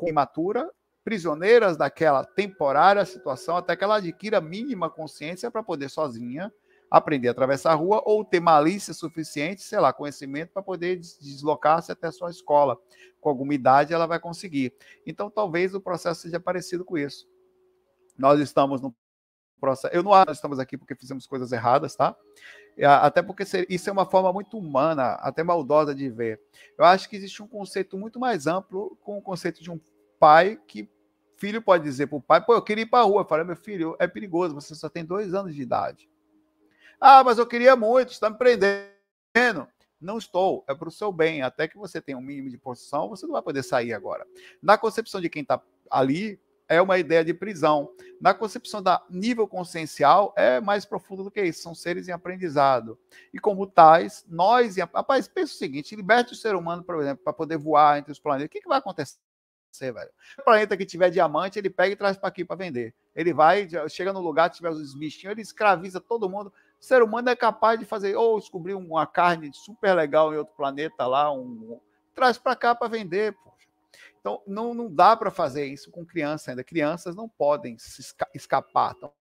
imatura, 0.03 0.69
prisioneiras 1.03 1.77
daquela 1.77 2.25
temporária 2.25 3.05
situação, 3.05 3.55
até 3.55 3.75
que 3.75 3.83
ela 3.83 3.97
adquira 3.97 4.41
mínima 4.41 4.89
consciência 4.89 5.49
para 5.49 5.63
poder 5.63 5.89
sozinha 5.89 6.51
aprender 6.89 7.27
a 7.27 7.31
atravessar 7.31 7.71
a 7.71 7.75
rua 7.75 8.01
ou 8.05 8.23
ter 8.23 8.39
malícia 8.39 8.93
suficiente, 8.93 9.61
sei 9.61 9.79
lá, 9.79 9.91
conhecimento 9.91 10.51
para 10.53 10.61
poder 10.61 10.97
deslocar-se 10.97 11.91
até 11.91 12.11
sua 12.11 12.29
escola. 12.29 12.77
Com 13.19 13.29
alguma 13.29 13.53
idade 13.53 13.93
ela 13.93 14.05
vai 14.05 14.19
conseguir. 14.19 14.73
Então 15.05 15.29
talvez 15.29 15.73
o 15.73 15.81
processo 15.81 16.21
seja 16.21 16.39
parecido 16.39 16.85
com 16.85 16.97
isso. 16.97 17.27
Nós 18.17 18.39
estamos 18.39 18.81
no 18.81 18.95
processo. 19.59 19.93
Eu 19.93 20.03
não 20.03 20.13
acho 20.13 20.25
que 20.25 20.31
estamos 20.31 20.59
aqui 20.59 20.77
porque 20.77 20.95
fizemos 20.95 21.25
coisas 21.25 21.51
erradas, 21.51 21.95
tá? 21.95 22.15
Até 23.01 23.21
porque 23.21 23.43
isso 23.69 23.89
é 23.89 23.93
uma 23.93 24.05
forma 24.05 24.33
muito 24.33 24.57
humana, 24.57 25.13
até 25.21 25.43
maldosa 25.43 25.95
de 25.95 26.09
ver. 26.09 26.41
Eu 26.77 26.85
acho 26.85 27.09
que 27.09 27.15
existe 27.15 27.41
um 27.41 27.47
conceito 27.47 27.97
muito 27.97 28.19
mais 28.19 28.47
amplo 28.47 28.97
com 29.01 29.17
o 29.17 29.21
conceito 29.21 29.63
de 29.63 29.71
um 29.71 29.79
pai 30.19 30.59
que 30.67 30.89
filho 31.37 31.61
pode 31.61 31.83
dizer 31.83 32.07
para 32.07 32.17
o 32.17 32.21
pai: 32.21 32.43
pô, 32.43 32.53
eu 32.53 32.61
queria 32.61 32.83
ir 32.83 32.87
para 32.87 32.99
a 32.99 33.07
rua. 33.07 33.25
Falei, 33.25 33.45
meu 33.45 33.55
filho, 33.55 33.95
é 33.99 34.07
perigoso, 34.07 34.53
você 34.53 34.75
só 34.75 34.89
tem 34.89 35.05
dois 35.05 35.33
anos 35.33 35.55
de 35.55 35.61
idade. 35.61 36.09
Ah, 36.99 37.23
mas 37.23 37.37
eu 37.37 37.45
queria 37.45 37.75
muito, 37.75 38.11
está 38.11 38.29
me 38.29 38.37
prendendo. 38.37 39.67
Não 39.99 40.17
estou, 40.17 40.63
é 40.67 40.75
para 40.75 40.87
o 40.87 40.91
seu 40.91 41.11
bem. 41.11 41.41
Até 41.41 41.67
que 41.67 41.77
você 41.77 42.01
tenha 42.01 42.17
um 42.17 42.21
mínimo 42.21 42.49
de 42.49 42.57
posição, 42.57 43.09
você 43.09 43.25
não 43.25 43.33
vai 43.33 43.41
poder 43.41 43.63
sair 43.63 43.93
agora. 43.93 44.25
Na 44.61 44.77
concepção 44.77 45.21
de 45.21 45.29
quem 45.29 45.41
está 45.41 45.61
ali, 45.89 46.39
é 46.67 46.81
uma 46.81 46.97
ideia 46.97 47.23
de 47.23 47.33
prisão. 47.33 47.89
Na 48.19 48.33
concepção 48.33 48.81
da 48.81 49.03
nível 49.09 49.47
consciencial, 49.47 50.33
é 50.37 50.59
mais 50.59 50.85
profundo 50.85 51.23
do 51.23 51.31
que 51.31 51.41
isso, 51.41 51.61
são 51.61 51.75
seres 51.75 52.07
em 52.07 52.11
aprendizado. 52.11 52.97
E 53.33 53.39
como 53.39 53.67
tais, 53.67 54.25
nós. 54.27 54.77
Rapaz, 54.77 55.27
pensa 55.27 55.53
o 55.53 55.57
seguinte: 55.57 55.95
liberte 55.95 56.33
o 56.33 56.35
ser 56.35 56.55
humano, 56.55 56.83
por 56.83 57.01
exemplo, 57.01 57.23
para 57.23 57.33
poder 57.33 57.57
voar 57.57 57.99
entre 57.99 58.11
os 58.11 58.19
planetas. 58.19 58.47
O 58.47 58.49
que, 58.49 58.61
que 58.61 58.69
vai 58.69 58.79
acontecer? 58.79 59.17
Velho. 59.77 60.09
O 60.39 60.43
planeta 60.43 60.77
que 60.77 60.85
tiver 60.85 61.09
diamante, 61.09 61.59
ele 61.59 61.69
pega 61.69 61.91
e 61.91 61.95
traz 61.97 62.15
para 62.15 62.29
aqui 62.29 62.45
para 62.45 62.55
vender. 62.55 62.95
Ele 63.13 63.33
vai, 63.33 63.67
chega 63.89 64.13
no 64.13 64.21
lugar, 64.21 64.49
tiver 64.49 64.69
os 64.69 64.95
bichinhos, 64.95 65.33
ele 65.33 65.41
escraviza 65.41 65.99
todo 65.99 66.29
mundo. 66.29 66.51
O 66.79 66.85
ser 66.85 67.03
humano 67.03 67.29
é 67.29 67.35
capaz 67.35 67.77
de 67.77 67.85
fazer, 67.85 68.15
ou 68.15 68.39
descobrir 68.39 68.73
uma 68.73 69.05
carne 69.05 69.51
super 69.53 69.93
legal 69.93 70.33
em 70.33 70.37
outro 70.37 70.53
planeta 70.55 71.05
lá, 71.05 71.29
um, 71.29 71.79
traz 72.13 72.37
para 72.37 72.55
cá 72.55 72.73
para 72.73 72.87
vender, 72.87 73.33
pô. 73.33 73.53
Então, 74.25 74.41
não, 74.47 74.73
não 74.73 74.91
dá 74.91 75.15
para 75.15 75.29
fazer 75.29 75.67
isso 75.67 75.91
com 75.91 76.03
criança 76.03 76.49
ainda. 76.49 76.63
Crianças 76.63 77.15
não 77.15 77.29
podem 77.29 77.75
esca 77.75 78.27
escapar 78.33 78.95
tão 78.95 79.13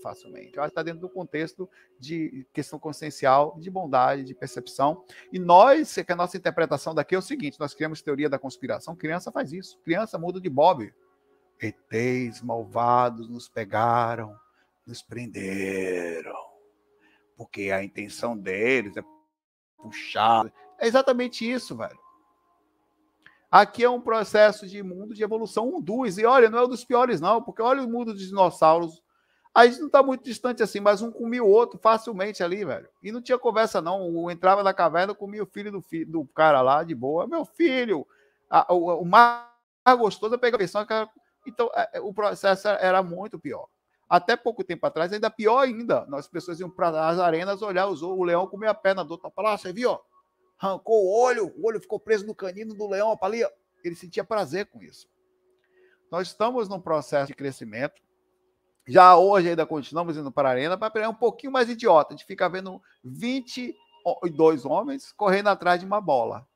facilmente. 0.00 0.56
Eu 0.56 0.62
acho 0.62 0.68
está 0.68 0.84
dentro 0.84 1.00
do 1.00 1.08
contexto 1.08 1.68
de 1.98 2.46
questão 2.52 2.78
consciencial, 2.78 3.58
de 3.58 3.68
bondade, 3.68 4.22
de 4.22 4.36
percepção. 4.36 5.04
E 5.32 5.38
nós, 5.40 5.96
que 5.96 6.12
a 6.12 6.14
nossa 6.14 6.36
interpretação 6.36 6.94
daqui 6.94 7.16
é 7.16 7.18
o 7.18 7.22
seguinte: 7.22 7.58
nós 7.58 7.74
criamos 7.74 8.02
teoria 8.02 8.28
da 8.28 8.38
conspiração. 8.38 8.94
Criança 8.94 9.32
faz 9.32 9.52
isso. 9.52 9.80
Criança 9.80 10.16
muda 10.16 10.40
de 10.40 10.48
Bob. 10.48 10.94
ETs 11.60 12.40
malvados 12.40 13.28
nos 13.28 13.48
pegaram, 13.48 14.38
nos 14.86 15.02
prenderam. 15.02 16.36
Porque 17.36 17.72
a 17.72 17.82
intenção 17.82 18.38
deles 18.38 18.96
é 18.96 19.02
puxar. 19.76 20.52
É 20.78 20.86
exatamente 20.86 21.50
isso, 21.50 21.76
velho. 21.76 22.05
Aqui 23.50 23.84
é 23.84 23.90
um 23.90 24.00
processo 24.00 24.66
de 24.66 24.82
mundo 24.82 25.14
de 25.14 25.22
evolução 25.22 25.76
um 25.76 25.80
dos. 25.80 26.18
E 26.18 26.24
olha, 26.24 26.50
não 26.50 26.58
é 26.58 26.64
um 26.64 26.68
dos 26.68 26.84
piores, 26.84 27.20
não, 27.20 27.40
porque 27.42 27.62
olha 27.62 27.82
o 27.82 27.88
mundo 27.88 28.12
dos 28.12 28.26
dinossauros. 28.26 29.02
A 29.54 29.66
gente 29.66 29.78
não 29.78 29.86
está 29.86 30.02
muito 30.02 30.22
distante 30.22 30.62
assim, 30.62 30.80
mas 30.80 31.00
um 31.00 31.10
comia 31.10 31.42
o 31.42 31.48
outro 31.48 31.78
facilmente 31.78 32.42
ali, 32.42 32.62
velho. 32.64 32.88
E 33.02 33.10
não 33.10 33.22
tinha 33.22 33.38
conversa, 33.38 33.80
não. 33.80 34.14
O 34.14 34.30
entrava 34.30 34.62
na 34.62 34.74
caverna, 34.74 35.14
comia 35.14 35.42
o 35.42 35.46
filho 35.46 35.72
do, 35.72 35.82
do 36.06 36.26
cara 36.34 36.60
lá, 36.60 36.82
de 36.82 36.94
boa. 36.94 37.26
Meu 37.26 37.44
filho, 37.46 38.06
a, 38.50 38.70
o, 38.74 39.00
o 39.00 39.04
mais 39.06 39.46
gostoso 39.96 40.34
é 40.34 40.38
pegar 40.38 40.56
a 40.56 40.58
versão. 40.58 40.86
Então, 41.46 41.70
é, 41.74 41.90
é, 41.94 42.00
o 42.00 42.12
processo 42.12 42.68
era 42.68 43.02
muito 43.02 43.38
pior. 43.38 43.66
Até 44.08 44.36
pouco 44.36 44.62
tempo 44.62 44.86
atrás, 44.86 45.12
ainda 45.12 45.30
pior 45.30 45.60
ainda. 45.60 46.04
Nós 46.06 46.28
pessoas 46.28 46.60
iam 46.60 46.68
para 46.68 47.08
as 47.08 47.18
arenas 47.18 47.62
olhar 47.62 47.86
os, 47.88 48.02
o 48.02 48.22
leão 48.22 48.46
comer 48.46 48.68
a 48.68 48.74
perna 48.74 49.04
do 49.04 49.12
outro. 49.12 49.30
Falar, 49.34 49.54
ah, 49.54 49.58
você 49.58 49.72
viu? 49.72 49.98
Arrancou 50.58 51.04
o 51.04 51.20
olho, 51.20 51.52
o 51.56 51.66
olho 51.66 51.80
ficou 51.80 52.00
preso 52.00 52.26
no 52.26 52.34
canino 52.34 52.74
do 52.74 52.88
leão, 52.88 53.16
ali, 53.20 53.46
ele 53.84 53.94
sentia 53.94 54.24
prazer 54.24 54.66
com 54.66 54.82
isso. 54.82 55.08
Nós 56.10 56.28
estamos 56.28 56.68
num 56.68 56.80
processo 56.80 57.26
de 57.26 57.34
crescimento. 57.34 58.00
Já 58.86 59.16
hoje 59.16 59.48
ainda 59.48 59.66
continuamos 59.66 60.16
indo 60.16 60.30
para 60.30 60.48
a 60.48 60.52
arena 60.52 60.78
para 60.78 60.90
pegar 60.90 61.08
um 61.08 61.14
pouquinho 61.14 61.52
mais 61.52 61.68
idiota. 61.68 62.14
A 62.14 62.16
gente 62.16 62.26
fica 62.26 62.48
vendo 62.48 62.80
22 63.04 64.64
homens 64.64 65.12
correndo 65.12 65.48
atrás 65.48 65.80
de 65.80 65.86
uma 65.86 66.00
bola. 66.00 66.46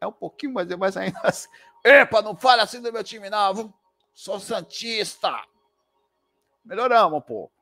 É 0.00 0.06
um 0.06 0.12
pouquinho 0.12 0.52
mais, 0.52 0.68
mas 0.76 0.96
ainda 0.96 1.18
assim. 1.24 1.48
Epa, 1.82 2.20
não 2.20 2.36
fale 2.36 2.60
assim 2.60 2.82
do 2.82 2.92
meu 2.92 3.02
time, 3.02 3.30
não. 3.30 3.72
Sou 4.12 4.38
Santista. 4.38 5.32
Melhoramos 6.64 7.24
pouco. 7.24 7.52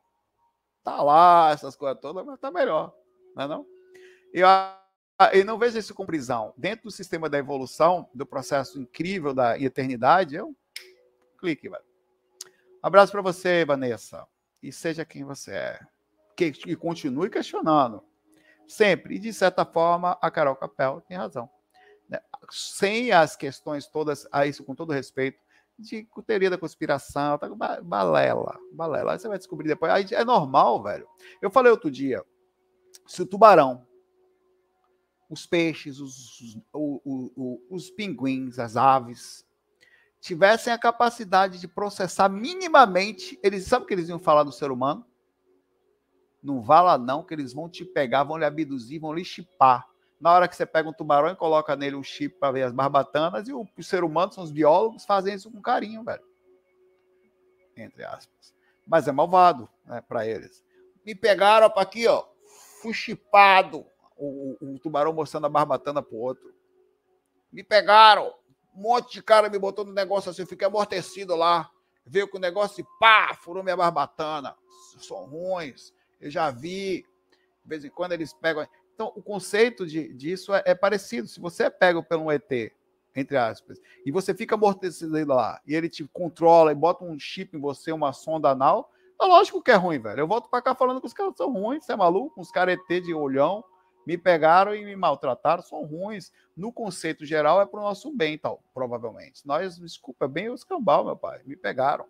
Tá 0.82 1.02
lá, 1.02 1.50
essas 1.52 1.76
coisas 1.76 2.00
todas, 2.00 2.24
mas 2.24 2.40
tá 2.40 2.50
melhor. 2.50 2.92
Não 3.34 3.44
é 3.44 3.48
não? 3.48 3.66
E 4.32 4.42
eu 5.18 5.26
ah, 5.26 5.34
e 5.34 5.42
não 5.44 5.58
vejo 5.58 5.78
isso 5.78 5.94
com 5.94 6.04
prisão. 6.04 6.52
Dentro 6.56 6.84
do 6.84 6.90
sistema 6.90 7.28
da 7.28 7.38
evolução, 7.38 8.08
do 8.12 8.26
processo 8.26 8.78
incrível 8.78 9.32
da 9.32 9.58
eternidade, 9.58 10.34
eu 10.34 10.54
clique, 11.38 11.68
velho. 11.68 11.84
Abraço 12.82 13.12
para 13.12 13.22
você, 13.22 13.64
Vanessa. 13.64 14.26
E 14.62 14.70
seja 14.70 15.04
quem 15.06 15.24
você 15.24 15.52
é. 15.52 15.80
Que, 16.36 16.52
e 16.66 16.76
continue 16.76 17.30
questionando. 17.30 18.04
Sempre. 18.68 19.16
E, 19.16 19.18
de 19.18 19.32
certa 19.32 19.64
forma, 19.64 20.18
a 20.20 20.30
Carol 20.30 20.54
Capel 20.54 21.00
tem 21.00 21.16
razão. 21.16 21.48
Né? 22.08 22.20
Sem 22.50 23.10
as 23.10 23.34
questões 23.36 23.86
todas, 23.86 24.28
a 24.30 24.46
isso 24.46 24.64
com 24.64 24.74
todo 24.74 24.92
respeito, 24.92 25.40
de 25.78 26.06
teoria 26.26 26.50
da 26.50 26.58
conspiração, 26.58 27.38
tá, 27.38 27.48
balela, 27.82 28.58
balela. 28.72 29.12
Aí 29.12 29.18
você 29.18 29.28
vai 29.28 29.38
descobrir 29.38 29.68
depois. 29.68 29.92
Aí 29.92 30.06
é 30.10 30.24
normal, 30.24 30.82
velho. 30.82 31.08
Eu 31.40 31.50
falei 31.50 31.70
outro 31.70 31.90
dia, 31.90 32.22
se 33.06 33.22
o 33.22 33.26
tubarão, 33.26 33.86
os 35.28 35.46
peixes, 35.46 35.98
os, 35.98 36.40
os, 36.72 37.00
os, 37.04 37.60
os 37.68 37.90
pinguins, 37.90 38.58
as 38.58 38.76
aves, 38.76 39.44
tivessem 40.20 40.72
a 40.72 40.78
capacidade 40.78 41.60
de 41.60 41.68
processar 41.68 42.28
minimamente, 42.28 43.38
eles 43.42 43.64
sabem 43.64 43.84
o 43.84 43.88
que 43.88 43.94
eles 43.94 44.08
iam 44.08 44.18
falar 44.18 44.42
do 44.42 44.52
ser 44.52 44.70
humano? 44.70 45.04
Não 46.42 46.62
vá 46.62 46.80
lá 46.80 46.98
não, 46.98 47.24
que 47.24 47.34
eles 47.34 47.52
vão 47.52 47.68
te 47.68 47.84
pegar, 47.84 48.24
vão 48.24 48.36
lhe 48.36 48.44
abduzir, 48.44 49.00
vão 49.00 49.12
lhe 49.12 49.24
chipar. 49.24 49.86
Na 50.20 50.32
hora 50.32 50.48
que 50.48 50.56
você 50.56 50.64
pega 50.64 50.88
um 50.88 50.92
tubarão 50.92 51.30
e 51.30 51.36
coloca 51.36 51.76
nele 51.76 51.96
um 51.96 52.02
chip 52.02 52.38
para 52.38 52.52
ver 52.52 52.62
as 52.62 52.72
barbatanas, 52.72 53.48
e 53.48 53.52
o, 53.52 53.66
o, 53.76 53.82
ser 53.82 54.02
humano, 54.02 54.32
são 54.32 54.44
os 54.44 54.50
biólogos, 54.50 55.04
fazem 55.04 55.34
isso 55.34 55.50
com 55.50 55.60
carinho, 55.60 56.02
velho. 56.02 56.22
Entre 57.76 58.04
aspas. 58.04 58.54
Mas 58.86 59.06
é 59.08 59.12
malvado, 59.12 59.68
né, 59.84 60.00
para 60.00 60.26
eles. 60.26 60.64
Me 61.04 61.14
pegaram 61.14 61.68
para 61.68 61.82
aqui, 61.82 62.06
ó, 62.06 62.24
fui 62.80 62.94
chipado. 62.94 63.84
O, 64.16 64.56
o, 64.60 64.74
o, 64.74 64.78
tubarão 64.78 65.12
mostrando 65.12 65.46
a 65.46 65.50
barbatana 65.50 66.02
pro 66.02 66.16
outro. 66.16 66.54
Me 67.52 67.62
pegaram. 67.62 68.32
Um 68.74 68.82
monte 68.82 69.14
de 69.14 69.22
cara 69.22 69.48
me 69.48 69.58
botou 69.58 69.84
no 69.84 69.92
negócio 69.92 70.30
assim, 70.30 70.42
eu 70.42 70.46
fiquei 70.46 70.66
amortecido 70.66 71.34
lá. 71.36 71.70
Veio 72.04 72.28
com 72.28 72.38
o 72.38 72.40
negócio 72.40 72.80
e 72.80 72.86
pá, 72.98 73.34
furou 73.34 73.62
minha 73.62 73.76
barbatana. 73.76 74.56
São 74.98 75.26
ruins. 75.26 75.92
Eu 76.20 76.30
já 76.30 76.50
vi. 76.50 77.04
De 77.62 77.68
vez 77.68 77.84
em 77.84 77.90
quando 77.90 78.12
eles 78.12 78.32
pegam. 78.32 78.66
Então, 78.94 79.12
o 79.14 79.22
conceito 79.22 79.86
de, 79.86 80.12
disso 80.14 80.54
é, 80.54 80.62
é, 80.64 80.74
parecido. 80.74 81.28
Se 81.28 81.38
você 81.38 81.64
é 81.64 81.70
pego 81.70 82.02
pelo 82.02 82.32
ET, 82.32 82.50
entre 83.14 83.36
aspas, 83.36 83.78
e 84.04 84.10
você 84.10 84.34
fica 84.34 84.54
amortecido 84.54 85.12
lá, 85.26 85.60
e 85.66 85.74
ele 85.74 85.88
te 85.88 86.04
controla 86.04 86.72
e 86.72 86.74
bota 86.74 87.04
um 87.04 87.18
chip 87.18 87.56
em 87.56 87.60
você, 87.60 87.92
uma 87.92 88.12
sonda 88.12 88.50
anal, 88.50 88.90
é 89.20 89.24
lógico 89.26 89.62
que 89.62 89.70
é 89.70 89.74
ruim, 89.74 89.98
velho. 89.98 90.20
Eu 90.20 90.26
volto 90.26 90.48
para 90.48 90.62
cá 90.62 90.74
falando 90.74 91.00
que 91.00 91.06
os 91.06 91.12
caras 91.12 91.34
são 91.36 91.52
ruins, 91.52 91.84
você 91.84 91.92
é 91.92 91.96
maluco? 91.96 92.40
Uns 92.40 92.50
caras 92.50 92.78
ET 92.78 93.02
de 93.02 93.14
olhão 93.14 93.64
me 94.06 94.16
pegaram 94.16 94.74
e 94.74 94.84
me 94.84 94.94
maltrataram, 94.94 95.62
são 95.62 95.84
ruins. 95.84 96.32
No 96.56 96.72
conceito 96.72 97.26
geral, 97.26 97.60
é 97.60 97.66
para 97.66 97.80
o 97.80 97.82
nosso 97.82 98.10
bem, 98.14 98.38
tal, 98.38 98.62
provavelmente. 98.72 99.44
Nós, 99.44 99.78
desculpa, 99.78 100.26
é 100.26 100.28
bem 100.28 100.48
os 100.48 100.62
cambal, 100.62 101.04
meu 101.04 101.16
pai. 101.16 101.42
Me 101.44 101.56
pegaram. 101.56 102.06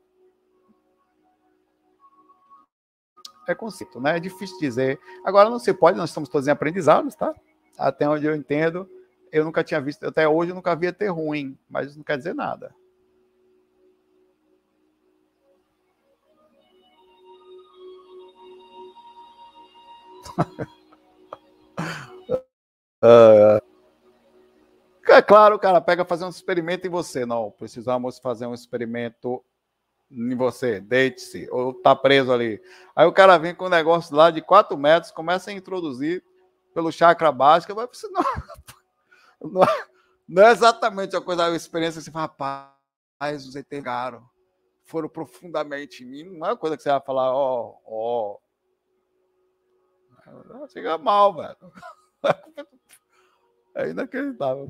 é 3.46 3.54
conceito, 3.54 4.00
né? 4.00 4.16
É 4.16 4.20
difícil 4.20 4.58
dizer. 4.58 4.98
Agora 5.24 5.48
não 5.48 5.58
se 5.58 5.72
pode, 5.72 5.96
nós 5.96 6.10
estamos 6.10 6.28
todos 6.28 6.48
em 6.48 6.50
aprendizados, 6.50 7.14
tá? 7.14 7.34
Até 7.78 8.08
onde 8.08 8.26
eu 8.26 8.34
entendo, 8.34 8.90
eu 9.30 9.44
nunca 9.44 9.62
tinha 9.62 9.80
visto, 9.80 10.04
até 10.04 10.28
hoje 10.28 10.50
eu 10.50 10.54
nunca 10.54 10.74
vi 10.74 10.90
ter 10.92 11.08
ruim, 11.08 11.56
mas 11.68 11.88
isso 11.88 11.98
não 11.98 12.04
quer 12.04 12.18
dizer 12.18 12.34
nada. 12.34 12.74
uh, 23.02 23.66
é 25.08 25.22
claro, 25.22 25.58
cara, 25.58 25.80
pega 25.80 26.04
fazer 26.04 26.24
um 26.24 26.30
experimento 26.30 26.86
em 26.86 26.90
você. 26.90 27.24
Não, 27.24 27.50
precisamos 27.50 28.18
fazer 28.18 28.46
um 28.46 28.54
experimento 28.54 29.42
em 30.10 30.34
você, 30.36 30.80
deite-se, 30.80 31.48
ou 31.50 31.72
tá 31.74 31.94
preso 31.94 32.32
ali. 32.32 32.60
Aí 32.94 33.06
o 33.06 33.12
cara 33.12 33.38
vem 33.38 33.54
com 33.54 33.66
um 33.66 33.70
negócio 33.70 34.14
lá 34.14 34.30
de 34.30 34.40
4 34.40 34.76
metros, 34.76 35.10
começa 35.10 35.50
a 35.50 35.54
introduzir 35.54 36.22
pelo 36.74 36.92
chakra 36.92 37.32
básico, 37.32 37.74
vai 37.74 37.86
você 37.86 38.08
não, 38.08 38.22
não, 39.40 39.66
não 40.28 40.42
é 40.42 40.52
exatamente 40.52 41.16
a 41.16 41.20
coisa, 41.20 41.46
a 41.46 41.56
experiência 41.56 41.98
que 41.98 42.04
você 42.04 42.10
fala, 42.10 42.26
rapaz, 42.26 43.46
os 43.46 43.56
etergaram, 43.56 44.22
foram 44.84 45.08
profundamente 45.08 46.04
em 46.04 46.06
mim, 46.06 46.24
não 46.24 46.46
é 46.46 46.50
uma 46.50 46.56
coisa 46.56 46.76
que 46.76 46.82
você 46.82 46.90
vai 46.90 47.00
falar, 47.00 47.32
ó, 47.34 47.76
ó. 47.84 48.38
Chega 50.68 50.98
mal, 50.98 51.34
velho. 51.34 51.56
É 53.76 53.90
inacreditável. 53.90 54.66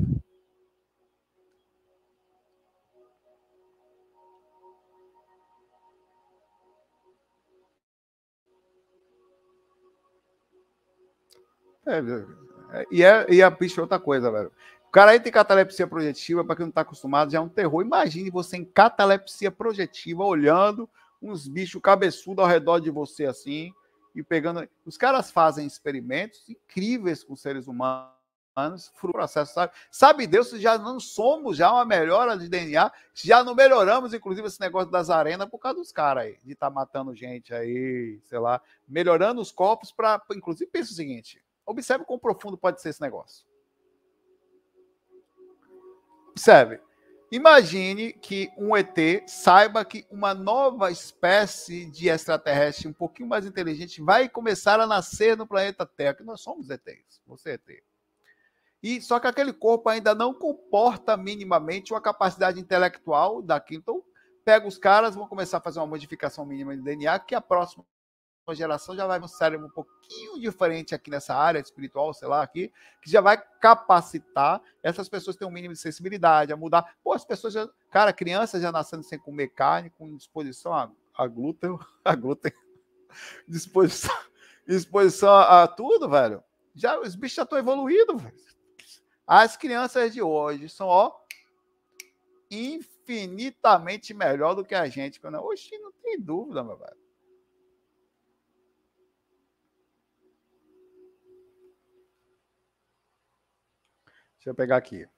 É, 11.86 11.98
é, 12.80 12.86
e, 12.90 13.04
é, 13.04 13.26
e 13.32 13.42
a 13.44 13.48
bicho 13.48 13.78
é 13.78 13.82
outra 13.82 14.00
coisa, 14.00 14.28
velho. 14.28 14.50
O 14.88 14.90
cara 14.90 15.12
aí 15.12 15.20
tem 15.20 15.32
catalepsia 15.32 15.86
projetiva, 15.86 16.44
para 16.44 16.56
quem 16.56 16.64
não 16.64 16.70
está 16.70 16.80
acostumado, 16.80 17.30
já 17.30 17.38
é 17.38 17.40
um 17.40 17.48
terror. 17.48 17.82
Imagine 17.82 18.28
você 18.28 18.56
em 18.56 18.64
catalepsia 18.64 19.52
projetiva, 19.52 20.24
olhando 20.24 20.90
uns 21.22 21.46
bichos 21.46 21.80
cabeçudos 21.80 22.42
ao 22.42 22.50
redor 22.50 22.80
de 22.80 22.90
você 22.90 23.26
assim, 23.26 23.72
e 24.16 24.22
pegando. 24.22 24.68
Os 24.84 24.96
caras 24.96 25.30
fazem 25.30 25.64
experimentos 25.64 26.48
incríveis 26.48 27.22
com 27.22 27.36
seres 27.36 27.68
humanos 27.68 28.15
o 28.56 29.12
processo, 29.12 29.52
sabe? 29.52 29.72
Sabe 29.90 30.26
Deus 30.26 30.48
se 30.48 30.58
já 30.58 30.78
não 30.78 30.98
somos 30.98 31.58
já 31.58 31.70
uma 31.70 31.84
melhora 31.84 32.38
de 32.38 32.48
DNA, 32.48 32.90
já 33.12 33.44
não 33.44 33.54
melhoramos, 33.54 34.14
inclusive, 34.14 34.46
esse 34.46 34.60
negócio 34.60 34.90
das 34.90 35.10
arenas 35.10 35.48
por 35.48 35.58
causa 35.58 35.78
dos 35.78 35.92
caras 35.92 36.24
aí, 36.24 36.38
de 36.42 36.52
estar 36.52 36.68
tá 36.68 36.74
matando 36.74 37.14
gente 37.14 37.52
aí, 37.52 38.18
sei 38.24 38.38
lá, 38.38 38.60
melhorando 38.88 39.42
os 39.42 39.52
corpos 39.52 39.92
para. 39.92 40.22
Inclusive, 40.32 40.70
pensa 40.70 40.92
o 40.92 40.94
seguinte: 40.94 41.44
Observe 41.66 42.04
quão 42.04 42.18
profundo 42.18 42.56
pode 42.56 42.80
ser 42.80 42.90
esse 42.90 43.00
negócio. 43.00 43.44
Observe. 46.30 46.80
Imagine 47.30 48.12
que 48.12 48.48
um 48.56 48.76
ET 48.76 48.96
saiba 49.26 49.84
que 49.84 50.06
uma 50.08 50.32
nova 50.32 50.92
espécie 50.92 51.84
de 51.86 52.08
extraterrestre 52.08 52.86
um 52.86 52.92
pouquinho 52.92 53.28
mais 53.28 53.44
inteligente 53.44 54.00
vai 54.00 54.28
começar 54.28 54.78
a 54.78 54.86
nascer 54.86 55.36
no 55.36 55.46
planeta 55.46 55.84
Terra, 55.84 56.14
que 56.14 56.22
nós 56.22 56.40
somos 56.40 56.70
ETs, 56.70 57.20
você 57.26 57.50
é 57.50 57.54
ET. 57.54 57.82
E 58.86 59.00
só 59.00 59.18
que 59.18 59.26
aquele 59.26 59.52
corpo 59.52 59.88
ainda 59.88 60.14
não 60.14 60.32
comporta 60.32 61.16
minimamente 61.16 61.92
uma 61.92 62.00
capacidade 62.00 62.60
intelectual 62.60 63.42
daqui. 63.42 63.74
Então, 63.74 64.00
pega 64.44 64.64
os 64.64 64.78
caras, 64.78 65.16
vão 65.16 65.26
começar 65.26 65.56
a 65.56 65.60
fazer 65.60 65.80
uma 65.80 65.88
modificação 65.88 66.46
mínima 66.46 66.76
de 66.76 66.84
DNA, 66.84 67.18
que 67.18 67.34
a 67.34 67.40
próxima 67.40 67.84
geração 68.50 68.94
já 68.94 69.04
vai 69.04 69.20
um 69.20 69.26
cérebro 69.26 69.66
um 69.66 69.70
pouquinho 69.70 70.38
diferente 70.38 70.94
aqui 70.94 71.10
nessa 71.10 71.34
área 71.34 71.58
espiritual, 71.58 72.14
sei 72.14 72.28
lá, 72.28 72.40
aqui, 72.40 72.72
que 73.02 73.10
já 73.10 73.20
vai 73.20 73.42
capacitar 73.60 74.62
essas 74.84 75.08
pessoas 75.08 75.34
ter 75.34 75.44
um 75.44 75.50
mínimo 75.50 75.74
de 75.74 75.80
sensibilidade, 75.80 76.52
a 76.52 76.56
mudar. 76.56 76.94
Pô, 77.02 77.12
as 77.12 77.24
pessoas 77.24 77.54
já. 77.54 77.68
Cara, 77.90 78.12
crianças 78.12 78.62
já 78.62 78.70
nascendo 78.70 79.02
sem 79.02 79.18
comer 79.18 79.48
carne, 79.48 79.90
com 79.90 80.16
disposição 80.16 80.72
a, 80.72 80.88
a 81.12 81.26
glúten, 81.26 81.76
a 82.04 82.14
glúten, 82.14 82.52
disposição, 83.48 84.16
disposição 84.64 85.34
a, 85.34 85.64
a 85.64 85.66
tudo, 85.66 86.08
velho. 86.08 86.40
Já, 86.72 87.00
os 87.00 87.16
bichos 87.16 87.34
já 87.34 87.42
estão 87.42 87.58
evoluídos, 87.58 88.22
velho. 88.22 88.46
As 89.26 89.56
crianças 89.56 90.12
de 90.12 90.22
hoje 90.22 90.68
são, 90.68 90.86
ó, 90.86 91.12
infinitamente 92.50 94.14
melhor 94.14 94.54
do 94.54 94.64
que 94.64 94.74
a 94.74 94.88
gente. 94.88 95.20
Oxi, 95.24 95.76
não 95.78 95.92
tem 95.92 96.20
dúvida, 96.20 96.62
meu 96.62 96.76
velho. 96.76 96.96
Deixa 104.36 104.50
eu 104.50 104.54
pegar 104.54 104.76
aqui. 104.76 105.08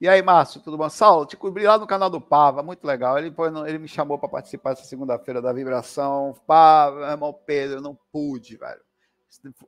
E 0.00 0.08
aí, 0.08 0.20
Márcio, 0.20 0.60
tudo 0.60 0.76
bom? 0.76 0.90
Saulo, 0.90 1.24
te 1.26 1.36
cobri 1.36 1.64
lá 1.64 1.78
no 1.78 1.86
canal 1.86 2.10
do 2.10 2.20
Pava, 2.20 2.60
muito 2.60 2.84
legal. 2.84 3.16
Ele, 3.16 3.30
foi, 3.30 3.50
ele 3.68 3.78
me 3.78 3.86
chamou 3.86 4.18
para 4.18 4.28
participar 4.28 4.72
essa 4.72 4.82
segunda-feira 4.84 5.40
da 5.40 5.52
vibração. 5.52 6.34
Pava, 6.44 7.12
irmão 7.12 7.32
Pedro, 7.32 7.80
não 7.80 7.96
pude, 8.10 8.56
velho. 8.56 8.82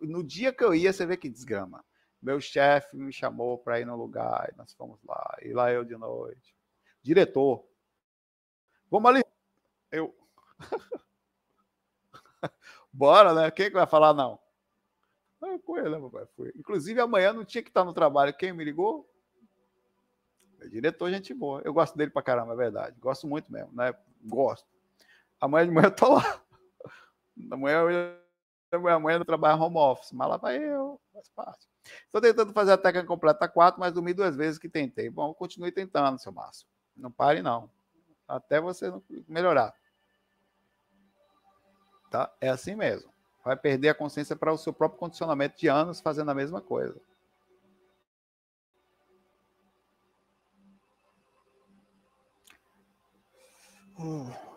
No 0.00 0.22
dia 0.22 0.52
que 0.52 0.62
eu 0.62 0.74
ia, 0.74 0.92
você 0.92 1.06
vê 1.06 1.16
que 1.16 1.28
desgrama. 1.28 1.84
Meu 2.20 2.40
chefe 2.40 2.96
me 2.96 3.12
chamou 3.12 3.58
para 3.58 3.80
ir 3.80 3.84
no 3.84 3.96
lugar, 3.96 4.50
e 4.52 4.56
nós 4.56 4.72
fomos 4.72 4.98
lá. 5.04 5.36
E 5.42 5.52
lá 5.52 5.70
eu 5.70 5.84
de 5.84 5.96
noite. 5.96 6.54
Diretor, 7.02 7.64
vamos 8.90 9.10
ali. 9.10 9.22
Eu. 9.90 10.14
Bora, 12.92 13.34
né? 13.34 13.50
Quem 13.50 13.66
que 13.66 13.76
vai 13.76 13.86
falar 13.86 14.14
não? 14.14 14.38
Ah, 15.42 15.58
com 15.58 15.76
ele, 15.76 15.90
né, 15.90 16.00
papai? 16.00 16.26
Foi. 16.34 16.52
Inclusive, 16.56 17.00
amanhã 17.00 17.32
não 17.32 17.44
tinha 17.44 17.62
que 17.62 17.68
estar 17.68 17.84
no 17.84 17.92
trabalho. 17.92 18.34
Quem 18.34 18.52
me 18.52 18.64
ligou? 18.64 19.06
É 20.60 20.68
diretor, 20.68 21.10
gente 21.10 21.34
boa. 21.34 21.60
Eu 21.64 21.74
gosto 21.74 21.96
dele 21.96 22.10
pra 22.10 22.22
caramba, 22.22 22.54
é 22.54 22.56
verdade. 22.56 22.98
Gosto 22.98 23.26
muito 23.26 23.52
mesmo, 23.52 23.70
né? 23.74 23.94
Gosto. 24.24 24.66
Amanhã 25.38 25.66
de 25.66 25.72
manhã 25.72 25.88
eu 25.88 25.94
tô 25.94 26.14
lá. 26.14 26.40
Amanhã 27.52 27.80
eu, 27.80 28.23
então, 28.74 28.82
minha 28.82 28.98
mulher 28.98 29.14
não 29.14 29.22
é 29.22 29.24
trabalha 29.24 29.54
home 29.54 29.76
office, 29.76 30.10
mas 30.10 30.28
lá 30.28 30.36
vai 30.36 30.58
eu, 30.58 31.00
faz 31.12 31.28
parte. 31.28 31.68
Estou 32.06 32.20
tentando 32.20 32.52
fazer 32.52 32.72
a 32.72 32.78
técnica 32.78 33.06
completa 33.06 33.46
4, 33.46 33.78
mas 33.78 33.92
dormi 33.92 34.12
duas 34.12 34.34
vezes 34.34 34.58
que 34.58 34.68
tentei. 34.68 35.08
Bom, 35.08 35.32
continue 35.32 35.70
tentando, 35.70 36.18
seu 36.18 36.32
Márcio. 36.32 36.66
Não 36.96 37.10
pare, 37.10 37.40
não. 37.40 37.70
Até 38.26 38.60
você 38.60 38.92
melhorar. 39.28 39.72
Tá? 42.10 42.32
É 42.40 42.48
assim 42.48 42.74
mesmo. 42.74 43.08
Vai 43.44 43.56
perder 43.56 43.90
a 43.90 43.94
consciência 43.94 44.34
para 44.34 44.52
o 44.52 44.58
seu 44.58 44.72
próprio 44.72 44.98
condicionamento 44.98 45.56
de 45.56 45.68
anos 45.68 46.00
fazendo 46.00 46.32
a 46.32 46.34
mesma 46.34 46.60
coisa. 46.60 47.00
Uh. 53.96 54.53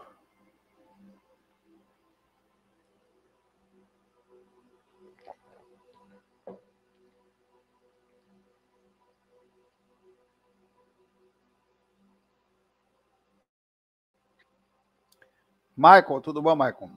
Michael, 15.78 16.22
tudo 16.22 16.42
bom, 16.42 16.56
Michael? 16.56 16.90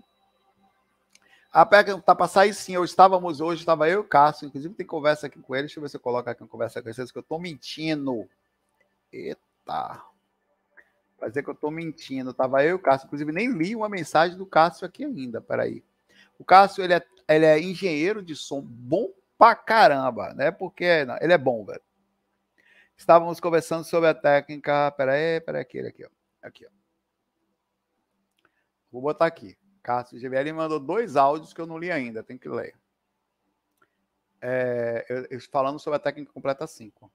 A 1.52 1.66
PEC 1.66 2.00
tá 2.00 2.14
para 2.14 2.26
sair 2.26 2.54
sim. 2.54 2.74
Eu 2.74 2.84
estávamos 2.84 3.40
hoje, 3.40 3.60
estava 3.60 3.86
eu 3.88 4.00
e 4.00 4.02
o 4.02 4.08
Cássio. 4.08 4.46
Inclusive, 4.46 4.74
tem 4.74 4.86
conversa 4.86 5.26
aqui 5.26 5.38
com 5.38 5.54
ele. 5.54 5.64
Deixa 5.64 5.78
eu 5.78 5.82
ver 5.82 5.90
se 5.90 5.96
eu 5.96 6.00
coloco 6.00 6.30
aqui 6.30 6.42
uma 6.42 6.48
conversa 6.48 6.80
com 6.80 6.90
vocês, 6.90 7.12
que 7.12 7.18
eu 7.18 7.22
estou 7.22 7.38
mentindo. 7.38 8.26
Eita. 9.12 10.02
Vai 11.18 11.28
dizer 11.28 11.42
que 11.42 11.50
eu 11.50 11.54
estou 11.54 11.70
mentindo. 11.70 12.32
Tava 12.32 12.64
eu 12.64 12.70
e 12.70 12.72
o 12.72 12.78
Cássio. 12.78 13.06
Inclusive, 13.06 13.32
nem 13.32 13.52
li 13.52 13.76
uma 13.76 13.88
mensagem 13.88 14.38
do 14.38 14.46
Cássio 14.46 14.86
aqui 14.86 15.04
ainda. 15.04 15.42
Peraí. 15.42 15.84
O 16.38 16.44
Cássio, 16.44 16.82
ele 16.82 16.94
é, 16.94 17.06
ele 17.28 17.44
é 17.44 17.60
engenheiro 17.60 18.22
de 18.22 18.34
som 18.34 18.62
bom 18.62 19.10
pra 19.36 19.54
caramba, 19.54 20.32
né? 20.32 20.50
Porque 20.50 21.04
não, 21.04 21.18
ele 21.20 21.34
é 21.34 21.38
bom, 21.38 21.66
velho. 21.66 21.82
Estávamos 22.96 23.40
conversando 23.40 23.84
sobre 23.84 24.08
a 24.08 24.14
técnica. 24.14 24.90
Peraí, 24.92 25.40
peraí, 25.40 25.60
aqui, 25.60 25.80
aqui, 25.80 26.04
ó. 26.04 26.08
Aqui, 26.42 26.66
ó. 26.66 26.79
Vou 28.90 29.00
botar 29.00 29.26
aqui. 29.26 29.56
Cássio 29.82 30.18
GBL 30.18 30.52
mandou 30.52 30.78
dois 30.78 31.16
áudios 31.16 31.52
que 31.52 31.60
eu 31.60 31.66
não 31.66 31.78
li 31.78 31.90
ainda, 31.90 32.22
tem 32.22 32.36
que 32.36 32.48
ler. 32.48 32.74
É, 34.40 35.06
eu, 35.08 35.26
eu, 35.30 35.40
falando 35.50 35.78
sobre 35.78 35.96
a 35.96 36.00
técnica 36.00 36.32
completa 36.32 36.66
5. 36.66 37.10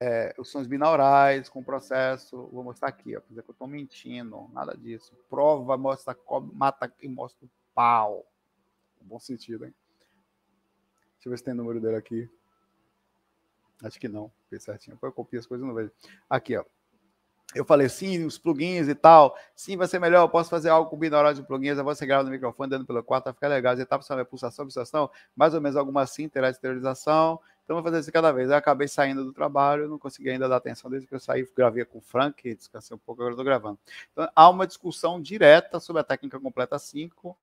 É, 0.00 0.34
os 0.38 0.50
sons 0.50 0.66
binaurais 0.66 1.48
com 1.48 1.62
processo, 1.62 2.48
vou 2.48 2.62
mostrar 2.62 2.88
aqui, 2.88 3.16
ó, 3.16 3.20
dizer 3.28 3.42
que 3.42 3.50
eu 3.50 3.52
estou 3.52 3.66
mentindo, 3.66 4.48
nada 4.52 4.76
disso. 4.76 5.16
Prova, 5.30 5.76
mostra, 5.76 6.16
mata 6.52 6.92
e 7.00 7.08
mostra 7.08 7.46
o 7.46 7.50
pau. 7.74 8.26
bom 9.00 9.18
sentido, 9.18 9.64
hein? 9.64 9.74
Deixa 11.14 11.28
eu 11.28 11.30
ver 11.30 11.38
se 11.38 11.44
tem 11.44 11.54
o 11.54 11.56
número 11.56 11.80
dele 11.80 11.96
aqui. 11.96 12.30
Acho 13.82 13.98
que 13.98 14.08
não, 14.08 14.30
fez 14.48 14.62
certinho. 14.62 14.96
Depois 14.96 15.10
eu 15.10 15.14
copio 15.14 15.40
as 15.40 15.46
coisas 15.46 15.64
e 15.64 15.68
não 15.68 15.74
vejo. 15.74 15.92
Aqui, 16.28 16.56
ó 16.56 16.64
eu 17.54 17.64
falei, 17.64 17.88
sim, 17.88 18.24
os 18.24 18.38
plugins 18.38 18.88
e 18.88 18.94
tal. 18.94 19.36
Sim, 19.54 19.76
vai 19.76 19.86
ser 19.86 19.98
melhor. 19.98 20.22
Eu 20.22 20.28
posso 20.28 20.50
fazer 20.50 20.68
algo 20.68 20.90
com 20.90 20.96
binaural 20.96 21.32
de 21.32 21.42
plugins. 21.42 21.78
Eu 21.78 21.84
vou 21.84 21.94
ser 21.94 22.06
grava 22.06 22.24
no 22.24 22.30
microfone, 22.30 22.70
dando 22.70 22.84
pelo 22.84 23.02
quarto, 23.02 23.24
vai 23.24 23.32
ficar 23.34 23.48
legal. 23.48 23.72
As 23.74 23.80
etapas 23.80 24.06
são 24.06 24.18
a 24.18 24.24
pulsação, 24.24 24.64
pulsação, 24.64 25.10
mais 25.36 25.54
ou 25.54 25.60
menos 25.60 25.76
alguma 25.76 26.02
assim, 26.02 26.28
terá 26.28 26.50
esterilização. 26.50 27.40
Então, 27.64 27.76
vou 27.76 27.82
fazer 27.82 28.00
isso 28.00 28.12
cada 28.12 28.30
vez. 28.30 28.50
Eu 28.50 28.56
acabei 28.56 28.86
saindo 28.86 29.24
do 29.24 29.32
trabalho, 29.32 29.88
não 29.88 29.98
consegui 29.98 30.30
ainda 30.30 30.48
dar 30.48 30.56
atenção 30.56 30.90
desde 30.90 31.08
que 31.08 31.14
eu 31.14 31.20
saí. 31.20 31.48
Gravei 31.56 31.84
com 31.84 31.98
o 31.98 32.00
Frank, 32.02 32.54
descansei 32.54 32.94
um 32.94 32.98
pouco, 32.98 33.22
agora 33.22 33.32
estou 33.32 33.44
gravando. 33.44 33.78
Então, 34.12 34.28
há 34.34 34.50
uma 34.50 34.66
discussão 34.66 35.20
direta 35.20 35.80
sobre 35.80 36.00
a 36.00 36.04
técnica 36.04 36.38
completa 36.38 36.78
5 36.78 37.36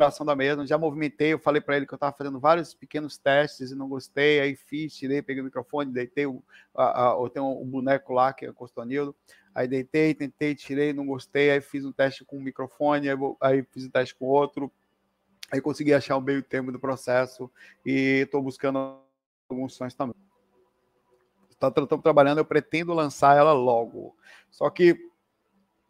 ação 0.00 0.24
da 0.24 0.36
mesma, 0.36 0.66
já 0.66 0.78
movimentei, 0.78 1.32
eu 1.32 1.38
falei 1.38 1.60
para 1.60 1.76
ele 1.76 1.86
que 1.86 1.92
eu 1.92 1.96
estava 1.96 2.16
fazendo 2.16 2.38
vários 2.38 2.74
pequenos 2.74 3.18
testes 3.18 3.70
e 3.70 3.74
não 3.74 3.88
gostei, 3.88 4.40
aí 4.40 4.54
fiz, 4.54 4.94
tirei, 4.94 5.22
peguei 5.22 5.42
o 5.42 5.44
microfone, 5.44 5.92
deitei, 5.92 6.26
o, 6.26 6.42
a, 6.74 7.10
a, 7.10 7.12
eu 7.14 7.28
tenho 7.28 7.46
um 7.60 7.66
boneco 7.66 8.12
lá, 8.12 8.32
que 8.32 8.46
é 8.46 8.50
o 8.50 8.54
Costonildo, 8.54 9.14
aí 9.54 9.66
deitei, 9.66 10.14
tentei, 10.14 10.54
tirei, 10.54 10.92
não 10.92 11.06
gostei, 11.06 11.50
aí 11.50 11.60
fiz 11.60 11.84
um 11.84 11.92
teste 11.92 12.24
com 12.24 12.36
o 12.36 12.40
microfone, 12.40 13.08
aí, 13.08 13.16
aí 13.40 13.62
fiz 13.64 13.86
um 13.86 13.90
teste 13.90 14.14
com 14.14 14.26
outro, 14.26 14.70
aí 15.50 15.60
consegui 15.60 15.92
achar 15.92 16.16
o 16.16 16.20
meio 16.20 16.42
termo 16.42 16.70
do 16.70 16.78
processo 16.78 17.50
e 17.84 18.22
estou 18.22 18.42
buscando 18.42 19.00
alguns 19.48 19.74
sons 19.74 19.94
também. 19.94 20.14
Estamos 21.50 21.88
tá, 21.88 21.98
trabalhando, 21.98 22.38
eu 22.38 22.44
pretendo 22.44 22.94
lançar 22.94 23.36
ela 23.36 23.52
logo, 23.52 24.16
só 24.50 24.70
que 24.70 24.96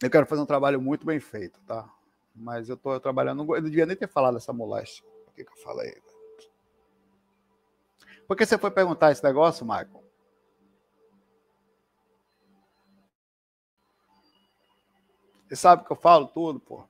eu 0.02 0.10
quero 0.10 0.26
fazer 0.26 0.40
um 0.40 0.46
trabalho 0.46 0.80
muito 0.80 1.04
bem 1.04 1.20
feito, 1.20 1.60
tá? 1.66 1.92
Mas 2.40 2.68
eu 2.68 2.74
estou 2.76 2.98
trabalhando. 3.00 3.42
Eu 3.42 3.62
não 3.62 3.68
devia 3.68 3.86
nem 3.86 3.96
ter 3.96 4.08
falado 4.08 4.36
essa 4.36 4.52
moléstia. 4.52 5.04
Por 5.24 5.34
que, 5.34 5.44
que 5.44 5.50
eu 5.50 5.62
falei? 5.62 6.00
Por 8.26 8.36
que 8.36 8.44
você 8.44 8.58
foi 8.58 8.70
perguntar 8.70 9.10
esse 9.10 9.24
negócio, 9.24 9.64
Michael? 9.64 10.04
Você 15.48 15.56
sabe 15.56 15.84
que 15.86 15.92
eu 15.92 15.96
falo 15.96 16.28
tudo, 16.28 16.60
pô. 16.60 16.84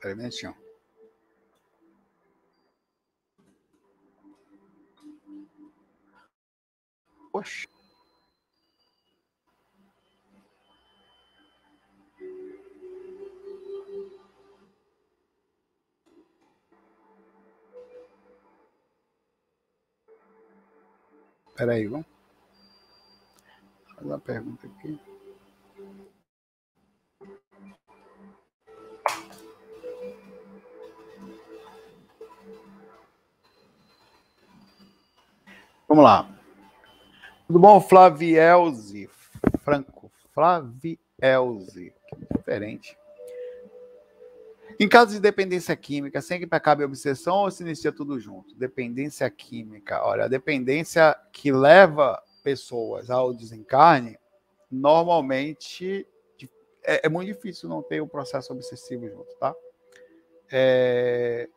Peraí 0.00 0.14
minutinho. 0.14 0.69
Oxe. 7.32 7.68
Espera 21.60 21.74
aí, 21.74 21.86
vamos 21.86 22.06
fazer 23.94 24.08
uma 24.08 24.18
pergunta 24.18 24.66
aqui. 24.66 24.98
Vamos 35.86 36.04
lá. 36.04 36.39
Tudo 37.50 37.58
bom, 37.58 37.80
Flavielze? 37.80 39.10
Franco. 39.64 40.08
Flavielze. 40.32 41.92
Diferente. 42.36 42.96
Em 44.78 44.88
caso 44.88 45.14
de 45.14 45.18
dependência 45.18 45.74
química, 45.74 46.22
sempre 46.22 46.46
acaba 46.52 46.84
a 46.84 46.86
obsessão 46.86 47.38
ou 47.38 47.50
se 47.50 47.64
inicia 47.64 47.90
tudo 47.90 48.20
junto? 48.20 48.54
Dependência 48.54 49.28
química. 49.28 50.00
Olha, 50.04 50.26
a 50.26 50.28
dependência 50.28 51.12
que 51.32 51.50
leva 51.50 52.22
pessoas 52.44 53.10
ao 53.10 53.34
desencarne, 53.34 54.16
normalmente 54.70 56.06
é, 56.84 57.04
é 57.06 57.08
muito 57.08 57.34
difícil 57.34 57.68
não 57.68 57.82
ter 57.82 58.00
o 58.00 58.04
um 58.04 58.08
processo 58.08 58.52
obsessivo 58.52 59.08
junto, 59.08 59.34
tá? 59.40 59.52
É, 60.52 61.48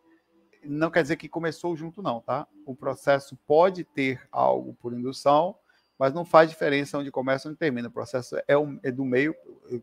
não 0.64 0.90
quer 0.90 1.04
dizer 1.04 1.18
que 1.18 1.30
começou 1.30 1.76
junto, 1.76 2.02
não, 2.02 2.20
tá? 2.20 2.48
O 2.66 2.76
processo 2.76 3.38
pode 3.46 3.84
ter 3.84 4.28
algo 4.32 4.74
por 4.82 4.92
indução, 4.92 5.56
mas 5.98 6.14
não 6.14 6.26
faz 6.26 6.50
diferença 6.50 6.98
onde 6.98 7.12
começa 7.12 7.48
ou 7.48 7.52
onde 7.52 7.60
termina. 7.60 7.88
O 7.88 7.92
processo 7.92 8.36
é, 8.48 8.58
um, 8.58 8.80
é 8.84 8.92
do 8.92 9.06
meio, 9.06 9.36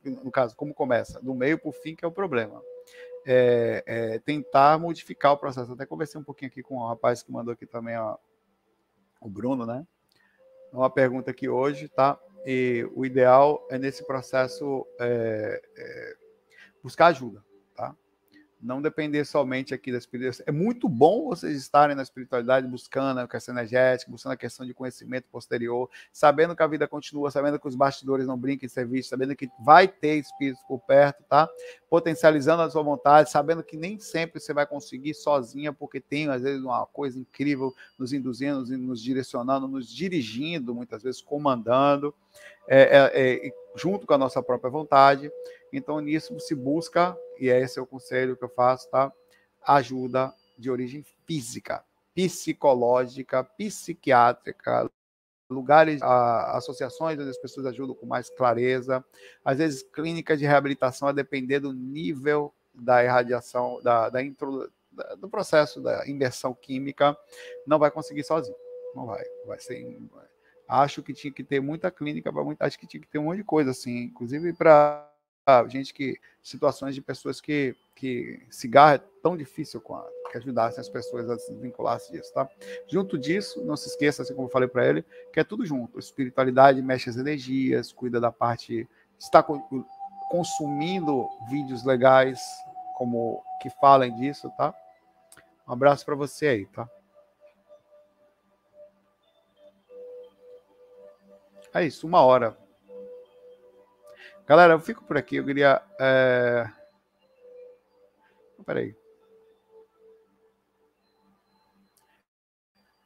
no 0.04 0.30
caso, 0.30 0.56
como 0.56 0.74
começa? 0.74 1.20
Do 1.20 1.34
meio 1.34 1.58
para 1.58 1.68
o 1.68 1.72
fim, 1.72 1.94
que 1.94 2.04
é 2.04 2.08
o 2.08 2.12
problema. 2.12 2.62
É, 3.26 3.82
é, 3.86 4.18
tentar 4.18 4.78
modificar 4.78 5.32
o 5.32 5.36
processo. 5.36 5.72
Até 5.72 5.86
conversei 5.86 6.20
um 6.20 6.24
pouquinho 6.24 6.50
aqui 6.50 6.62
com 6.62 6.76
o 6.76 6.86
rapaz 6.86 7.22
que 7.22 7.30
mandou 7.32 7.52
aqui 7.52 7.66
também, 7.66 7.96
ó, 7.96 8.16
o 9.20 9.28
Bruno, 9.28 9.66
né? 9.66 9.86
Uma 10.72 10.90
pergunta 10.90 11.30
aqui 11.30 11.48
hoje, 11.48 11.88
tá? 11.88 12.18
E 12.46 12.88
o 12.94 13.04
ideal 13.04 13.66
é 13.70 13.78
nesse 13.78 14.06
processo 14.06 14.86
é, 14.98 15.62
é 15.76 16.16
buscar 16.82 17.08
ajuda 17.08 17.44
não 18.62 18.82
depender 18.82 19.24
somente 19.24 19.72
aqui 19.72 19.90
da 19.90 19.98
espiritualidade. 19.98 20.44
É 20.46 20.52
muito 20.52 20.88
bom 20.88 21.28
vocês 21.28 21.56
estarem 21.56 21.96
na 21.96 22.02
espiritualidade 22.02 22.66
buscando 22.66 23.18
a 23.20 23.28
questão 23.28 23.54
energética, 23.54 24.10
buscando 24.10 24.32
a 24.32 24.36
questão 24.36 24.66
de 24.66 24.74
conhecimento 24.74 25.28
posterior, 25.30 25.88
sabendo 26.12 26.54
que 26.54 26.62
a 26.62 26.66
vida 26.66 26.86
continua, 26.86 27.30
sabendo 27.30 27.58
que 27.58 27.66
os 27.66 27.74
bastidores 27.74 28.26
não 28.26 28.36
brincam 28.36 28.66
em 28.66 28.68
serviço, 28.68 29.08
sabendo 29.08 29.34
que 29.34 29.48
vai 29.64 29.88
ter 29.88 30.16
espíritos 30.16 30.62
por 30.64 30.78
perto, 30.80 31.24
tá? 31.24 31.48
Potencializando 31.88 32.62
a 32.62 32.70
sua 32.70 32.82
vontade, 32.82 33.30
sabendo 33.30 33.62
que 33.62 33.76
nem 33.76 33.98
sempre 33.98 34.40
você 34.40 34.52
vai 34.52 34.66
conseguir 34.66 35.14
sozinha, 35.14 35.72
porque 35.72 36.00
tem, 36.00 36.28
às 36.28 36.42
vezes, 36.42 36.62
uma 36.62 36.86
coisa 36.86 37.18
incrível 37.18 37.74
nos 37.98 38.12
induzindo, 38.12 38.64
nos 38.78 39.02
direcionando, 39.02 39.66
nos 39.66 39.88
dirigindo, 39.88 40.74
muitas 40.74 41.02
vezes 41.02 41.20
comandando, 41.20 42.14
é, 42.68 42.82
é, 42.82 43.46
é, 43.46 43.52
junto 43.74 44.06
com 44.06 44.14
a 44.14 44.18
nossa 44.18 44.42
própria 44.42 44.70
vontade. 44.70 45.30
Então, 45.72 46.00
nisso 46.00 46.38
se 46.40 46.54
busca, 46.54 47.16
e 47.38 47.48
esse 47.48 47.78
é 47.78 47.82
o 47.82 47.86
conselho 47.86 48.36
que 48.36 48.44
eu 48.44 48.48
faço, 48.48 48.88
tá? 48.90 49.12
Ajuda 49.62 50.32
de 50.58 50.70
origem 50.70 51.04
física, 51.26 51.84
psicológica, 52.14 53.44
psiquiátrica, 53.44 54.90
lugares, 55.48 56.02
a, 56.02 56.56
associações 56.56 57.18
onde 57.18 57.30
as 57.30 57.38
pessoas 57.38 57.66
ajudam 57.66 57.94
com 57.94 58.06
mais 58.06 58.30
clareza, 58.30 59.04
às 59.44 59.58
vezes 59.58 59.82
clínicas 59.82 60.38
de 60.38 60.46
reabilitação, 60.46 61.08
a 61.08 61.12
depender 61.12 61.60
do 61.60 61.72
nível 61.72 62.54
da 62.74 63.02
irradiação, 63.04 63.80
da, 63.82 64.08
da, 64.08 64.20
do 65.18 65.28
processo 65.28 65.80
da 65.80 66.08
inversão 66.08 66.54
química, 66.54 67.16
não 67.66 67.78
vai 67.78 67.90
conseguir 67.90 68.24
sozinho. 68.24 68.56
Não 68.94 69.06
vai. 69.06 69.24
Vai 69.46 69.58
ser. 69.60 69.98
Acho 70.70 71.02
que 71.02 71.12
tinha 71.12 71.32
que 71.32 71.42
ter 71.42 71.60
muita 71.60 71.90
clínica. 71.90 72.30
Acho 72.60 72.78
que 72.78 72.86
tinha 72.86 73.00
que 73.00 73.08
ter 73.08 73.18
um 73.18 73.24
monte 73.24 73.38
de 73.38 73.44
coisa, 73.44 73.72
assim, 73.72 74.04
inclusive 74.04 74.52
para 74.52 75.06
gente 75.68 75.92
que 75.92 76.16
situações 76.42 76.94
de 76.94 77.02
pessoas 77.02 77.40
que 77.40 77.74
que 77.96 78.40
cigarro 78.48 78.94
é 78.94 78.98
tão 79.22 79.36
difícil 79.36 79.78
quanto 79.78 80.08
que 80.30 80.38
ajudassem 80.38 80.80
as 80.80 80.88
pessoas 80.88 81.28
a 81.28 81.38
se 81.38 81.52
desvincular-se 81.52 82.10
disso, 82.12 82.32
tá? 82.32 82.48
Junto 82.88 83.18
disso, 83.18 83.62
não 83.64 83.76
se 83.76 83.88
esqueça, 83.88 84.22
assim 84.22 84.34
como 84.34 84.46
eu 84.46 84.50
falei 84.50 84.68
para 84.68 84.86
ele, 84.86 85.04
que 85.32 85.40
é 85.40 85.44
tudo 85.44 85.66
junto. 85.66 85.98
Espiritualidade 85.98 86.80
mexe 86.80 87.10
as 87.10 87.16
energias, 87.16 87.92
cuida 87.92 88.20
da 88.20 88.32
parte, 88.32 88.88
está 89.18 89.44
consumindo 90.30 91.28
vídeos 91.50 91.84
legais, 91.84 92.40
como 92.94 93.42
que 93.60 93.68
falem 93.68 94.14
disso, 94.14 94.50
tá? 94.56 94.74
Um 95.68 95.72
abraço 95.72 96.06
para 96.06 96.14
você 96.14 96.46
aí, 96.46 96.66
tá? 96.66 96.88
É 101.72 101.84
isso, 101.84 102.06
uma 102.06 102.20
hora. 102.22 102.56
Galera, 104.46 104.72
eu 104.72 104.80
fico 104.80 105.04
por 105.04 105.16
aqui. 105.16 105.36
Eu 105.36 105.44
queria. 105.44 105.80
É... 106.00 106.68
Peraí. 108.66 108.96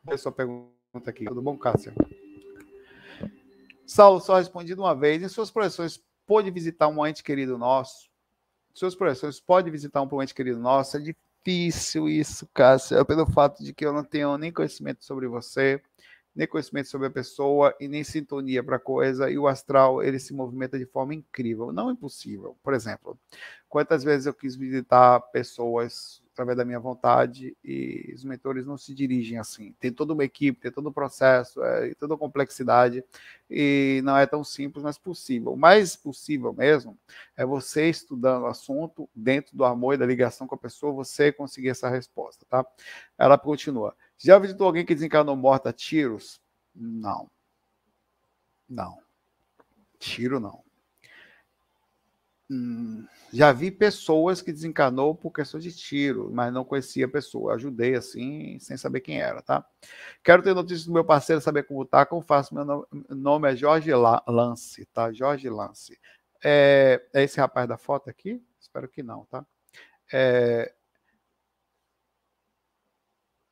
Vou 0.02 0.16
sua 0.16 0.32
pergunta 0.32 0.72
aqui. 1.06 1.26
Tudo 1.26 1.42
bom, 1.42 1.56
Cássia? 1.58 1.94
Saulo, 3.86 4.20
só 4.20 4.36
respondi 4.36 4.74
de 4.74 4.80
uma 4.80 4.94
vez. 4.94 5.22
Em 5.22 5.28
suas 5.28 5.50
projeções, 5.50 6.02
pode 6.26 6.50
visitar 6.50 6.88
um 6.88 7.06
ente 7.06 7.22
querido 7.22 7.58
nosso? 7.58 8.08
Em 8.72 8.78
suas 8.78 8.94
projeções, 8.94 9.38
pode 9.38 9.70
visitar 9.70 10.02
um 10.02 10.22
ente 10.22 10.34
querido 10.34 10.58
nosso? 10.58 10.96
É 10.96 11.00
difícil 11.00 12.08
isso, 12.08 12.48
Cássia, 12.54 13.04
pelo 13.04 13.26
fato 13.26 13.62
de 13.62 13.74
que 13.74 13.84
eu 13.84 13.92
não 13.92 14.02
tenho 14.02 14.36
nem 14.38 14.50
conhecimento 14.50 15.04
sobre 15.04 15.28
você 15.28 15.82
nem 16.34 16.46
conhecimento 16.46 16.88
sobre 16.88 17.06
a 17.06 17.10
pessoa 17.10 17.74
e 17.78 17.86
nem 17.88 18.02
sintonia 18.02 18.62
para 18.62 18.76
a 18.76 18.80
coisa, 18.80 19.30
e 19.30 19.38
o 19.38 19.46
astral 19.46 20.02
ele 20.02 20.18
se 20.18 20.34
movimenta 20.34 20.78
de 20.78 20.86
forma 20.86 21.14
incrível, 21.14 21.72
não 21.72 21.90
impossível. 21.90 22.56
Por 22.62 22.74
exemplo, 22.74 23.18
quantas 23.68 24.02
vezes 24.02 24.26
eu 24.26 24.34
quis 24.34 24.56
visitar 24.56 25.20
pessoas 25.32 26.22
através 26.34 26.58
da 26.58 26.64
minha 26.64 26.80
vontade 26.80 27.56
e 27.64 28.12
os 28.14 28.24
mentores 28.24 28.66
não 28.66 28.76
se 28.76 28.92
dirigem 28.92 29.38
assim. 29.38 29.72
Tem 29.78 29.92
toda 29.92 30.12
uma 30.12 30.24
equipe, 30.24 30.60
tem 30.60 30.70
todo 30.70 30.88
um 30.88 30.92
processo, 30.92 31.62
é, 31.62 31.94
toda 31.94 32.14
uma 32.14 32.18
complexidade 32.18 33.04
e 33.48 34.00
não 34.04 34.16
é 34.16 34.26
tão 34.26 34.42
simples, 34.42 34.82
mas 34.82 34.98
possível. 34.98 35.52
O 35.52 35.56
mais 35.56 35.94
possível 35.94 36.52
mesmo 36.52 36.98
é 37.36 37.46
você 37.46 37.88
estudando 37.88 38.42
o 38.42 38.46
assunto 38.46 39.08
dentro 39.14 39.56
do 39.56 39.64
amor 39.64 39.94
e 39.94 39.98
da 39.98 40.06
ligação 40.06 40.46
com 40.46 40.56
a 40.56 40.58
pessoa, 40.58 40.92
você 40.92 41.30
conseguir 41.30 41.68
essa 41.68 41.88
resposta, 41.88 42.44
tá? 42.50 42.66
Ela 43.16 43.38
continua. 43.38 43.94
Já 44.24 44.38
visitou 44.38 44.66
alguém 44.66 44.86
que 44.86 44.94
desencarnou 44.94 45.36
morto 45.36 45.68
a 45.68 45.72
tiros? 45.72 46.40
Não. 46.74 47.30
Não. 48.66 48.98
Tiro 49.98 50.40
não. 50.40 50.64
Hum, 52.50 53.06
já 53.30 53.52
vi 53.52 53.70
pessoas 53.70 54.40
que 54.40 54.50
desencarnou 54.50 55.14
por 55.14 55.30
questão 55.30 55.60
de 55.60 55.70
tiro, 55.70 56.30
mas 56.32 56.50
não 56.50 56.64
conhecia 56.64 57.04
a 57.04 57.08
pessoa. 57.08 57.54
Ajudei 57.54 57.96
assim, 57.96 58.58
sem 58.60 58.78
saber 58.78 59.00
quem 59.00 59.20
era, 59.20 59.42
tá? 59.42 59.62
Quero 60.22 60.42
ter 60.42 60.54
notícias 60.54 60.86
do 60.86 60.92
meu 60.94 61.04
parceiro, 61.04 61.42
saber 61.42 61.64
como 61.64 61.84
tá, 61.84 62.06
como 62.06 62.22
faço. 62.22 62.54
Meu 62.54 62.86
nome 63.10 63.52
é 63.52 63.54
Jorge 63.54 63.90
Lance, 63.92 64.86
tá? 64.86 65.12
Jorge 65.12 65.50
Lance. 65.50 66.00
É, 66.42 67.06
é 67.12 67.24
esse 67.24 67.38
rapaz 67.38 67.68
da 67.68 67.76
foto 67.76 68.08
aqui? 68.08 68.42
Espero 68.58 68.88
que 68.88 69.02
não, 69.02 69.26
tá? 69.26 69.44
É, 70.10 70.72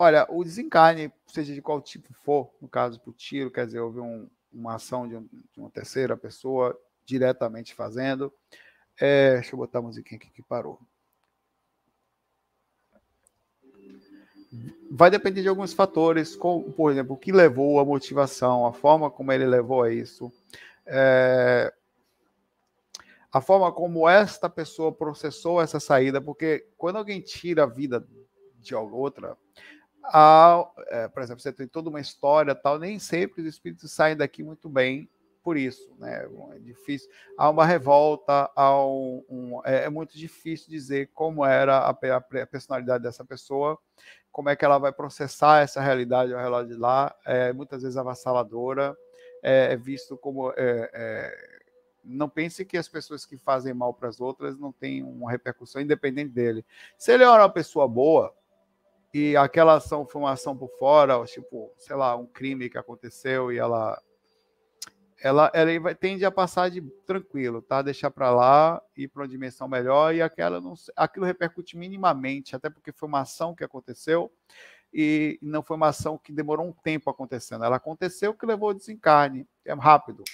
Olha, 0.02 0.26
o 0.28 0.42
desencarne, 0.42 1.12
seja 1.28 1.54
de 1.54 1.62
qual 1.62 1.80
tipo 1.80 2.12
for, 2.12 2.52
no 2.60 2.66
caso 2.66 2.98
por 2.98 3.14
tiro, 3.14 3.52
quer 3.52 3.66
dizer, 3.66 3.78
houve 3.78 4.00
um, 4.00 4.28
uma 4.52 4.74
ação 4.74 5.06
de, 5.06 5.14
um, 5.14 5.22
de, 5.22 5.60
uma 5.60 5.70
terceira 5.70 6.16
pessoa 6.16 6.76
diretamente 7.06 7.72
fazendo. 7.72 8.32
É, 9.00 9.34
deixa 9.34 9.54
eu 9.54 9.58
botar 9.58 9.78
a 9.78 9.82
musiquinha 9.82 10.18
aqui 10.18 10.28
que 10.28 10.42
parou. 10.42 10.80
Vai 14.90 15.08
depender 15.08 15.40
de 15.40 15.48
alguns 15.48 15.72
fatores, 15.72 16.34
como, 16.34 16.72
por 16.72 16.90
exemplo, 16.90 17.14
o 17.14 17.16
que 17.16 17.30
levou 17.30 17.78
a 17.78 17.84
motivação, 17.84 18.66
a 18.66 18.72
forma 18.72 19.08
como 19.08 19.30
ele 19.30 19.46
levou 19.46 19.84
a 19.84 19.92
isso, 19.92 20.32
é, 20.84 21.72
a 23.30 23.40
forma 23.40 23.70
como 23.70 24.08
esta 24.08 24.50
pessoa 24.50 24.90
processou 24.90 25.62
essa 25.62 25.78
saída, 25.78 26.20
porque 26.20 26.66
quando 26.76 26.96
alguém 26.96 27.20
tira 27.20 27.62
a 27.62 27.66
vida 27.66 28.04
de 28.58 28.74
outra, 28.74 29.38
é, 30.88 31.08
por 31.08 31.22
exemplo, 31.22 31.42
você 31.42 31.52
tem 31.52 31.66
toda 31.66 31.88
uma 31.88 32.00
história 32.00 32.54
tal, 32.54 32.78
nem 32.78 32.98
sempre 32.98 33.42
os 33.42 33.48
espíritos 33.48 33.92
saem 33.92 34.16
daqui 34.16 34.42
muito 34.42 34.68
bem 34.68 35.08
por 35.42 35.56
isso, 35.56 35.92
né? 35.98 36.28
É 36.54 36.58
difícil. 36.60 37.10
Há 37.36 37.50
uma 37.50 37.66
revolta, 37.66 38.50
há 38.54 38.86
um, 38.86 39.24
um 39.28 39.60
é, 39.64 39.84
é, 39.84 39.88
muito 39.88 40.16
difícil 40.16 40.70
dizer 40.70 41.10
como 41.12 41.44
era 41.44 41.78
a, 41.78 41.90
a, 41.90 42.16
a, 42.16 42.46
personalidade 42.46 43.02
dessa 43.02 43.24
pessoa, 43.24 43.78
como 44.30 44.48
é 44.48 44.56
que 44.56 44.64
ela 44.64 44.78
vai 44.78 44.92
processar 44.92 45.60
essa 45.60 45.80
realidade 45.80 46.32
ao 46.32 46.40
redor 46.40 46.64
de 46.64 46.74
lá. 46.74 47.14
É 47.26 47.52
muitas 47.52 47.82
vezes 47.82 47.96
avassaladora, 47.96 48.96
é, 49.42 49.72
é 49.72 49.76
visto 49.76 50.16
como 50.16 50.50
é, 50.50 50.90
é, 50.92 51.60
não 52.04 52.28
pense 52.28 52.64
que 52.64 52.76
as 52.76 52.88
pessoas 52.88 53.26
que 53.26 53.36
fazem 53.36 53.74
mal 53.74 53.92
para 53.94 54.08
as 54.08 54.20
outras 54.20 54.58
não 54.58 54.72
têm 54.72 55.02
uma 55.02 55.30
repercussão 55.30 55.82
independente 55.82 56.30
dele. 56.30 56.64
Se 56.96 57.12
ele 57.12 57.24
é 57.24 57.28
uma 57.28 57.48
pessoa 57.48 57.86
boa, 57.88 58.34
e 59.12 59.36
aquela 59.36 59.74
ação 59.74 60.06
foi 60.06 60.22
uma 60.22 60.32
ação 60.32 60.56
por 60.56 60.70
fora, 60.78 61.22
tipo, 61.24 61.70
sei 61.78 61.96
lá, 61.96 62.16
um 62.16 62.26
crime 62.26 62.70
que 62.70 62.78
aconteceu 62.78 63.52
e 63.52 63.58
ela 63.58 64.00
ela, 65.22 65.50
ela 65.54 65.80
vai, 65.80 65.94
tende 65.94 66.24
a 66.24 66.32
passar 66.32 66.68
de 66.68 66.80
tranquilo, 67.06 67.62
tá? 67.62 67.80
Deixar 67.80 68.10
para 68.10 68.30
lá, 68.32 68.82
ir 68.96 69.06
para 69.06 69.22
uma 69.22 69.28
dimensão 69.28 69.68
melhor 69.68 70.12
e 70.12 70.20
aquela 70.20 70.60
não, 70.60 70.74
aquilo 70.96 71.24
repercute 71.24 71.76
minimamente, 71.76 72.56
até 72.56 72.68
porque 72.68 72.90
foi 72.90 73.08
uma 73.08 73.20
ação 73.20 73.54
que 73.54 73.62
aconteceu 73.62 74.32
e 74.92 75.38
não 75.40 75.62
foi 75.62 75.76
uma 75.76 75.88
ação 75.88 76.18
que 76.18 76.32
demorou 76.32 76.66
um 76.66 76.72
tempo 76.72 77.08
acontecendo. 77.08 77.64
Ela 77.64 77.76
aconteceu 77.76 78.34
que 78.34 78.44
levou 78.44 78.70
ao 78.70 78.74
desencarne, 78.74 79.46
é 79.64 79.72
rápido. 79.74 80.24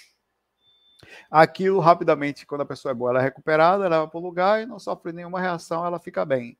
Aquilo 1.29 1.79
rapidamente, 1.79 2.45
quando 2.45 2.61
a 2.61 2.65
pessoa 2.65 2.91
é 2.91 2.95
boa, 2.95 3.11
ela 3.11 3.19
é 3.19 3.23
recuperada, 3.23 3.85
ela 3.85 3.99
vai 3.99 4.07
para 4.07 4.19
o 4.19 4.23
lugar 4.23 4.61
e 4.61 4.65
não 4.65 4.79
sofre 4.79 5.13
nenhuma 5.13 5.39
reação, 5.39 5.85
ela 5.85 5.99
fica 5.99 6.25
bem. 6.25 6.57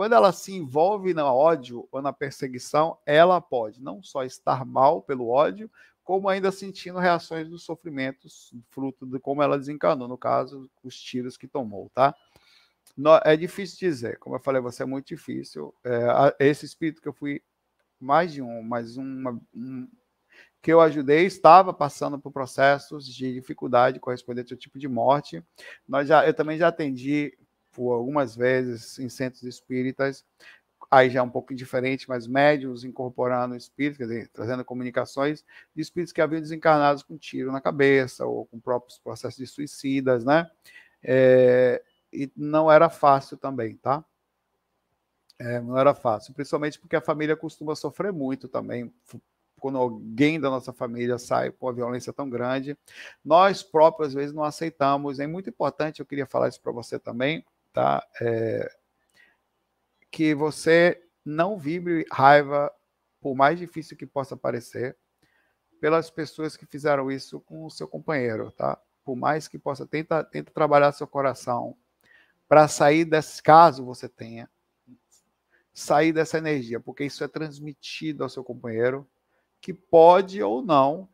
Quando 0.00 0.14
ela 0.14 0.32
se 0.32 0.54
envolve 0.54 1.12
no 1.12 1.22
ódio 1.26 1.86
ou 1.92 2.00
na 2.00 2.10
perseguição, 2.10 2.96
ela 3.04 3.38
pode 3.38 3.82
não 3.82 4.02
só 4.02 4.24
estar 4.24 4.64
mal 4.64 5.02
pelo 5.02 5.28
ódio, 5.28 5.70
como 6.02 6.26
ainda 6.26 6.50
sentindo 6.50 6.98
reações 6.98 7.50
dos 7.50 7.64
sofrimentos, 7.64 8.50
fruto 8.70 9.04
de 9.04 9.18
como 9.20 9.42
ela 9.42 9.58
desencanou, 9.58 10.08
no 10.08 10.16
caso, 10.16 10.70
os 10.82 10.98
tiros 10.98 11.36
que 11.36 11.46
tomou, 11.46 11.90
tá? 11.90 12.14
É 13.26 13.36
difícil 13.36 13.78
dizer, 13.78 14.18
como 14.18 14.36
eu 14.36 14.40
falei, 14.40 14.62
você 14.62 14.84
é 14.84 14.86
muito 14.86 15.08
difícil. 15.08 15.74
É, 15.84 16.48
esse 16.48 16.64
espírito 16.64 17.02
que 17.02 17.08
eu 17.08 17.12
fui, 17.12 17.42
mais 18.00 18.32
de 18.32 18.40
um, 18.40 18.62
mais 18.62 18.96
uma, 18.96 19.38
um, 19.54 19.86
que 20.62 20.72
eu 20.72 20.80
ajudei, 20.80 21.26
estava 21.26 21.74
passando 21.74 22.18
por 22.18 22.32
processos 22.32 23.06
de 23.06 23.34
dificuldade 23.34 24.00
correspondente 24.00 24.54
ao 24.54 24.58
tipo 24.58 24.78
de 24.78 24.88
morte. 24.88 25.44
Nós 25.86 26.08
já, 26.08 26.26
eu 26.26 26.32
também 26.32 26.56
já 26.56 26.68
atendi 26.68 27.36
por 27.72 27.92
algumas 27.92 28.36
vezes 28.36 28.98
em 28.98 29.08
centros 29.08 29.42
espíritas, 29.42 30.24
aí 30.90 31.08
já 31.08 31.20
é 31.20 31.22
um 31.22 31.30
pouco 31.30 31.54
diferente, 31.54 32.08
mas 32.08 32.26
médios 32.26 32.84
incorporando 32.84 33.54
espíritos, 33.54 33.98
quer 33.98 34.04
dizer, 34.04 34.28
trazendo 34.28 34.64
comunicações 34.64 35.44
de 35.74 35.80
espíritos 35.80 36.12
que 36.12 36.20
haviam 36.20 36.40
desencarnados 36.40 37.02
com 37.02 37.16
tiro 37.16 37.52
na 37.52 37.60
cabeça 37.60 38.26
ou 38.26 38.46
com 38.46 38.58
próprios 38.58 38.98
processos 38.98 39.38
de 39.38 39.46
suicidas, 39.46 40.24
né? 40.24 40.50
É, 41.02 41.82
e 42.12 42.30
não 42.36 42.70
era 42.70 42.90
fácil 42.90 43.36
também, 43.36 43.76
tá? 43.76 44.04
É, 45.38 45.60
não 45.60 45.78
era 45.78 45.94
fácil, 45.94 46.34
principalmente 46.34 46.78
porque 46.78 46.96
a 46.96 47.00
família 47.00 47.36
costuma 47.36 47.74
sofrer 47.74 48.12
muito 48.12 48.46
também 48.46 48.92
quando 49.60 49.78
alguém 49.78 50.40
da 50.40 50.50
nossa 50.50 50.72
família 50.72 51.18
sai 51.18 51.50
com 51.50 51.66
uma 51.66 51.72
violência 51.72 52.12
tão 52.12 52.28
grande. 52.28 52.76
Nós 53.24 53.62
próprios, 53.62 54.08
às 54.08 54.14
vezes, 54.14 54.34
não 54.34 54.42
aceitamos. 54.42 55.20
É 55.20 55.26
muito 55.26 55.50
importante, 55.50 56.00
eu 56.00 56.06
queria 56.06 56.26
falar 56.26 56.48
isso 56.48 56.60
para 56.60 56.72
você 56.72 56.98
também, 56.98 57.44
tá? 57.72 58.06
É, 58.20 58.70
que 60.10 60.34
você 60.34 61.02
não 61.24 61.58
vibre 61.58 62.04
raiva, 62.10 62.72
por 63.20 63.34
mais 63.34 63.58
difícil 63.58 63.96
que 63.96 64.06
possa 64.06 64.36
parecer, 64.36 64.96
pelas 65.80 66.10
pessoas 66.10 66.56
que 66.56 66.66
fizeram 66.66 67.10
isso 67.10 67.40
com 67.40 67.64
o 67.64 67.70
seu 67.70 67.88
companheiro, 67.88 68.50
tá? 68.52 68.80
Por 69.04 69.16
mais 69.16 69.48
que 69.48 69.58
possa, 69.58 69.86
tenta, 69.86 70.22
tenta 70.22 70.52
trabalhar 70.52 70.92
seu 70.92 71.06
coração 71.06 71.76
para 72.48 72.68
sair 72.68 73.04
desse 73.04 73.42
caso 73.42 73.84
você 73.84 74.08
tenha, 74.08 74.50
sair 75.72 76.12
dessa 76.12 76.36
energia, 76.36 76.80
porque 76.80 77.04
isso 77.04 77.24
é 77.24 77.28
transmitido 77.28 78.22
ao 78.22 78.28
seu 78.28 78.44
companheiro, 78.44 79.08
que 79.60 79.72
pode 79.72 80.42
ou 80.42 80.62
não 80.62 81.08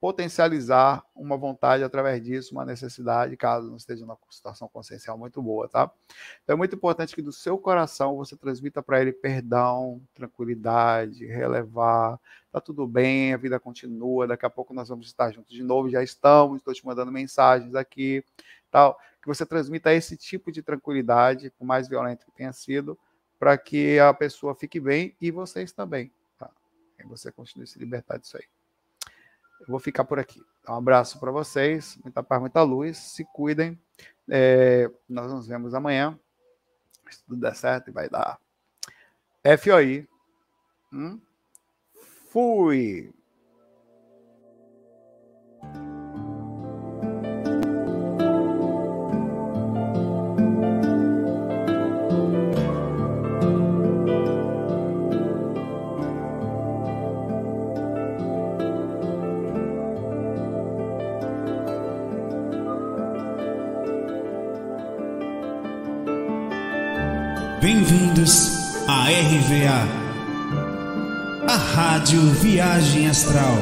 potencializar 0.00 1.04
uma 1.14 1.36
vontade 1.36 1.84
através 1.84 2.22
disso, 2.22 2.54
uma 2.54 2.64
necessidade, 2.64 3.36
caso 3.36 3.68
não 3.68 3.76
esteja 3.76 4.00
numa 4.06 4.18
situação 4.30 4.66
consciencial 4.66 5.18
muito 5.18 5.42
boa, 5.42 5.68
tá? 5.68 5.90
Então 6.42 6.54
é 6.54 6.56
muito 6.56 6.74
importante 6.74 7.14
que 7.14 7.20
do 7.20 7.30
seu 7.30 7.58
coração 7.58 8.16
você 8.16 8.34
transmita 8.34 8.82
para 8.82 9.02
ele 9.02 9.12
perdão, 9.12 10.00
tranquilidade, 10.14 11.26
relevar, 11.26 12.18
tá 12.50 12.60
tudo 12.62 12.86
bem, 12.86 13.34
a 13.34 13.36
vida 13.36 13.60
continua, 13.60 14.26
daqui 14.26 14.46
a 14.46 14.50
pouco 14.50 14.72
nós 14.72 14.88
vamos 14.88 15.06
estar 15.06 15.30
juntos 15.32 15.54
de 15.54 15.62
novo, 15.62 15.90
já 15.90 16.02
estamos, 16.02 16.58
estou 16.58 16.72
te 16.72 16.84
mandando 16.86 17.12
mensagens 17.12 17.74
aqui, 17.74 18.24
tal, 18.70 18.98
que 19.20 19.28
você 19.28 19.44
transmita 19.44 19.92
esse 19.92 20.16
tipo 20.16 20.50
de 20.50 20.62
tranquilidade, 20.62 21.50
por 21.50 21.66
mais 21.66 21.86
violento 21.86 22.24
que 22.24 22.32
tenha 22.32 22.54
sido, 22.54 22.98
para 23.38 23.56
que 23.58 23.98
a 23.98 24.14
pessoa 24.14 24.54
fique 24.54 24.80
bem 24.80 25.14
e 25.20 25.30
vocês 25.30 25.72
também. 25.72 26.10
Tá? 26.38 26.50
E 26.98 27.04
você 27.04 27.30
continue 27.30 27.66
se 27.66 27.78
libertar 27.78 28.18
disso 28.18 28.38
aí. 28.38 28.59
Eu 29.60 29.66
vou 29.68 29.78
ficar 29.78 30.04
por 30.04 30.18
aqui. 30.18 30.42
Um 30.68 30.74
abraço 30.74 31.18
para 31.20 31.30
vocês, 31.30 31.98
muita 32.02 32.22
paz, 32.22 32.40
muita 32.40 32.62
luz. 32.62 32.96
Se 32.96 33.24
cuidem. 33.32 33.78
É, 34.28 34.90
nós 35.08 35.32
nos 35.32 35.46
vemos 35.46 35.74
amanhã. 35.74 36.18
Se 37.10 37.24
tudo 37.24 37.40
der 37.40 37.54
certo, 37.54 37.88
e 37.88 37.92
vai 37.92 38.08
dar. 38.08 38.38
FOI. 39.58 40.08
Hum? 40.92 41.20
Fui. 42.30 43.12
Bem-vindos 67.60 68.56
à 68.88 69.04
RVA, 69.04 69.86
a 71.46 71.56
Rádio 71.56 72.22
Viagem 72.40 73.06
Astral. 73.06 73.54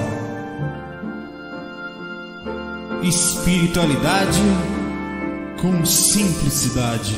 Espiritualidade 3.03 4.39
com 5.61 5.85
simplicidade. 5.85 7.17